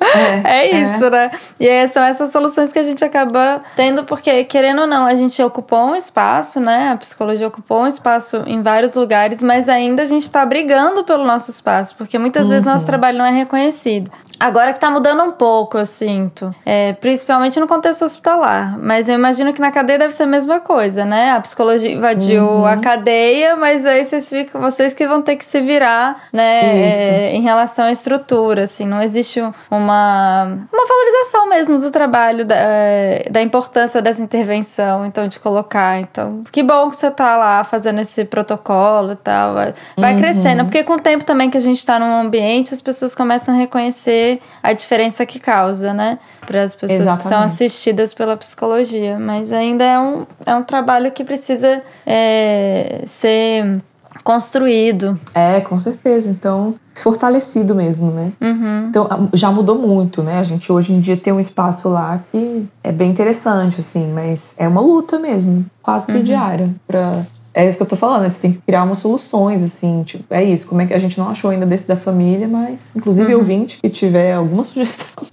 É, 0.00 0.40
é 0.44 0.80
isso, 0.82 1.04
é. 1.06 1.10
né? 1.10 1.30
E 1.60 1.68
aí 1.68 1.88
são 1.88 2.02
essas 2.02 2.30
soluções 2.30 2.72
que 2.72 2.78
a 2.78 2.82
gente 2.82 3.04
acaba 3.04 3.62
tendo, 3.76 4.04
porque, 4.04 4.44
querendo 4.44 4.82
ou 4.82 4.86
não, 4.86 5.04
a 5.04 5.14
gente 5.14 5.42
ocupou 5.42 5.80
um 5.80 5.96
espaço, 5.96 6.60
né? 6.60 6.90
A 6.92 6.96
psicologia 6.96 7.46
ocupou 7.46 7.82
um 7.82 7.86
espaço 7.86 8.42
em 8.46 8.62
vários 8.62 8.94
lugares, 8.94 9.42
mas 9.42 9.68
ainda 9.68 10.02
a 10.02 10.06
gente 10.06 10.24
está 10.24 10.44
brigando 10.44 11.04
pelo 11.04 11.24
nosso 11.24 11.50
espaço, 11.50 11.94
porque 11.96 12.18
muitas 12.18 12.44
uhum. 12.44 12.54
vezes 12.54 12.66
nosso 12.66 12.86
trabalho 12.86 13.18
não 13.18 13.26
é 13.26 13.30
reconhecido. 13.30 14.10
Agora 14.42 14.72
que 14.72 14.80
tá 14.80 14.90
mudando 14.90 15.22
um 15.22 15.30
pouco, 15.30 15.78
eu 15.78 15.86
sinto. 15.86 16.52
É, 16.66 16.94
principalmente 16.94 17.60
no 17.60 17.66
contexto 17.68 18.04
hospitalar. 18.04 18.76
Mas 18.76 19.08
eu 19.08 19.14
imagino 19.14 19.52
que 19.52 19.60
na 19.60 19.70
cadeia 19.70 20.00
deve 20.00 20.12
ser 20.12 20.24
a 20.24 20.26
mesma 20.26 20.58
coisa, 20.58 21.04
né? 21.04 21.30
A 21.30 21.40
psicologia 21.40 21.92
invadiu 21.92 22.42
uhum. 22.42 22.66
a 22.66 22.76
cadeia, 22.78 23.54
mas 23.54 23.86
aí 23.86 24.04
vocês 24.04 24.28
ficam, 24.28 24.60
vocês 24.60 24.94
que 24.94 25.06
vão 25.06 25.22
ter 25.22 25.36
que 25.36 25.44
se 25.44 25.60
virar, 25.60 26.24
né? 26.32 26.88
É, 26.88 27.36
em 27.36 27.40
relação 27.40 27.84
à 27.84 27.92
estrutura, 27.92 28.64
assim. 28.64 28.84
Não 28.84 29.00
existe 29.00 29.40
uma, 29.40 29.52
uma 29.70 30.86
valorização 30.88 31.48
mesmo 31.48 31.78
do 31.78 31.92
trabalho, 31.92 32.44
da, 32.44 32.56
é, 32.58 33.28
da 33.30 33.40
importância 33.40 34.02
dessa 34.02 34.24
intervenção, 34.24 35.06
então, 35.06 35.28
de 35.28 35.38
colocar. 35.38 36.00
Então, 36.00 36.42
que 36.50 36.64
bom 36.64 36.90
que 36.90 36.96
você 36.96 37.12
tá 37.12 37.36
lá 37.36 37.62
fazendo 37.62 38.00
esse 38.00 38.24
protocolo 38.24 39.12
e 39.12 39.16
tal. 39.16 39.54
Vai, 39.54 39.74
vai 39.96 40.14
uhum. 40.14 40.18
crescendo. 40.18 40.64
Porque 40.64 40.82
com 40.82 40.94
o 40.94 41.00
tempo 41.00 41.24
também 41.24 41.48
que 41.48 41.56
a 41.56 41.60
gente 41.60 41.86
tá 41.86 41.96
num 42.00 42.12
ambiente, 42.12 42.74
as 42.74 42.80
pessoas 42.80 43.14
começam 43.14 43.54
a 43.54 43.56
reconhecer 43.56 44.31
a 44.62 44.72
diferença 44.72 45.24
que 45.26 45.38
causa, 45.38 45.92
né? 45.92 46.18
Para 46.46 46.62
as 46.62 46.74
pessoas 46.74 47.00
Exatamente. 47.00 47.22
que 47.22 47.28
são 47.28 47.40
assistidas 47.40 48.14
pela 48.14 48.36
psicologia. 48.36 49.18
Mas 49.18 49.52
ainda 49.52 49.84
é 49.84 49.98
um, 49.98 50.26
é 50.44 50.54
um 50.54 50.62
trabalho 50.62 51.10
que 51.10 51.24
precisa 51.24 51.82
é, 52.06 53.02
ser 53.06 53.82
construído. 54.22 55.18
É, 55.34 55.60
com 55.60 55.78
certeza. 55.78 56.30
Então, 56.30 56.74
fortalecido 56.94 57.74
mesmo, 57.74 58.10
né? 58.10 58.32
Uhum. 58.40 58.86
Então, 58.88 59.28
já 59.32 59.50
mudou 59.50 59.78
muito, 59.78 60.22
né? 60.22 60.38
A 60.38 60.44
gente 60.44 60.70
hoje 60.70 60.92
em 60.92 61.00
dia 61.00 61.16
tem 61.16 61.32
um 61.32 61.40
espaço 61.40 61.88
lá 61.88 62.20
que 62.30 62.66
é 62.84 62.92
bem 62.92 63.10
interessante, 63.10 63.80
assim, 63.80 64.12
mas 64.12 64.54
é 64.58 64.68
uma 64.68 64.80
luta 64.80 65.18
mesmo, 65.18 65.64
quase 65.82 66.06
que 66.06 66.12
uhum. 66.12 66.22
diária. 66.22 66.68
Pra... 66.86 67.12
É 67.54 67.66
isso 67.68 67.76
que 67.76 67.82
eu 67.82 67.86
tô 67.86 67.96
falando, 67.96 68.22
né? 68.22 68.28
você 68.30 68.40
tem 68.40 68.52
que 68.52 68.58
criar 68.58 68.82
umas 68.82 68.98
soluções, 68.98 69.62
assim, 69.62 70.02
tipo, 70.04 70.24
é 70.30 70.42
isso. 70.42 70.66
Como 70.66 70.80
é 70.80 70.86
que 70.86 70.94
a 70.94 70.98
gente 70.98 71.18
não 71.18 71.28
achou 71.28 71.50
ainda 71.50 71.66
desse 71.66 71.86
da 71.86 71.96
família, 71.96 72.48
mas, 72.48 72.96
inclusive, 72.96 73.34
uhum. 73.34 73.40
ouvinte 73.40 73.78
que 73.78 73.90
tiver 73.90 74.32
alguma 74.32 74.64
sugestão, 74.64 75.26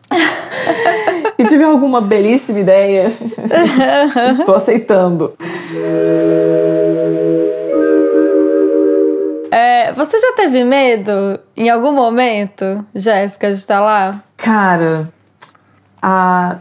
que 1.38 1.45
tiver 1.45 1.63
alguma 1.63 2.01
belíssima 2.01 2.59
ideia, 2.59 3.13
estou 4.38 4.55
aceitando. 4.55 5.34
É, 9.49 9.93
você 9.93 10.20
já 10.20 10.34
teve 10.34 10.63
medo 10.65 11.39
em 11.55 11.70
algum 11.70 11.93
momento, 11.93 12.86
Jéssica, 12.93 13.49
de 13.49 13.57
estar 13.57 13.80
lá? 13.80 14.22
Cara, 14.36 15.07
a, 16.01 16.57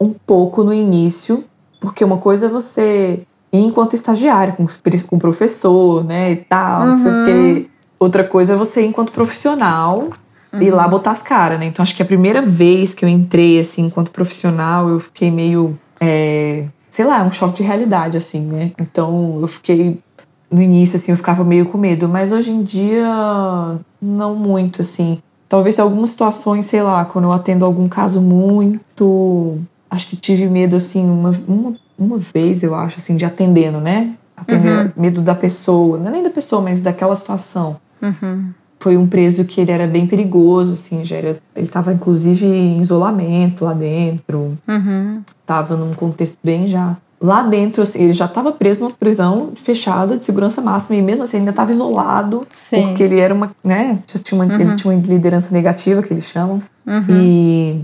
um 0.00 0.10
pouco 0.10 0.64
no 0.64 0.72
início, 0.72 1.44
porque 1.80 2.02
uma 2.02 2.16
coisa 2.16 2.46
é 2.46 2.48
você 2.48 3.26
enquanto 3.64 3.94
estagiário, 3.94 4.54
com, 4.54 4.66
com 5.06 5.18
professor, 5.18 6.04
né, 6.04 6.32
e 6.32 6.36
tal, 6.36 6.82
uhum. 6.82 6.86
não 6.86 7.02
sei 7.02 7.12
o 7.12 7.24
quê. 7.24 7.60
Uhum. 7.60 7.66
Outra 7.98 8.24
coisa 8.24 8.52
é 8.52 8.56
você 8.56 8.84
enquanto 8.84 9.12
profissional 9.12 10.10
uhum. 10.52 10.62
ir 10.62 10.70
lá 10.70 10.84
uhum. 10.84 10.90
botar 10.90 11.12
as 11.12 11.22
caras, 11.22 11.58
né? 11.58 11.66
Então 11.66 11.82
acho 11.82 11.94
que 11.94 12.02
a 12.02 12.06
primeira 12.06 12.42
vez 12.42 12.94
que 12.94 13.04
eu 13.04 13.08
entrei, 13.08 13.58
assim, 13.58 13.86
enquanto 13.86 14.10
profissional, 14.10 14.88
eu 14.88 15.00
fiquei 15.00 15.30
meio. 15.30 15.78
É, 16.00 16.64
sei 16.90 17.04
lá, 17.04 17.22
um 17.22 17.32
choque 17.32 17.58
de 17.58 17.62
realidade, 17.62 18.16
assim, 18.16 18.40
né? 18.40 18.72
Então 18.78 19.38
eu 19.40 19.46
fiquei 19.46 19.98
no 20.50 20.62
início, 20.62 20.96
assim, 20.96 21.12
eu 21.12 21.16
ficava 21.16 21.44
meio 21.44 21.66
com 21.66 21.78
medo, 21.78 22.08
mas 22.08 22.32
hoje 22.32 22.50
em 22.50 22.62
dia, 22.62 23.08
não 24.00 24.34
muito, 24.34 24.82
assim. 24.82 25.18
Talvez 25.48 25.78
em 25.78 25.82
algumas 25.82 26.10
situações, 26.10 26.66
sei 26.66 26.82
lá, 26.82 27.04
quando 27.04 27.26
eu 27.26 27.32
atendo 27.32 27.64
algum 27.64 27.88
caso 27.88 28.20
muito. 28.20 29.58
Acho 29.88 30.08
que 30.08 30.16
tive 30.16 30.46
medo, 30.46 30.76
assim, 30.76 31.08
uma, 31.08 31.32
uma, 31.46 31.76
uma 31.98 32.18
vez, 32.18 32.62
eu 32.62 32.74
acho, 32.74 32.98
assim, 32.98 33.16
de 33.16 33.24
atendendo, 33.24 33.80
né? 33.80 34.14
Atender 34.36 34.86
uhum. 34.86 34.90
medo 34.96 35.22
da 35.22 35.34
pessoa, 35.34 35.98
não 35.98 36.08
é 36.08 36.10
nem 36.10 36.22
da 36.22 36.30
pessoa, 36.30 36.60
mas 36.60 36.80
daquela 36.80 37.14
situação. 37.14 37.76
Uhum. 38.02 38.50
Foi 38.78 38.96
um 38.96 39.06
preso 39.06 39.44
que 39.44 39.60
ele 39.60 39.72
era 39.72 39.86
bem 39.86 40.06
perigoso, 40.06 40.74
assim, 40.74 41.04
já 41.04 41.16
era, 41.16 41.38
ele 41.54 41.66
estava 41.66 41.92
inclusive 41.92 42.44
em 42.44 42.80
isolamento 42.80 43.64
lá 43.64 43.72
dentro. 43.72 44.56
Uhum. 44.68 45.22
Tava 45.46 45.76
num 45.76 45.94
contexto 45.94 46.38
bem 46.44 46.68
já 46.68 46.96
lá 47.20 47.42
dentro, 47.42 47.82
assim, 47.82 48.04
ele 48.04 48.12
já 48.12 48.26
estava 48.26 48.52
preso 48.52 48.80
numa 48.80 48.92
prisão 48.92 49.52
fechada 49.56 50.18
de 50.18 50.24
segurança 50.24 50.60
máxima 50.60 50.96
e 50.96 51.02
mesmo 51.02 51.24
assim 51.24 51.38
ainda 51.38 51.50
estava 51.50 51.72
isolado 51.72 52.46
Sim. 52.52 52.88
porque 52.88 53.02
ele 53.02 53.18
era 53.18 53.32
uma, 53.32 53.50
né, 53.64 53.98
tinha 54.22 54.40
uma, 54.40 54.52
uhum. 54.52 54.60
ele 54.60 54.76
tinha 54.76 54.92
uma 54.92 55.02
liderança 55.02 55.52
negativa 55.52 56.02
que 56.02 56.12
eles 56.12 56.26
chamam 56.26 56.60
uhum. 56.86 57.04
e, 57.08 57.80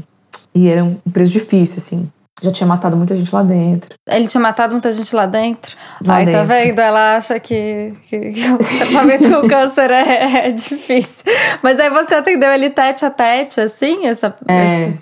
e 0.54 0.68
era 0.68 0.84
um 0.84 0.94
preso 1.10 1.30
difícil, 1.30 1.78
assim. 1.78 2.08
Já 2.42 2.50
tinha 2.50 2.66
matado 2.66 2.96
muita 2.96 3.14
gente 3.14 3.32
lá 3.32 3.42
dentro. 3.42 3.94
Ele 4.08 4.26
tinha 4.26 4.40
matado 4.40 4.72
muita 4.72 4.90
gente 4.90 5.14
lá 5.14 5.26
dentro? 5.26 5.76
Lá 6.04 6.16
Ai, 6.16 6.24
tá 6.26 6.30
dentro. 6.32 6.48
tá 6.48 6.54
vendo? 6.54 6.78
Ela 6.80 7.16
acha 7.16 7.38
que, 7.38 7.94
que, 8.02 8.18
que 8.32 8.50
o 8.50 8.58
tratamento 8.78 9.30
com 9.30 9.48
câncer 9.48 9.90
é, 9.90 10.48
é, 10.48 10.50
difícil. 10.50 11.24
Mas 11.62 11.78
aí 11.78 11.88
você 11.88 12.16
atendeu 12.16 12.50
ele 12.50 12.68
tete 12.68 13.04
a 13.04 13.10
tete, 13.10 13.60
assim? 13.60 14.06
Essa, 14.06 14.34
é. 14.48 14.88
Esse... 14.88 14.98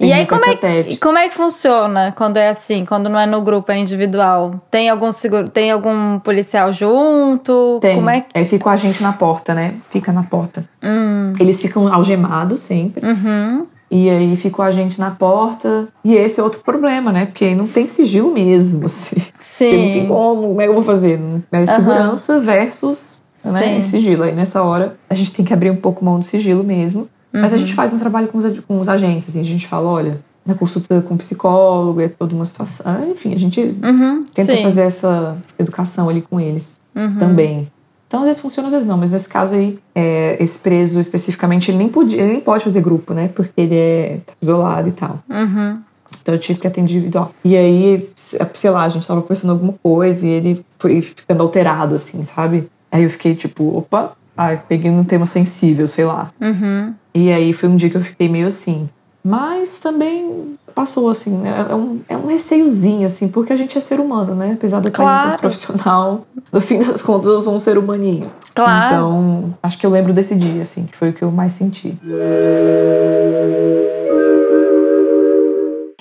E 0.00 0.12
aí, 0.12 0.26
como 0.26 0.44
é, 0.44 0.96
como 1.00 1.18
é 1.18 1.28
que 1.28 1.36
funciona 1.36 2.12
quando 2.16 2.38
é 2.38 2.48
assim, 2.48 2.84
quando 2.84 3.08
não 3.08 3.20
é 3.20 3.24
no 3.24 3.40
grupo, 3.40 3.70
é 3.70 3.78
individual? 3.78 4.60
Tem 4.68 4.88
algum 4.88 5.12
seguro, 5.12 5.48
tem 5.48 5.70
algum 5.70 6.18
policial 6.18 6.72
junto? 6.72 7.78
Tem. 7.80 7.94
Como 7.94 8.10
é 8.10 8.22
que... 8.22 8.26
Aí 8.34 8.44
fica 8.44 8.68
a 8.70 8.76
gente 8.76 9.00
na 9.00 9.12
porta, 9.12 9.54
né? 9.54 9.74
Fica 9.88 10.12
na 10.12 10.24
porta. 10.24 10.64
Hum. 10.82 11.32
Eles 11.38 11.60
ficam 11.60 11.92
algemados 11.92 12.62
sempre. 12.62 13.06
Uhum. 13.06 13.66
E 13.90 14.10
aí 14.10 14.36
ficou 14.36 14.64
a 14.64 14.70
gente 14.70 14.98
na 14.98 15.10
porta. 15.10 15.88
E 16.04 16.14
esse 16.14 16.40
é 16.40 16.42
outro 16.42 16.60
problema, 16.60 17.12
né? 17.12 17.26
Porque 17.26 17.54
não 17.54 17.68
tem 17.68 17.86
sigilo 17.86 18.32
mesmo. 18.32 18.86
Assim. 18.86 19.22
Sim. 19.38 19.76
Não 19.76 19.92
tem 19.92 20.06
como. 20.08 20.42
Como 20.48 20.60
é 20.60 20.64
que 20.64 20.70
eu 20.70 20.74
vou 20.74 20.82
fazer? 20.82 21.20
É 21.52 21.66
segurança 21.66 22.34
uhum. 22.34 22.40
versus 22.40 23.22
né, 23.44 23.80
sigilo. 23.82 24.24
Aí 24.24 24.32
nessa 24.32 24.62
hora 24.62 24.96
a 25.08 25.14
gente 25.14 25.32
tem 25.32 25.44
que 25.44 25.52
abrir 25.52 25.70
um 25.70 25.76
pouco 25.76 26.04
mão 26.04 26.18
do 26.18 26.26
sigilo 26.26 26.64
mesmo. 26.64 27.08
Uhum. 27.32 27.42
Mas 27.42 27.52
a 27.52 27.56
gente 27.56 27.70
uhum. 27.70 27.76
faz 27.76 27.92
um 27.92 27.98
trabalho 27.98 28.28
com 28.28 28.38
os, 28.38 28.58
com 28.60 28.80
os 28.80 28.88
agentes, 28.88 29.28
assim, 29.28 29.40
a 29.40 29.44
gente 29.44 29.66
fala, 29.66 29.88
olha, 29.88 30.20
na 30.44 30.54
consulta 30.54 31.02
com 31.02 31.14
o 31.14 31.18
psicólogo, 31.18 32.00
é 32.00 32.08
toda 32.08 32.34
uma 32.34 32.44
situação. 32.44 33.10
Enfim, 33.10 33.34
a 33.34 33.38
gente 33.38 33.60
uhum, 33.60 34.24
tenta 34.32 34.54
sim. 34.54 34.62
fazer 34.62 34.82
essa 34.82 35.36
educação 35.58 36.08
ali 36.08 36.22
com 36.22 36.40
eles 36.40 36.78
uhum. 36.94 37.18
também. 37.18 37.68
Então, 38.06 38.20
às 38.20 38.26
vezes 38.26 38.40
funciona, 38.40 38.68
às 38.68 38.74
vezes 38.74 38.88
não. 38.88 38.96
Mas 38.96 39.10
nesse 39.10 39.28
caso 39.28 39.54
aí, 39.54 39.78
é, 39.94 40.36
esse 40.40 40.58
preso 40.58 41.00
especificamente, 41.00 41.70
ele 41.70 41.78
nem, 41.78 41.88
podia, 41.88 42.20
ele 42.20 42.32
nem 42.32 42.40
pode 42.40 42.64
fazer 42.64 42.80
grupo, 42.80 43.12
né? 43.12 43.28
Porque 43.28 43.52
ele 43.56 43.74
é 43.74 44.20
isolado 44.40 44.88
e 44.88 44.92
tal. 44.92 45.18
Uhum. 45.28 45.80
Então 46.20 46.34
eu 46.34 46.40
tive 46.40 46.60
que 46.60 46.66
atender 46.66 46.92
individual. 46.92 47.32
E 47.44 47.56
aí, 47.56 48.08
sei 48.54 48.70
lá, 48.70 48.84
a 48.84 48.88
gente 48.88 49.06
tava 49.06 49.22
conversando 49.22 49.50
alguma 49.50 49.74
coisa 49.82 50.26
e 50.26 50.30
ele 50.30 50.64
foi 50.78 51.00
ficando 51.00 51.42
alterado, 51.42 51.94
assim, 51.94 52.22
sabe? 52.24 52.68
Aí 52.90 53.02
eu 53.02 53.10
fiquei 53.10 53.34
tipo, 53.34 53.76
opa, 53.76 54.16
ai, 54.36 54.60
peguei 54.68 54.90
num 54.90 55.04
tema 55.04 55.26
sensível, 55.26 55.86
sei 55.88 56.04
lá. 56.04 56.30
Uhum. 56.40 56.94
E 57.14 57.32
aí 57.32 57.52
foi 57.52 57.68
um 57.68 57.76
dia 57.76 57.90
que 57.90 57.96
eu 57.96 58.04
fiquei 58.04 58.28
meio 58.28 58.46
assim. 58.46 58.88
Mas 59.26 59.80
também 59.80 60.54
passou, 60.72 61.10
assim, 61.10 61.36
né? 61.36 61.66
é 61.68 61.74
um, 61.74 62.00
é 62.08 62.16
um 62.16 62.28
receiozinho, 62.28 63.06
assim, 63.06 63.26
porque 63.26 63.52
a 63.52 63.56
gente 63.56 63.76
é 63.76 63.80
ser 63.80 63.98
humano, 63.98 64.36
né? 64.36 64.52
Apesar 64.52 64.80
de 64.80 64.86
eu 64.86 64.92
claro. 64.92 65.30
estar 65.30 65.38
profissional, 65.40 66.24
no 66.52 66.60
fim 66.60 66.78
das 66.78 67.02
contas 67.02 67.26
eu 67.26 67.40
sou 67.40 67.56
um 67.56 67.58
ser 67.58 67.76
humaninho. 67.76 68.30
Claro. 68.54 68.86
Então, 68.86 69.54
acho 69.60 69.78
que 69.78 69.84
eu 69.84 69.90
lembro 69.90 70.12
desse 70.12 70.36
dia, 70.36 70.62
assim, 70.62 70.86
que 70.86 70.96
foi 70.96 71.10
o 71.10 71.12
que 71.12 71.22
eu 71.22 71.32
mais 71.32 71.54
senti. 71.54 71.98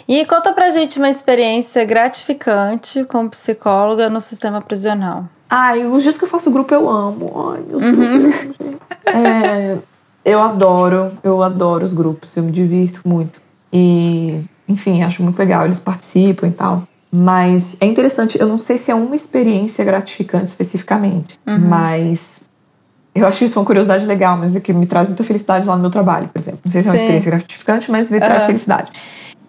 E 0.08 0.24
conta 0.28 0.54
pra 0.54 0.70
gente 0.70 1.00
uma 1.00 1.10
experiência 1.10 1.84
gratificante 1.84 3.04
como 3.06 3.32
psicóloga 3.32 4.08
no 4.08 4.22
sistema 4.22 4.62
prisional. 4.62 5.26
Ai, 5.50 5.84
os 5.84 6.04
dias 6.04 6.16
que 6.16 6.26
eu 6.26 6.30
faço 6.30 6.52
grupo 6.52 6.72
eu 6.76 6.88
amo. 6.88 7.54
Ai, 7.56 7.64
meus 7.68 7.82
uhum. 7.82 8.20
grupos. 8.20 8.56
É, 9.08 9.78
eu 10.26 10.42
adoro, 10.42 11.12
eu 11.24 11.44
adoro 11.44 11.86
os 11.86 11.94
grupos, 11.94 12.36
eu 12.36 12.44
me 12.44 12.52
divirto 12.52 13.02
muito. 13.06 13.40
E, 13.72 14.42
enfim, 14.68 15.04
acho 15.04 15.22
muito 15.22 15.38
legal, 15.38 15.66
eles 15.66 15.80
participam 15.80 16.48
e 16.48 16.52
tal. 16.52 16.84
Mas 17.12 17.78
é 17.80 17.86
interessante, 17.86 18.38
eu 18.38 18.48
não 18.48 18.58
sei 18.58 18.78
se 18.78 18.92
é 18.92 18.96
uma 18.96 19.16
experiência 19.16 19.86
gratificante 19.86 20.46
especificamente, 20.46 21.40
uhum. 21.48 21.60
mas 21.60 22.50
eu 23.14 23.26
acho 23.26 23.46
isso 23.46 23.58
uma 23.58 23.66
curiosidade 23.66 24.06
legal, 24.06 24.36
mas 24.36 24.56
é 24.56 24.60
que 24.60 24.74
me 24.74 24.86
traz 24.86 25.08
muita 25.08 25.24
felicidade 25.24 25.66
lá 25.66 25.76
no 25.76 25.82
meu 25.82 25.92
trabalho, 25.92 26.28
por 26.28 26.42
exemplo. 26.42 26.60
Não 26.66 26.72
sei 26.72 26.82
se 26.82 26.88
é 26.88 26.92
uma 26.92 26.98
Sim. 26.98 27.04
experiência 27.04 27.32
gratificante, 27.32 27.92
mas 27.92 28.12
me 28.12 28.20
traz 28.20 28.42
uhum. 28.42 28.48
felicidade. 28.48 28.92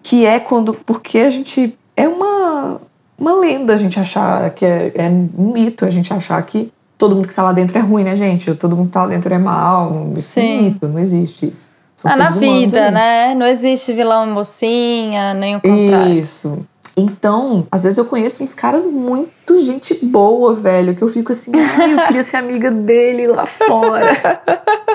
Que 0.01 0.25
é 0.25 0.39
quando. 0.39 0.73
Porque 0.73 1.17
a 1.17 1.29
gente. 1.29 1.77
É 1.93 2.07
uma, 2.07 2.79
uma 3.17 3.33
lenda 3.33 3.73
a 3.73 3.75
gente 3.75 3.99
achar 3.99 4.51
que 4.51 4.63
é, 4.63 4.93
é 4.95 5.09
um 5.09 5.51
mito 5.51 5.83
a 5.83 5.89
gente 5.89 6.13
achar 6.13 6.41
que 6.43 6.71
todo 6.97 7.15
mundo 7.15 7.27
que 7.27 7.33
tá 7.33 7.43
lá 7.43 7.51
dentro 7.51 7.77
é 7.77 7.81
ruim, 7.81 8.03
né, 8.03 8.15
gente? 8.15 8.53
Todo 8.55 8.75
mundo 8.75 8.87
que 8.87 8.93
tá 8.93 9.03
lá 9.03 9.09
dentro 9.09 9.33
é 9.33 9.37
mal. 9.37 10.11
Isso 10.15 10.31
Sim. 10.31 10.41
é 10.41 10.61
mito, 10.61 10.87
não 10.87 10.99
existe 10.99 11.47
isso. 11.47 11.69
São 11.95 12.11
ah, 12.11 12.15
na 12.15 12.29
vida, 12.29 12.91
né? 12.91 13.33
Não 13.33 13.45
existe 13.45 13.91
vilão 13.91 14.27
e 14.27 14.31
mocinha, 14.31 15.33
nem 15.33 15.55
o 15.55 15.61
contrário. 15.61 16.13
Isso. 16.13 16.65
Então, 16.95 17.65
às 17.71 17.83
vezes 17.83 17.97
eu 17.97 18.05
conheço 18.05 18.43
uns 18.43 18.55
caras 18.55 18.83
muito 18.83 19.59
gente 19.59 19.93
boa, 20.03 20.53
velho, 20.53 20.95
que 20.95 21.01
eu 21.03 21.07
fico 21.07 21.31
assim, 21.31 21.51
ai, 21.55 21.93
eu 21.93 21.97
queria 22.07 22.23
ser 22.23 22.37
amiga 22.37 22.71
dele 22.71 23.27
lá 23.27 23.45
fora. 23.45 24.17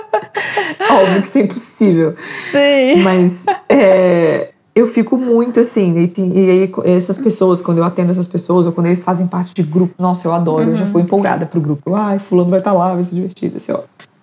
Óbvio 0.90 1.22
que 1.22 1.28
isso 1.28 1.38
é 1.38 1.40
impossível. 1.42 2.16
Sim. 2.50 3.02
Mas 3.02 3.46
é, 3.68 4.50
eu 4.74 4.86
fico 4.86 5.18
muito 5.18 5.60
assim, 5.60 5.98
e, 5.98 6.12
e, 6.18 6.50
aí 6.50 6.72
essas 6.84 7.18
pessoas, 7.18 7.60
quando 7.60 7.78
eu 7.78 7.84
atendo 7.84 8.10
essas 8.10 8.26
pessoas, 8.26 8.66
ou 8.66 8.72
quando 8.72 8.86
eles 8.86 9.04
fazem 9.04 9.26
parte 9.26 9.54
de 9.54 9.62
grupo, 9.62 9.94
nossa, 9.98 10.26
eu 10.26 10.32
adoro, 10.32 10.64
uhum. 10.64 10.70
eu 10.70 10.76
já 10.76 10.84
uhum. 10.86 10.90
fui 10.92 11.02
empolgada 11.02 11.44
pro 11.44 11.60
grupo. 11.60 11.94
Ai, 11.94 12.18
fulano 12.18 12.50
vai 12.50 12.58
estar 12.58 12.72
tá 12.72 12.76
lá, 12.76 12.94
vai 12.94 13.02
ser 13.02 13.14
divertido, 13.14 13.58
assim, 13.58 13.72
ó. 13.72 13.80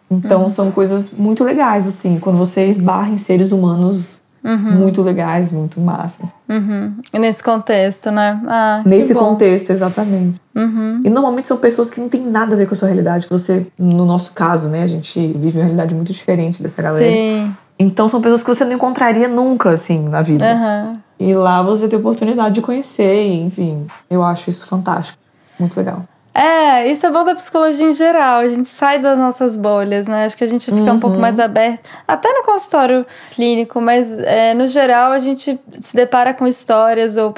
Então 0.09 0.43
uhum. 0.43 0.49
são 0.49 0.71
coisas 0.71 1.13
muito 1.15 1.43
legais, 1.43 1.87
assim, 1.87 2.19
quando 2.19 2.37
você 2.37 2.65
esbarra 2.65 3.09
em 3.09 3.19
seres 3.19 3.51
humanos 3.51 4.23
uhum. 4.43 4.71
muito 4.71 5.01
legais, 5.03 5.51
muito 5.51 5.79
massa. 5.79 6.23
Uhum. 6.47 6.93
Nesse 7.13 7.43
contexto, 7.43 8.09
né? 8.09 8.41
Ah, 8.47 8.81
Nesse 8.85 9.13
contexto, 9.13 9.69
exatamente. 9.69 10.41
Uhum. 10.55 11.01
E 11.05 11.09
normalmente 11.09 11.47
são 11.47 11.57
pessoas 11.57 11.91
que 11.91 12.01
não 12.01 12.09
têm 12.09 12.25
nada 12.25 12.55
a 12.55 12.57
ver 12.57 12.67
com 12.67 12.73
a 12.73 12.77
sua 12.77 12.87
realidade, 12.87 13.27
que 13.27 13.31
você, 13.31 13.67
no 13.77 14.05
nosso 14.05 14.33
caso, 14.33 14.69
né, 14.69 14.83
a 14.83 14.87
gente 14.87 15.19
vive 15.19 15.59
uma 15.59 15.65
realidade 15.65 15.93
muito 15.93 16.11
diferente 16.11 16.61
dessa 16.61 16.81
galera. 16.81 17.11
Sim. 17.11 17.53
Então 17.79 18.09
são 18.09 18.21
pessoas 18.21 18.43
que 18.43 18.53
você 18.53 18.65
não 18.65 18.73
encontraria 18.73 19.29
nunca, 19.29 19.69
assim, 19.69 20.09
na 20.09 20.21
vida. 20.21 20.45
Uhum. 20.45 20.97
E 21.17 21.33
lá 21.33 21.61
você 21.61 21.87
tem 21.87 21.97
a 21.97 21.99
oportunidade 21.99 22.55
de 22.55 22.61
conhecer, 22.61 23.25
enfim. 23.27 23.87
Eu 24.09 24.21
acho 24.21 24.49
isso 24.49 24.67
fantástico. 24.67 25.17
Muito 25.57 25.77
legal. 25.77 26.03
É, 26.33 26.87
isso 26.87 27.05
é 27.05 27.11
bom 27.11 27.23
da 27.23 27.35
psicologia 27.35 27.87
em 27.87 27.91
geral. 27.91 28.39
A 28.39 28.47
gente 28.47 28.69
sai 28.69 28.99
das 28.99 29.17
nossas 29.17 29.55
bolhas, 29.55 30.07
né? 30.07 30.25
Acho 30.25 30.37
que 30.37 30.43
a 30.43 30.47
gente 30.47 30.65
fica 30.65 30.83
uhum. 30.83 30.93
um 30.93 30.99
pouco 30.99 31.15
uhum. 31.15 31.21
mais 31.21 31.39
aberto, 31.39 31.89
até 32.07 32.31
no 32.31 32.43
consultório 32.43 33.05
clínico, 33.31 33.81
mas 33.81 34.17
é, 34.19 34.53
no 34.53 34.67
geral 34.67 35.11
a 35.11 35.19
gente 35.19 35.59
se 35.81 35.95
depara 35.95 36.33
com 36.33 36.47
histórias 36.47 37.17
ou 37.17 37.33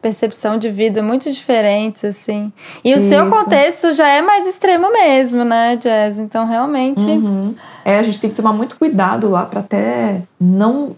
percepção 0.00 0.56
de 0.56 0.70
vida 0.70 1.02
muito 1.02 1.30
diferentes, 1.30 2.04
assim. 2.04 2.52
E 2.84 2.94
o 2.94 2.96
isso. 2.96 3.08
seu 3.08 3.28
contexto 3.28 3.92
já 3.92 4.08
é 4.08 4.22
mais 4.22 4.46
extremo 4.46 4.90
mesmo, 4.92 5.44
né, 5.44 5.76
Jazz? 5.76 6.18
Então, 6.18 6.46
realmente. 6.46 7.02
Uhum. 7.02 7.54
É, 7.90 7.98
a 7.98 8.02
gente 8.02 8.20
tem 8.20 8.30
que 8.30 8.36
tomar 8.36 8.52
muito 8.52 8.76
cuidado 8.76 9.28
lá 9.28 9.44
para 9.44 9.60
até 9.60 10.22
não 10.40 10.96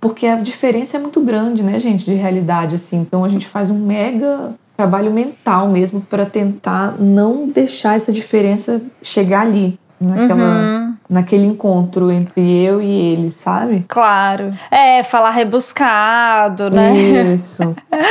porque 0.00 0.26
a 0.26 0.36
diferença 0.36 0.98
é 0.98 1.00
muito 1.00 1.18
grande, 1.20 1.62
né, 1.62 1.80
gente, 1.80 2.04
de 2.04 2.12
realidade 2.12 2.74
assim. 2.74 2.98
Então 2.98 3.24
a 3.24 3.28
gente 3.28 3.46
faz 3.46 3.70
um 3.70 3.78
mega 3.78 4.52
trabalho 4.76 5.10
mental 5.10 5.68
mesmo 5.68 6.02
para 6.02 6.26
tentar 6.26 6.94
não 6.98 7.48
deixar 7.48 7.96
essa 7.96 8.12
diferença 8.12 8.82
chegar 9.02 9.40
ali, 9.40 9.78
naquela, 9.98 10.44
uhum. 10.44 10.94
naquele 11.08 11.46
encontro 11.46 12.10
entre 12.10 12.42
eu 12.42 12.82
e 12.82 13.12
ele, 13.12 13.30
sabe? 13.30 13.84
Claro. 13.88 14.52
É, 14.70 15.02
falar 15.02 15.30
rebuscado, 15.30 16.68
né? 16.68 16.94
Isso. 17.32 17.62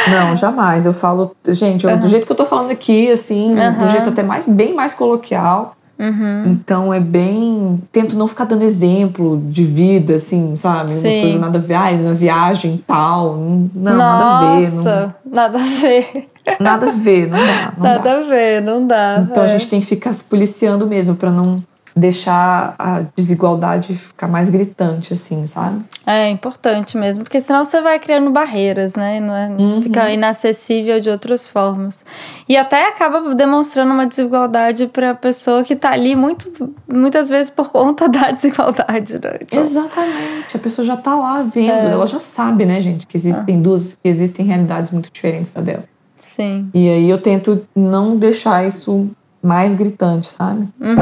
não, 0.09 0.35
jamais. 0.35 0.85
Eu 0.85 0.93
falo, 0.93 1.35
gente, 1.49 1.85
uhum. 1.85 1.97
do 1.97 2.07
jeito 2.07 2.25
que 2.25 2.31
eu 2.31 2.35
tô 2.35 2.45
falando 2.45 2.71
aqui, 2.71 3.11
assim, 3.11 3.55
uhum. 3.55 3.73
do 3.73 3.89
jeito 3.89 4.09
até 4.09 4.23
mais 4.23 4.47
bem 4.47 4.73
mais 4.73 4.95
coloquial. 4.95 5.73
Uhum. 5.97 6.43
Então 6.47 6.93
é 6.93 6.99
bem. 6.99 7.81
Tento 7.91 8.17
não 8.17 8.27
ficar 8.27 8.45
dando 8.45 8.63
exemplo 8.63 9.41
de 9.45 9.63
vida, 9.63 10.15
assim, 10.15 10.55
sabe? 10.55 10.91
Umas 10.91 11.01
coisas 11.01 11.39
nada 11.39 11.57
a 11.57 11.61
ver, 11.61 11.73
ai, 11.73 11.97
na 11.97 12.13
viagem 12.13 12.83
tal. 12.85 13.37
Não, 13.73 13.95
Nossa, 13.95 15.15
nada 15.25 15.57
a 15.57 15.61
ver. 15.61 16.27
Não... 16.43 16.55
Nada 16.59 16.85
a 16.85 16.89
ver. 16.89 16.89
Nada 16.89 16.89
a 16.89 16.91
ver, 16.91 17.27
não 17.27 17.39
dá. 17.39 17.73
Não 17.75 17.83
nada 17.83 18.03
dá. 18.03 18.17
a 18.17 18.21
ver, 18.21 18.61
não 18.61 18.87
dá. 18.87 19.27
Então 19.31 19.43
é. 19.43 19.45
a 19.45 19.49
gente 19.49 19.67
tem 19.67 19.79
que 19.79 19.87
ficar 19.87 20.13
se 20.13 20.23
policiando 20.25 20.85
mesmo 20.85 21.15
para 21.15 21.31
não 21.31 21.63
deixar 21.95 22.75
a 22.77 23.03
desigualdade 23.15 23.95
ficar 23.95 24.27
mais 24.27 24.49
gritante, 24.49 25.13
assim, 25.13 25.47
sabe? 25.47 25.81
É 26.05 26.29
importante 26.29 26.97
mesmo, 26.97 27.23
porque 27.23 27.39
senão 27.39 27.63
você 27.63 27.79
vai 27.81 27.97
criando 27.99 28.29
barreiras, 28.29 28.95
né? 28.95 29.21
Não 29.21 29.33
é, 29.33 29.47
uhum. 29.47 29.81
Fica 29.81 30.11
inacessível 30.11 30.99
de 30.99 31.09
outras 31.09 31.47
formas. 31.47 32.03
E 32.49 32.57
até 32.57 32.89
acaba 32.89 33.33
demonstrando 33.33 33.93
uma 33.93 34.05
desigualdade 34.05 34.87
para 34.87 35.11
a 35.11 35.15
pessoa 35.15 35.63
que 35.63 35.73
está 35.73 35.91
ali 35.91 36.17
muito, 36.17 36.51
muitas 36.91 37.29
vezes 37.29 37.49
por 37.49 37.71
conta 37.71 38.07
da 38.09 38.31
desigualdade, 38.31 39.13
né? 39.13 39.37
Então... 39.41 39.61
Exatamente. 39.63 40.57
A 40.57 40.59
pessoa 40.59 40.85
já 40.85 40.95
está 40.95 41.15
lá 41.15 41.43
vendo, 41.43 41.71
é. 41.71 41.91
ela 41.91 42.05
já 42.05 42.19
sabe, 42.19 42.65
né, 42.65 42.81
gente, 42.81 43.07
que 43.07 43.15
existem 43.15 43.55
ah. 43.55 43.61
duas, 43.61 43.97
que 44.03 44.09
existem 44.09 44.45
realidades 44.45 44.91
muito 44.91 45.09
diferentes 45.11 45.53
da 45.53 45.61
dela. 45.61 45.83
Sim. 46.17 46.69
E 46.73 46.89
aí 46.89 47.09
eu 47.09 47.17
tento 47.17 47.65
não 47.75 48.15
deixar 48.15 48.67
isso 48.67 49.09
mais 49.45 49.75
gritante, 49.75 50.25
sabe? 50.27 50.67
Uhum. 50.81 50.95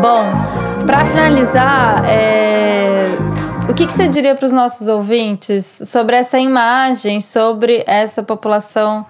Bom, 0.00 0.86
para 0.86 1.04
finalizar, 1.04 2.02
é... 2.06 3.08
o 3.68 3.74
que, 3.74 3.86
que 3.86 3.92
você 3.92 4.08
diria 4.08 4.34
para 4.34 4.46
os 4.46 4.52
nossos 4.52 4.88
ouvintes 4.88 5.82
sobre 5.84 6.16
essa 6.16 6.38
imagem, 6.38 7.20
sobre 7.20 7.84
essa 7.86 8.22
população 8.22 9.04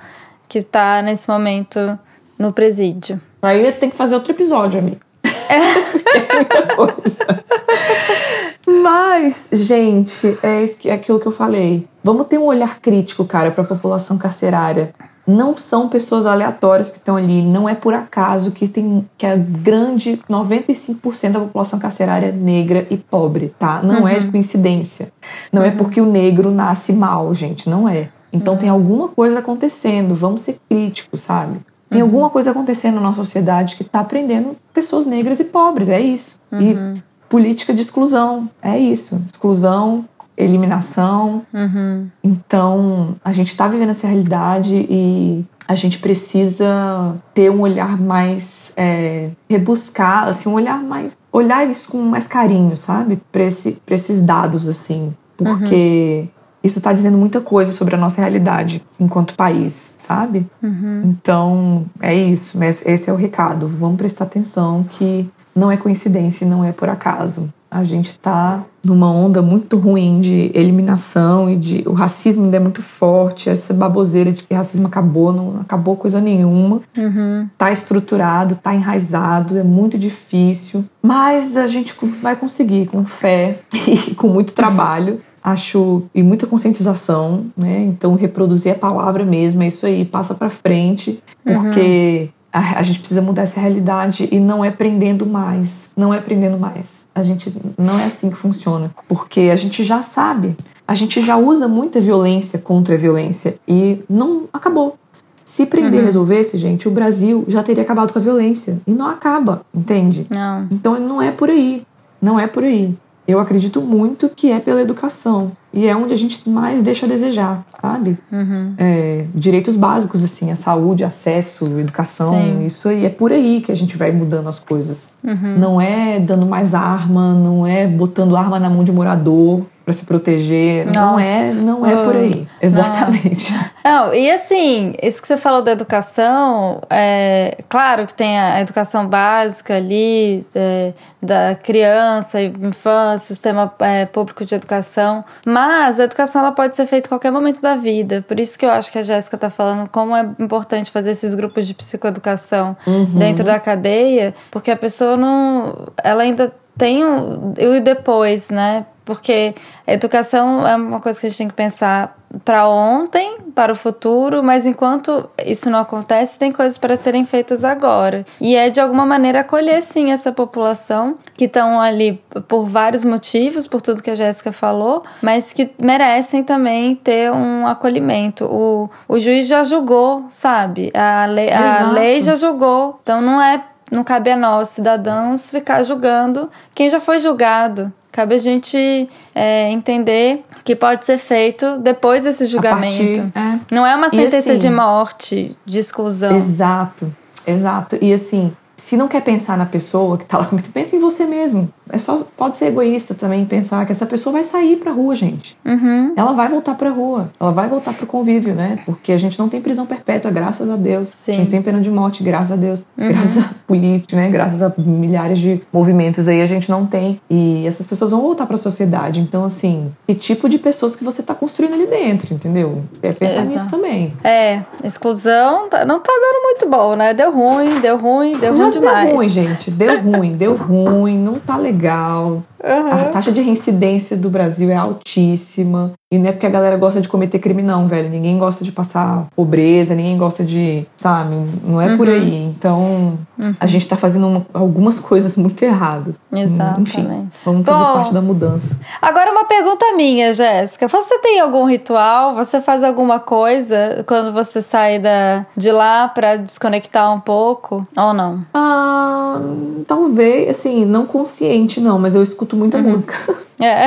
que 0.48 0.58
está 0.58 1.00
nesse 1.02 1.28
momento 1.28 1.96
no 2.36 2.52
presídio? 2.52 3.20
Aí 3.40 3.70
tem 3.72 3.90
que 3.90 3.96
fazer 3.96 4.16
outro 4.16 4.32
episódio, 4.32 4.80
amigo. 4.80 5.00
É. 5.48 5.94
É 6.14 6.34
muita 6.34 6.62
coisa. 6.76 7.26
Mas, 8.66 9.50
gente, 9.52 10.38
é, 10.42 10.62
isso, 10.62 10.88
é 10.88 10.92
aquilo 10.92 11.20
que 11.20 11.26
eu 11.26 11.32
falei. 11.32 11.86
Vamos 12.02 12.26
ter 12.26 12.38
um 12.38 12.44
olhar 12.44 12.80
crítico, 12.80 13.24
cara, 13.24 13.50
para 13.50 13.62
a 13.62 13.66
população 13.66 14.16
carcerária. 14.16 14.94
Não 15.26 15.56
são 15.56 15.88
pessoas 15.88 16.26
aleatórias 16.26 16.90
que 16.90 16.98
estão 16.98 17.16
ali, 17.16 17.40
não 17.40 17.66
é 17.66 17.74
por 17.74 17.94
acaso 17.94 18.50
que 18.50 18.68
tem 18.68 19.08
que 19.16 19.26
a 19.26 19.36
grande 19.36 20.20
95% 20.28 21.32
da 21.32 21.40
população 21.40 21.78
carcerária 21.78 22.26
é 22.26 22.32
negra 22.32 22.86
e 22.90 22.96
pobre, 22.98 23.54
tá? 23.58 23.82
Não 23.82 24.02
uhum. 24.02 24.08
é 24.08 24.18
de 24.18 24.30
coincidência. 24.30 25.10
Não 25.50 25.62
é 25.62 25.68
uhum. 25.68 25.72
é 25.72 25.76
porque 25.76 25.98
o 25.98 26.06
negro 26.06 26.50
nasce 26.50 26.92
mal, 26.92 27.34
gente, 27.34 27.70
não 27.70 27.88
é. 27.88 28.10
Então 28.30 28.52
uhum. 28.52 28.60
tem 28.60 28.68
alguma 28.68 29.08
coisa 29.08 29.38
acontecendo, 29.38 30.14
vamos 30.14 30.42
ser 30.42 30.58
críticos, 30.68 31.22
sabe? 31.22 31.58
Tem 31.88 32.02
uhum. 32.02 32.08
alguma 32.08 32.28
coisa 32.28 32.50
acontecendo 32.50 32.96
na 32.96 33.00
nossa 33.00 33.24
sociedade 33.24 33.76
que 33.76 33.82
está 33.82 34.04
prendendo 34.04 34.54
pessoas 34.74 35.06
negras 35.06 35.40
e 35.40 35.44
pobres, 35.44 35.88
é 35.88 36.00
isso. 36.00 36.38
E 36.52 36.74
uhum 36.74 36.94
política 37.34 37.74
de 37.74 37.82
exclusão. 37.82 38.48
É 38.62 38.78
isso. 38.78 39.20
Exclusão, 39.32 40.04
eliminação. 40.36 41.42
Uhum. 41.52 42.06
Então, 42.22 43.16
a 43.24 43.32
gente 43.32 43.48
está 43.48 43.66
vivendo 43.66 43.88
essa 43.88 44.06
realidade 44.06 44.86
e 44.88 45.44
a 45.66 45.74
gente 45.74 45.98
precisa 45.98 47.16
ter 47.34 47.50
um 47.50 47.62
olhar 47.62 48.00
mais 48.00 48.72
é, 48.76 49.30
rebuscar, 49.50 50.28
assim, 50.28 50.48
um 50.48 50.52
olhar 50.52 50.80
mais. 50.80 51.16
olhar 51.32 51.68
isso 51.68 51.88
com 51.90 51.98
mais 52.02 52.28
carinho, 52.28 52.76
sabe? 52.76 53.20
Para 53.32 53.42
esse, 53.42 53.82
esses 53.88 54.22
dados, 54.22 54.68
assim. 54.68 55.12
Porque. 55.36 56.20
Uhum. 56.22 56.34
Isso 56.64 56.78
está 56.78 56.94
dizendo 56.94 57.18
muita 57.18 57.42
coisa 57.42 57.72
sobre 57.72 57.94
a 57.94 57.98
nossa 57.98 58.22
realidade 58.22 58.82
enquanto 58.98 59.34
país, 59.34 59.96
sabe? 59.98 60.46
Uhum. 60.62 61.02
Então, 61.04 61.84
é 62.00 62.14
isso. 62.14 62.56
Mas 62.56 62.80
esse 62.86 63.10
é 63.10 63.12
o 63.12 63.16
recado. 63.16 63.68
Vamos 63.68 63.98
prestar 63.98 64.24
atenção 64.24 64.82
que 64.82 65.30
não 65.54 65.70
é 65.70 65.76
coincidência 65.76 66.44
e 66.44 66.48
não 66.48 66.64
é 66.64 66.72
por 66.72 66.88
acaso. 66.88 67.48
A 67.70 67.82
gente 67.82 68.06
está 68.06 68.62
numa 68.84 69.10
onda 69.10 69.42
muito 69.42 69.76
ruim 69.76 70.20
de 70.20 70.50
eliminação 70.54 71.50
e 71.50 71.56
de 71.56 71.82
o 71.86 71.92
racismo 71.92 72.44
ainda 72.44 72.56
é 72.56 72.60
muito 72.60 72.80
forte, 72.80 73.50
essa 73.50 73.74
baboseira 73.74 74.30
de 74.30 74.44
que 74.44 74.54
racismo 74.54 74.86
acabou, 74.86 75.32
não 75.32 75.60
acabou 75.60 75.96
coisa 75.96 76.20
nenhuma. 76.20 76.80
Uhum. 76.96 77.48
Tá 77.58 77.72
estruturado, 77.72 78.54
tá 78.54 78.72
enraizado, 78.72 79.58
é 79.58 79.64
muito 79.64 79.98
difícil, 79.98 80.84
mas 81.02 81.56
a 81.56 81.66
gente 81.66 81.96
vai 82.22 82.36
conseguir 82.36 82.86
com 82.86 83.04
fé 83.04 83.58
e 83.74 84.14
com 84.14 84.28
muito 84.28 84.52
trabalho. 84.52 85.18
Acho 85.42 86.04
e 86.14 86.22
muita 86.22 86.46
conscientização, 86.46 87.46
né? 87.54 87.84
Então 87.88 88.14
reproduzir 88.14 88.72
a 88.72 88.78
palavra 88.78 89.26
mesmo, 89.26 89.62
é 89.62 89.66
isso 89.66 89.84
aí, 89.84 90.04
passa 90.04 90.32
para 90.32 90.48
frente, 90.48 91.20
porque 91.42 92.30
uhum 92.30 92.43
a, 92.54 92.78
a, 92.78 92.82
gente 92.84 93.00
precisa 93.00 93.20
mudar 93.20 93.42
essa 93.42 93.58
realidade 93.58 94.28
e 94.30 94.38
não 94.38 94.64
é 94.64 94.70
prendendo 94.70 95.26
mais. 95.26 95.90
Não 95.96 96.14
é 96.14 96.20
prendendo 96.20 96.56
mais. 96.56 97.04
A 97.12 97.20
gente 97.20 97.52
não 97.76 97.98
é 97.98 98.04
assim 98.04 98.30
que 98.30 98.36
funciona. 98.36 98.92
Porque 99.08 99.40
a 99.52 99.56
gente 99.56 99.82
já 99.82 100.04
sabe. 100.04 100.56
A 100.86 100.94
gente 100.94 101.20
já 101.20 101.36
usa 101.36 101.66
muita 101.66 102.00
violência 102.00 102.60
contra 102.60 102.94
a 102.94 102.98
violência 102.98 103.56
e 103.66 104.04
não 104.08 104.44
acabou. 104.52 104.96
Se 105.44 105.66
prender 105.66 105.98
uhum. 105.98 106.06
resolvesse, 106.06 106.56
gente, 106.56 106.86
o 106.86 106.92
Brasil 106.92 107.44
já 107.48 107.60
teria 107.60 107.82
acabado 107.82 108.12
com 108.12 108.20
a 108.20 108.22
violência. 108.22 108.80
E 108.86 108.92
não 108.92 109.08
acaba, 109.08 109.62
entende? 109.74 110.24
Não. 110.30 110.68
Então 110.70 111.00
não 111.00 111.20
é 111.20 111.32
por 111.32 111.50
aí. 111.50 111.82
Não 112.22 112.38
é 112.38 112.46
por 112.46 112.62
aí. 112.62 112.94
Eu 113.26 113.40
acredito 113.40 113.80
muito 113.80 114.28
que 114.28 114.52
é 114.52 114.60
pela 114.60 114.80
educação. 114.80 115.50
E 115.74 115.86
é 115.86 115.96
onde 115.96 116.12
a 116.12 116.16
gente 116.16 116.48
mais 116.48 116.82
deixa 116.82 117.04
a 117.04 117.08
desejar, 117.08 117.64
sabe? 117.82 118.16
Uhum. 118.30 118.74
É, 118.78 119.26
direitos 119.34 119.74
básicos, 119.74 120.22
assim, 120.22 120.52
a 120.52 120.56
saúde, 120.56 121.02
acesso, 121.02 121.66
educação, 121.80 122.32
Sim. 122.32 122.64
isso 122.64 122.88
aí 122.88 123.04
é 123.04 123.10
por 123.10 123.32
aí 123.32 123.60
que 123.60 123.72
a 123.72 123.74
gente 123.74 123.96
vai 123.96 124.12
mudando 124.12 124.48
as 124.48 124.60
coisas. 124.60 125.12
Uhum. 125.22 125.58
Não 125.58 125.80
é 125.80 126.20
dando 126.20 126.46
mais 126.46 126.74
arma, 126.74 127.34
não 127.34 127.66
é 127.66 127.88
botando 127.88 128.36
arma 128.36 128.60
na 128.60 128.70
mão 128.70 128.84
de 128.84 128.92
morador, 128.92 129.62
para 129.84 129.92
se 129.92 130.06
proteger. 130.06 130.86
Nossa. 130.86 130.98
Não 130.98 131.20
é, 131.20 131.52
não 131.54 131.86
é 131.86 132.04
por 132.04 132.16
aí. 132.16 132.48
Exatamente. 132.60 133.52
Não. 133.84 134.06
não. 134.06 134.14
e 134.14 134.30
assim, 134.30 134.94
isso 135.02 135.20
que 135.20 135.28
você 135.28 135.36
falou 135.36 135.60
da 135.60 135.72
educação, 135.72 136.80
é 136.88 137.58
claro 137.68 138.06
que 138.06 138.14
tem 138.14 138.38
a 138.38 138.60
educação 138.60 139.06
básica 139.06 139.76
ali, 139.76 140.46
é, 140.54 140.94
da 141.22 141.54
criança 141.54 142.40
e 142.40 142.46
infância, 142.46 143.26
sistema 143.26 143.72
é, 143.80 144.06
público 144.06 144.44
de 144.44 144.54
educação, 144.54 145.22
mas 145.44 146.00
a 146.00 146.04
educação 146.04 146.40
ela 146.40 146.52
pode 146.52 146.74
ser 146.76 146.86
feita 146.86 147.08
em 147.08 147.10
qualquer 147.10 147.30
momento 147.30 147.60
da 147.60 147.76
vida. 147.76 148.24
Por 148.26 148.40
isso 148.40 148.58
que 148.58 148.64
eu 148.64 148.70
acho 148.70 148.90
que 148.90 148.98
a 148.98 149.02
Jéssica 149.02 149.36
está 149.36 149.50
falando 149.50 149.86
como 149.90 150.16
é 150.16 150.26
importante 150.38 150.90
fazer 150.90 151.10
esses 151.10 151.34
grupos 151.34 151.66
de 151.66 151.74
psicoeducação 151.74 152.74
uhum. 152.86 153.18
dentro 153.18 153.44
da 153.44 153.60
cadeia, 153.60 154.34
porque 154.50 154.70
a 154.70 154.76
pessoa 154.76 155.16
não. 155.16 155.92
Ela 156.02 156.22
ainda 156.22 156.50
tem 156.76 157.04
o, 157.04 157.54
e 157.58 157.80
depois, 157.80 158.50
né? 158.50 158.86
Porque 159.04 159.54
educação 159.86 160.66
é 160.66 160.76
uma 160.76 161.00
coisa 161.00 161.20
que 161.20 161.26
a 161.26 161.28
gente 161.28 161.38
tem 161.38 161.48
que 161.48 161.54
pensar 161.54 162.16
para 162.44 162.68
ontem, 162.68 163.36
para 163.54 163.72
o 163.72 163.76
futuro, 163.76 164.42
mas 164.42 164.66
enquanto 164.66 165.28
isso 165.44 165.70
não 165.70 165.78
acontece, 165.78 166.38
tem 166.38 166.50
coisas 166.50 166.76
para 166.76 166.96
serem 166.96 167.24
feitas 167.24 167.64
agora. 167.64 168.24
E 168.40 168.56
é 168.56 168.70
de 168.70 168.80
alguma 168.80 169.06
maneira 169.06 169.40
acolher 169.40 169.80
sim 169.82 170.10
essa 170.10 170.32
população 170.32 171.16
que 171.36 171.44
estão 171.44 171.80
ali 171.80 172.20
por 172.48 172.64
vários 172.64 173.04
motivos, 173.04 173.66
por 173.66 173.80
tudo 173.80 174.02
que 174.02 174.10
a 174.10 174.14
Jéssica 174.14 174.50
falou, 174.50 175.04
mas 175.22 175.52
que 175.52 175.70
merecem 175.78 176.42
também 176.42 176.96
ter 176.96 177.30
um 177.30 177.66
acolhimento. 177.66 178.46
O, 178.46 178.90
o 179.08 179.18
juiz 179.18 179.46
já 179.46 179.62
julgou, 179.62 180.24
sabe? 180.28 180.90
A 180.94 181.26
lei, 181.26 181.52
a 181.52 181.90
lei 181.92 182.20
já 182.20 182.34
julgou. 182.34 182.98
Então 183.02 183.20
não 183.20 183.40
é 183.40 183.62
não 183.94 184.02
cabe 184.02 184.30
a 184.30 184.36
nós, 184.36 184.70
cidadãos, 184.70 185.50
ficar 185.50 185.82
julgando 185.84 186.50
quem 186.74 186.90
já 186.90 187.00
foi 187.00 187.18
julgado. 187.20 187.92
Cabe 188.10 188.34
a 188.34 188.38
gente 188.38 189.08
é, 189.34 189.70
entender 189.70 190.44
que 190.62 190.76
pode 190.76 191.04
ser 191.04 191.18
feito 191.18 191.78
depois 191.78 192.24
desse 192.24 192.46
julgamento. 192.46 193.32
Partir, 193.32 193.38
é. 193.38 193.74
Não 193.74 193.86
é 193.86 193.94
uma 193.96 194.08
sentença 194.08 194.52
assim, 194.52 194.60
de 194.60 194.70
morte, 194.70 195.56
de 195.64 195.78
exclusão. 195.80 196.36
Exato, 196.36 197.12
exato. 197.46 197.98
E 198.00 198.12
assim, 198.12 198.54
se 198.76 198.96
não 198.96 199.08
quer 199.08 199.22
pensar 199.22 199.56
na 199.56 199.66
pessoa 199.66 200.16
que 200.16 200.26
tá 200.26 200.38
lá 200.38 200.44
comigo, 200.44 200.68
pensa 200.74 200.94
em 200.94 201.00
você 201.00 201.24
mesmo. 201.24 201.72
É 201.88 201.98
só 201.98 202.26
pode 202.36 202.56
ser 202.56 202.66
egoísta 202.66 203.14
também 203.14 203.44
pensar 203.44 203.84
que 203.84 203.92
essa 203.92 204.06
pessoa 204.06 204.32
vai 204.32 204.44
sair 204.44 204.76
pra 204.76 204.90
rua, 204.90 205.14
gente. 205.14 205.56
Uhum. 205.64 206.12
Ela 206.16 206.32
vai 206.32 206.48
voltar 206.48 206.74
pra 206.74 206.90
rua. 206.90 207.30
Ela 207.38 207.50
vai 207.50 207.68
voltar 207.68 207.92
pro 207.92 208.06
convívio, 208.06 208.54
né? 208.54 208.78
Porque 208.86 209.12
a 209.12 209.18
gente 209.18 209.38
não 209.38 209.48
tem 209.48 209.60
prisão 209.60 209.84
perpétua, 209.84 210.30
graças 210.30 210.68
a 210.70 210.76
Deus. 210.76 211.10
Sim. 211.10 211.32
A 211.32 211.34
gente 211.36 211.50
tem 211.50 211.62
pena 211.62 211.80
de 211.80 211.90
morte, 211.90 212.22
graças 212.22 212.52
a 212.52 212.56
Deus. 212.56 212.84
Uhum. 212.96 213.08
Graças 213.08 213.38
a 213.38 213.50
política, 213.66 214.16
né? 214.16 214.30
Graças 214.30 214.62
a 214.62 214.72
milhares 214.78 215.38
de 215.38 215.60
movimentos 215.72 216.26
aí 216.26 216.40
a 216.40 216.46
gente 216.46 216.70
não 216.70 216.86
tem. 216.86 217.20
E 217.28 217.66
essas 217.66 217.86
pessoas 217.86 218.10
vão 218.10 218.20
voltar 218.20 218.46
pra 218.46 218.56
sociedade. 218.56 219.20
Então, 219.20 219.44
assim, 219.44 219.92
que 220.06 220.14
tipo 220.14 220.48
de 220.48 220.58
pessoas 220.58 220.96
que 220.96 221.04
você 221.04 221.22
tá 221.22 221.34
construindo 221.34 221.74
ali 221.74 221.86
dentro, 221.86 222.32
entendeu? 222.32 222.82
É 223.02 223.12
pensar 223.12 223.42
Exato. 223.42 223.50
nisso 223.50 223.70
também. 223.70 224.14
É, 224.24 224.62
exclusão 224.82 225.68
tá, 225.68 225.84
não 225.84 226.00
tá 226.00 226.12
dando 226.12 226.42
muito 226.42 226.68
bom, 226.68 226.96
né? 226.96 227.12
Deu 227.12 227.30
ruim, 227.30 227.80
deu 227.80 227.98
ruim, 227.98 228.38
deu 228.38 228.56
Já 228.56 228.64
ruim 228.64 228.72
demais. 228.72 229.08
Deu 229.08 229.16
ruim, 229.16 229.28
gente. 229.28 229.70
Deu 229.70 230.00
ruim, 230.00 230.36
deu 230.36 230.56
ruim, 230.56 231.18
não 231.18 231.38
tá 231.38 231.56
legal 231.56 231.73
legal. 231.74 232.42
Uhum. 232.62 232.90
A 232.92 233.04
taxa 233.10 233.32
de 233.32 233.40
reincidência 233.40 234.16
do 234.16 234.30
Brasil 234.30 234.70
é 234.70 234.76
altíssima. 234.76 235.92
E 236.14 236.18
não 236.18 236.28
é 236.28 236.32
porque 236.32 236.46
a 236.46 236.50
galera 236.50 236.76
gosta 236.76 237.00
de 237.00 237.08
cometer 237.08 237.40
crime, 237.40 237.60
não, 237.60 237.88
velho. 237.88 238.08
Ninguém 238.08 238.38
gosta 238.38 238.62
de 238.62 238.70
passar 238.70 239.26
pobreza, 239.34 239.96
ninguém 239.96 240.16
gosta 240.16 240.44
de. 240.44 240.86
Sabe? 240.96 241.34
Não 241.64 241.82
é 241.82 241.88
uhum. 241.88 241.96
por 241.96 242.08
aí. 242.08 242.44
Então, 242.44 243.18
uhum. 243.36 243.54
a 243.58 243.66
gente 243.66 243.88
tá 243.88 243.96
fazendo 243.96 244.28
uma, 244.28 244.46
algumas 244.54 245.00
coisas 245.00 245.34
muito 245.34 245.60
erradas. 245.64 246.14
Exatamente. 246.32 247.00
Enfim, 247.00 247.30
vamos 247.44 247.66
fazer 247.66 247.84
Bom, 247.84 247.92
parte 247.94 248.14
da 248.14 248.20
mudança. 248.20 248.78
Agora, 249.02 249.32
uma 249.32 249.44
pergunta 249.44 249.84
minha, 249.96 250.32
Jéssica. 250.32 250.86
Você 250.86 251.18
tem 251.18 251.40
algum 251.40 251.64
ritual? 251.64 252.36
Você 252.36 252.60
faz 252.60 252.84
alguma 252.84 253.18
coisa 253.18 254.04
quando 254.06 254.32
você 254.32 254.62
sai 254.62 255.00
da, 255.00 255.44
de 255.56 255.72
lá 255.72 256.06
para 256.06 256.36
desconectar 256.36 257.12
um 257.12 257.18
pouco? 257.18 257.84
Ou 257.96 258.14
não? 258.14 258.46
Ah, 258.54 259.40
talvez, 259.84 260.50
assim, 260.50 260.84
não 260.84 261.06
consciente, 261.06 261.80
não, 261.80 261.98
mas 261.98 262.14
eu 262.14 262.22
escuto 262.22 262.54
muita 262.54 262.76
uhum. 262.76 262.90
música. 262.90 263.14
É. 263.60 263.86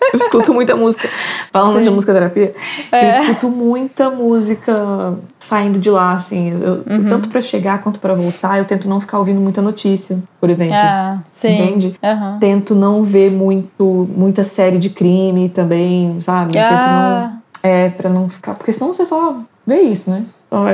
Eu 0.12 0.18
escuto 0.18 0.54
muita 0.54 0.74
música. 0.74 1.08
Falando 1.52 1.82
de 1.82 1.90
música 1.90 2.12
terapia, 2.12 2.54
é. 2.90 3.18
eu 3.18 3.22
escuto 3.22 3.48
muita 3.48 4.08
música 4.10 5.18
saindo 5.38 5.78
de 5.78 5.90
lá, 5.90 6.12
assim. 6.12 6.50
Eu, 6.50 6.82
uhum. 6.88 7.08
Tanto 7.08 7.28
para 7.28 7.40
chegar 7.40 7.82
quanto 7.82 7.98
para 8.00 8.14
voltar, 8.14 8.58
eu 8.58 8.64
tento 8.64 8.88
não 8.88 9.00
ficar 9.00 9.18
ouvindo 9.18 9.40
muita 9.40 9.60
notícia, 9.60 10.18
por 10.40 10.48
exemplo. 10.50 10.74
Ah, 10.74 11.18
sim. 11.32 11.48
Entende? 11.48 11.94
Uhum. 12.02 12.38
Tento 12.38 12.74
não 12.74 13.02
ver 13.02 13.30
muito, 13.30 14.08
muita 14.14 14.44
série 14.44 14.78
de 14.78 14.90
crime 14.90 15.48
também, 15.48 16.18
sabe? 16.20 16.58
Ah. 16.58 16.68
Tento 16.68 17.64
não. 17.64 17.70
É, 17.70 17.88
pra 17.90 18.08
não 18.08 18.28
ficar. 18.28 18.54
Porque 18.54 18.72
senão 18.72 18.94
você 18.94 19.04
só 19.04 19.38
vê 19.66 19.80
isso, 19.82 20.10
né? 20.10 20.24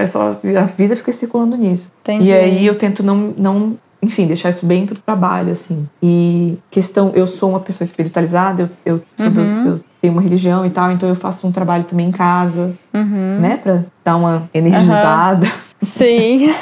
É 0.00 0.06
só, 0.06 0.28
a 0.28 0.64
vida 0.66 0.94
fica 0.94 1.12
circulando 1.12 1.56
nisso. 1.56 1.90
Entendi. 2.02 2.30
E 2.30 2.32
aí 2.32 2.64
eu 2.64 2.76
tento 2.76 3.02
não, 3.02 3.34
não 3.36 3.76
enfim, 4.04 4.26
deixar 4.26 4.50
isso 4.50 4.64
bem 4.64 4.86
pro 4.86 4.96
trabalho, 4.96 5.52
assim. 5.52 5.88
E 6.02 6.56
questão, 6.70 7.10
eu 7.14 7.26
sou 7.26 7.50
uma 7.50 7.60
pessoa 7.60 7.84
espiritualizada, 7.84 8.70
eu, 8.84 9.00
eu, 9.18 9.26
uhum. 9.26 9.66
eu 9.66 9.80
tenho 10.00 10.12
uma 10.12 10.22
religião 10.22 10.66
e 10.66 10.70
tal, 10.70 10.92
então 10.92 11.08
eu 11.08 11.16
faço 11.16 11.46
um 11.46 11.52
trabalho 11.52 11.84
também 11.84 12.08
em 12.08 12.12
casa, 12.12 12.74
uhum. 12.92 13.38
né, 13.40 13.56
pra 13.56 13.82
dar 14.04 14.16
uma 14.16 14.48
energizada. 14.52 15.46
Uhum. 15.46 15.52
Sim, 15.82 16.54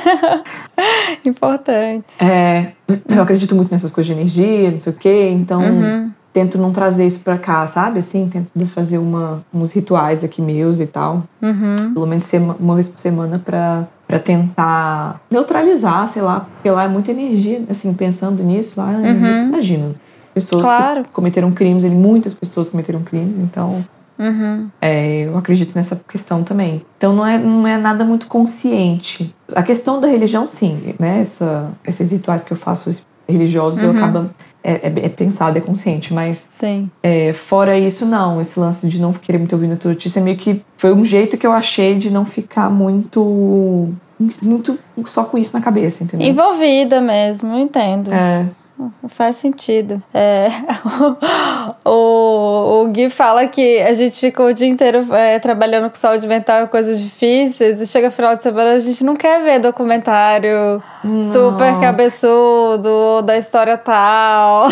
importante. 1.26 2.14
É, 2.18 2.68
eu 3.08 3.22
acredito 3.22 3.54
muito 3.54 3.70
nessas 3.70 3.90
coisas 3.90 4.14
de 4.14 4.20
energia, 4.20 4.70
não 4.70 4.80
sei 4.80 4.92
o 4.92 4.96
quê, 4.96 5.28
então 5.30 5.60
uhum. 5.60 6.10
tento 6.32 6.58
não 6.58 6.72
trazer 6.72 7.06
isso 7.06 7.20
pra 7.20 7.38
cá, 7.38 7.66
sabe? 7.66 8.00
Assim, 8.00 8.28
tento 8.28 8.66
fazer 8.66 8.98
uma, 8.98 9.44
uns 9.52 9.72
rituais 9.72 10.24
aqui 10.24 10.40
meus 10.42 10.80
e 10.80 10.86
tal. 10.86 11.22
Uhum. 11.40 11.94
Pelo 11.94 12.06
menos 12.06 12.28
uma 12.58 12.74
vez 12.74 12.88
por 12.88 12.98
semana 12.98 13.40
pra 13.44 13.86
para 14.12 14.18
tentar 14.18 15.22
neutralizar, 15.30 16.06
sei 16.06 16.20
lá, 16.20 16.40
porque 16.40 16.70
lá 16.70 16.84
é 16.84 16.88
muita 16.88 17.12
energia, 17.12 17.62
assim, 17.70 17.94
pensando 17.94 18.42
nisso, 18.42 18.78
lá, 18.78 18.88
uhum. 18.88 19.48
imagina, 19.48 19.94
pessoas 20.34 20.64
claro. 20.64 21.04
que 21.04 21.08
cometeram 21.08 21.50
crimes, 21.50 21.82
muitas 21.84 22.34
pessoas 22.34 22.68
cometeram 22.68 23.00
crimes, 23.02 23.40
então 23.40 23.82
uhum. 24.18 24.68
é, 24.82 25.22
eu 25.22 25.38
acredito 25.38 25.72
nessa 25.74 25.98
questão 26.06 26.44
também. 26.44 26.84
Então 26.98 27.16
não 27.16 27.26
é, 27.26 27.38
não 27.38 27.66
é 27.66 27.78
nada 27.78 28.04
muito 28.04 28.26
consciente. 28.26 29.34
A 29.54 29.62
questão 29.62 29.98
da 29.98 30.08
religião, 30.08 30.46
sim, 30.46 30.94
né, 30.98 31.20
Essa, 31.20 31.70
esses 31.86 32.12
rituais 32.12 32.44
que 32.44 32.52
eu 32.52 32.56
faço 32.58 32.90
religiosos, 33.28 33.82
uhum. 33.82 33.90
eu 33.90 33.96
acabo 33.96 34.30
é, 34.64 34.72
é, 34.72 34.92
é, 35.06 35.08
pensado, 35.08 35.58
é 35.58 35.60
consciente, 35.60 36.14
mas 36.14 36.38
Sim. 36.38 36.88
É, 37.02 37.32
fora 37.32 37.76
isso, 37.76 38.06
não. 38.06 38.40
Esse 38.40 38.58
lance 38.60 38.86
de 38.88 39.00
não 39.00 39.12
querer 39.12 39.38
muito 39.38 39.52
ouvir 39.52 39.66
notícia 39.66 40.22
meio 40.22 40.36
que 40.36 40.62
foi 40.76 40.92
um 40.92 41.04
jeito 41.04 41.36
que 41.36 41.46
eu 41.46 41.52
achei 41.52 41.98
de 41.98 42.10
não 42.10 42.24
ficar 42.24 42.70
muito. 42.70 43.92
muito 44.40 44.78
só 45.06 45.24
com 45.24 45.36
isso 45.36 45.56
na 45.56 45.62
cabeça, 45.62 46.04
entendeu? 46.04 46.28
Envolvida 46.28 47.00
mesmo, 47.00 47.56
entendo. 47.56 48.12
É. 48.12 48.46
Faz 49.08 49.36
sentido. 49.36 50.02
É, 50.12 50.48
o, 51.84 52.82
o 52.82 52.88
Gui 52.88 53.10
fala 53.10 53.46
que 53.46 53.80
a 53.80 53.92
gente 53.92 54.18
ficou 54.18 54.46
o 54.46 54.54
dia 54.54 54.66
inteiro 54.66 55.14
é, 55.14 55.38
trabalhando 55.38 55.88
com 55.88 55.96
saúde 55.96 56.26
mental 56.26 56.64
e 56.64 56.68
coisas 56.68 57.00
difíceis, 57.00 57.80
e 57.80 57.86
chega 57.86 58.10
final 58.10 58.34
de 58.34 58.42
semana 58.42 58.72
a 58.72 58.80
gente 58.80 59.04
não 59.04 59.14
quer 59.14 59.42
ver 59.42 59.60
documentário 59.60 60.82
não. 61.04 61.24
super 61.24 61.78
cabeçudo 61.80 63.22
da 63.22 63.36
história 63.36 63.76
tal. 63.76 64.68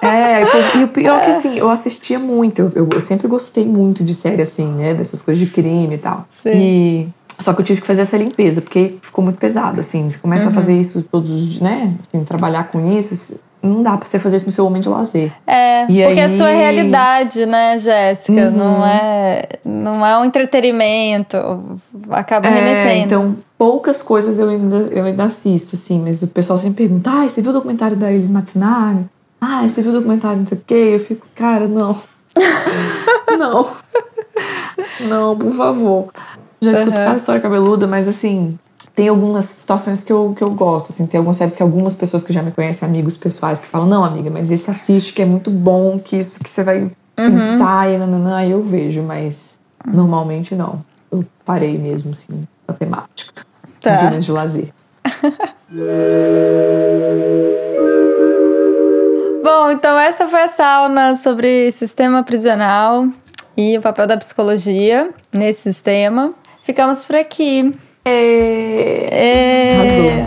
É, 0.00 0.42
e 0.78 0.84
o 0.84 0.88
pior 0.88 1.18
é 1.20 1.24
que 1.24 1.30
assim, 1.32 1.58
eu 1.58 1.68
assistia 1.68 2.18
muito, 2.18 2.72
eu, 2.74 2.88
eu, 2.90 3.00
sempre 3.00 3.28
gostei 3.28 3.66
muito 3.66 4.02
de 4.04 4.14
série 4.14 4.42
assim, 4.42 4.72
né? 4.72 4.94
Dessas 4.94 5.20
coisas 5.20 5.44
de 5.44 5.52
crime 5.52 5.96
e 5.96 5.98
tal. 5.98 6.26
Sim. 6.42 6.50
E 6.54 7.08
só 7.38 7.52
que 7.52 7.60
eu 7.60 7.64
tive 7.64 7.80
que 7.80 7.86
fazer 7.86 8.02
essa 8.02 8.16
limpeza, 8.16 8.60
porque 8.60 8.96
ficou 9.02 9.24
muito 9.24 9.38
pesado, 9.38 9.80
assim. 9.80 10.10
Você 10.10 10.18
começa 10.18 10.44
uhum. 10.44 10.50
a 10.50 10.52
fazer 10.52 10.78
isso 10.78 11.02
todos 11.10 11.30
os 11.30 11.48
dias, 11.48 11.60
né? 11.60 11.94
Assim, 12.08 12.24
trabalhar 12.24 12.64
com 12.64 12.92
isso, 12.92 13.38
não 13.64 13.82
dá 13.82 13.96
pra 13.96 14.06
você 14.06 14.18
fazer 14.18 14.36
isso 14.36 14.46
no 14.46 14.52
seu 14.52 14.64
momento 14.64 14.84
de 14.84 14.88
lazer. 14.90 15.32
É, 15.46 15.84
e 15.84 15.86
porque 15.86 16.02
aí... 16.02 16.18
é 16.18 16.24
a 16.24 16.28
sua 16.28 16.50
realidade, 16.50 17.46
né, 17.46 17.78
Jéssica? 17.78 18.48
Uhum. 18.48 18.50
Não, 18.50 18.86
é, 18.86 19.48
não 19.64 20.06
é 20.06 20.18
um 20.18 20.24
entretenimento. 20.24 21.36
Acaba 22.10 22.46
é, 22.46 22.50
remetendo. 22.50 23.04
Então, 23.06 23.36
poucas 23.56 24.02
coisas 24.02 24.38
eu 24.38 24.50
ainda, 24.50 24.76
eu 24.90 25.04
ainda 25.04 25.24
assisto, 25.24 25.76
assim, 25.76 26.00
mas 26.00 26.22
o 26.22 26.28
pessoal 26.28 26.58
sempre 26.58 26.86
pergunta: 26.86 27.10
ah, 27.10 27.28
você 27.28 27.40
viu 27.40 27.50
o 27.50 27.54
documentário 27.54 27.96
da 27.96 28.12
Elis 28.12 28.30
Matinari? 28.30 29.06
Ah, 29.40 29.66
você 29.66 29.82
viu 29.82 29.90
o 29.90 29.94
documentário 29.94 30.38
não 30.38 30.46
sei 30.46 30.58
o 30.58 30.62
quê? 30.66 30.90
Eu 30.94 31.00
fico, 31.00 31.26
cara, 31.34 31.66
não. 31.66 31.96
não. 33.38 33.70
Não, 35.00 35.36
por 35.36 35.52
favor. 35.54 36.08
Já 36.64 36.72
escuto 36.72 36.96
uhum. 36.96 37.16
história 37.16 37.40
cabeluda, 37.40 37.86
mas 37.86 38.08
assim, 38.08 38.58
tem 38.94 39.08
algumas 39.08 39.44
situações 39.44 40.04
que 40.04 40.12
eu, 40.12 40.34
que 40.36 40.42
eu 40.42 40.50
gosto, 40.50 40.90
assim, 40.90 41.06
tem 41.06 41.18
algumas 41.18 41.36
séries 41.36 41.54
que 41.54 41.62
algumas 41.62 41.94
pessoas 41.94 42.22
que 42.22 42.32
já 42.32 42.42
me 42.42 42.52
conhecem, 42.52 42.88
amigos 42.88 43.16
pessoais, 43.16 43.60
que 43.60 43.66
falam, 43.66 43.86
não, 43.86 44.04
amiga, 44.04 44.30
mas 44.30 44.50
esse 44.50 44.70
assiste 44.70 45.12
que 45.12 45.22
é 45.22 45.24
muito 45.24 45.50
bom, 45.50 45.98
que 45.98 46.16
isso 46.16 46.38
que 46.38 46.48
você 46.48 46.62
vai 46.62 46.82
uhum. 46.82 46.90
pensar 47.16 47.90
e 47.90 47.98
nananã, 47.98 48.36
aí 48.36 48.50
eu 48.52 48.62
vejo, 48.62 49.02
mas 49.02 49.58
normalmente 49.86 50.54
não. 50.54 50.84
Eu 51.10 51.24
parei 51.44 51.78
mesmo, 51.78 52.12
assim, 52.12 52.46
a 52.66 52.72
temática. 52.72 53.44
Tá. 53.80 54.06
de 54.18 54.32
lazer. 54.32 54.72
Bom, 59.42 59.70
então 59.70 59.98
essa 59.98 60.26
foi 60.26 60.42
a 60.42 60.48
sauna 60.48 61.14
sobre 61.16 61.70
sistema 61.70 62.22
prisional 62.22 63.06
e 63.54 63.76
o 63.76 63.80
papel 63.80 64.06
da 64.06 64.16
psicologia 64.16 65.10
nesse 65.32 65.62
sistema. 65.62 66.32
Ficamos 66.64 67.04
por 67.04 67.14
aqui. 67.14 67.74
É... 68.06 69.08
É... 69.12 70.24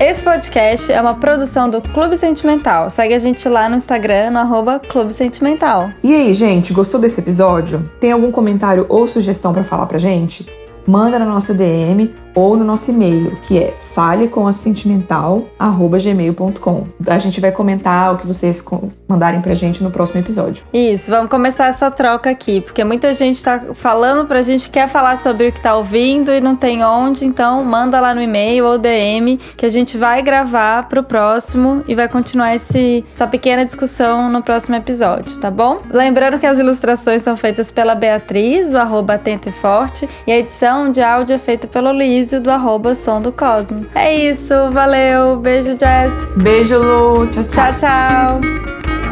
Esse 0.00 0.24
podcast 0.24 0.92
é 0.92 1.00
uma 1.00 1.14
produção 1.14 1.70
do 1.70 1.80
Clube 1.80 2.16
Sentimental. 2.16 2.90
Segue 2.90 3.14
a 3.14 3.18
gente 3.20 3.48
lá 3.48 3.68
no 3.68 3.76
Instagram, 3.76 4.30
no 4.30 4.40
arroba 4.40 4.80
Clube 4.80 5.12
Sentimental. 5.12 5.90
E 6.02 6.12
aí, 6.12 6.34
gente, 6.34 6.72
gostou 6.72 7.00
desse 7.00 7.20
episódio? 7.20 7.88
Tem 8.00 8.10
algum 8.10 8.32
comentário 8.32 8.84
ou 8.88 9.06
sugestão 9.06 9.52
para 9.54 9.62
falar 9.62 9.86
pra 9.86 9.98
gente? 9.98 10.44
Manda 10.84 11.16
na 11.16 11.26
nossa 11.26 11.54
DM 11.54 12.12
ou 12.36 12.56
no 12.56 12.64
nosso 12.64 12.92
e-mail, 12.92 13.36
que 13.42 13.58
é 13.58 13.74
falecomacentimental@gmail.com. 13.94 16.86
A 17.06 17.18
gente 17.18 17.40
vai 17.40 17.50
comentar 17.50 18.14
o 18.14 18.18
que 18.18 18.26
vocês 18.26 18.62
mandarem 19.08 19.40
pra 19.40 19.54
gente 19.54 19.82
no 19.82 19.90
próximo 19.90 20.20
episódio. 20.20 20.62
Isso, 20.72 21.10
vamos 21.10 21.30
começar 21.30 21.66
essa 21.68 21.90
troca 21.90 22.28
aqui, 22.28 22.60
porque 22.60 22.84
muita 22.84 23.14
gente 23.14 23.42
tá 23.42 23.62
falando 23.72 24.26
pra 24.26 24.42
gente 24.42 24.68
quer 24.68 24.86
falar 24.86 25.16
sobre 25.16 25.48
o 25.48 25.52
que 25.52 25.62
tá 25.62 25.74
ouvindo 25.74 26.30
e 26.30 26.38
não 26.40 26.54
tem 26.54 26.84
onde, 26.84 27.24
então 27.24 27.64
manda 27.64 27.98
lá 27.98 28.14
no 28.14 28.20
e-mail 28.20 28.66
ou 28.66 28.76
DM 28.76 29.38
que 29.56 29.64
a 29.64 29.70
gente 29.70 29.96
vai 29.96 30.20
gravar 30.20 30.86
pro 30.88 31.02
próximo 31.02 31.82
e 31.88 31.94
vai 31.94 32.06
continuar 32.08 32.54
esse, 32.54 33.02
essa 33.10 33.26
pequena 33.26 33.64
discussão 33.64 34.30
no 34.30 34.42
próximo 34.42 34.76
episódio, 34.76 35.40
tá 35.40 35.50
bom? 35.50 35.80
Lembrando 35.90 36.38
que 36.38 36.46
as 36.46 36.58
ilustrações 36.58 37.22
são 37.22 37.34
feitas 37.36 37.70
pela 37.70 37.94
Beatriz, 37.94 38.72
do 38.72 38.78
arroba 38.78 39.14
Atento 39.14 39.48
e 39.48 39.52
Forte, 39.52 40.06
e 40.26 40.32
a 40.32 40.38
edição 40.38 40.90
de 40.90 41.00
áudio 41.00 41.34
é 41.34 41.38
feita 41.38 41.66
pelo 41.66 41.90
Do 42.26 42.50
arroba 42.50 42.94
Som 42.94 43.22
do 43.22 43.30
Cosmo. 43.30 43.86
É 43.94 44.12
isso, 44.14 44.52
valeu, 44.72 45.36
beijo 45.36 45.76
Jess. 45.78 46.12
Beijo 46.36 46.78
Lu, 46.78 47.26
tchau 47.28 47.44
tchau. 47.44 47.72
Tchau, 47.74 47.74
tchau. 47.74 49.05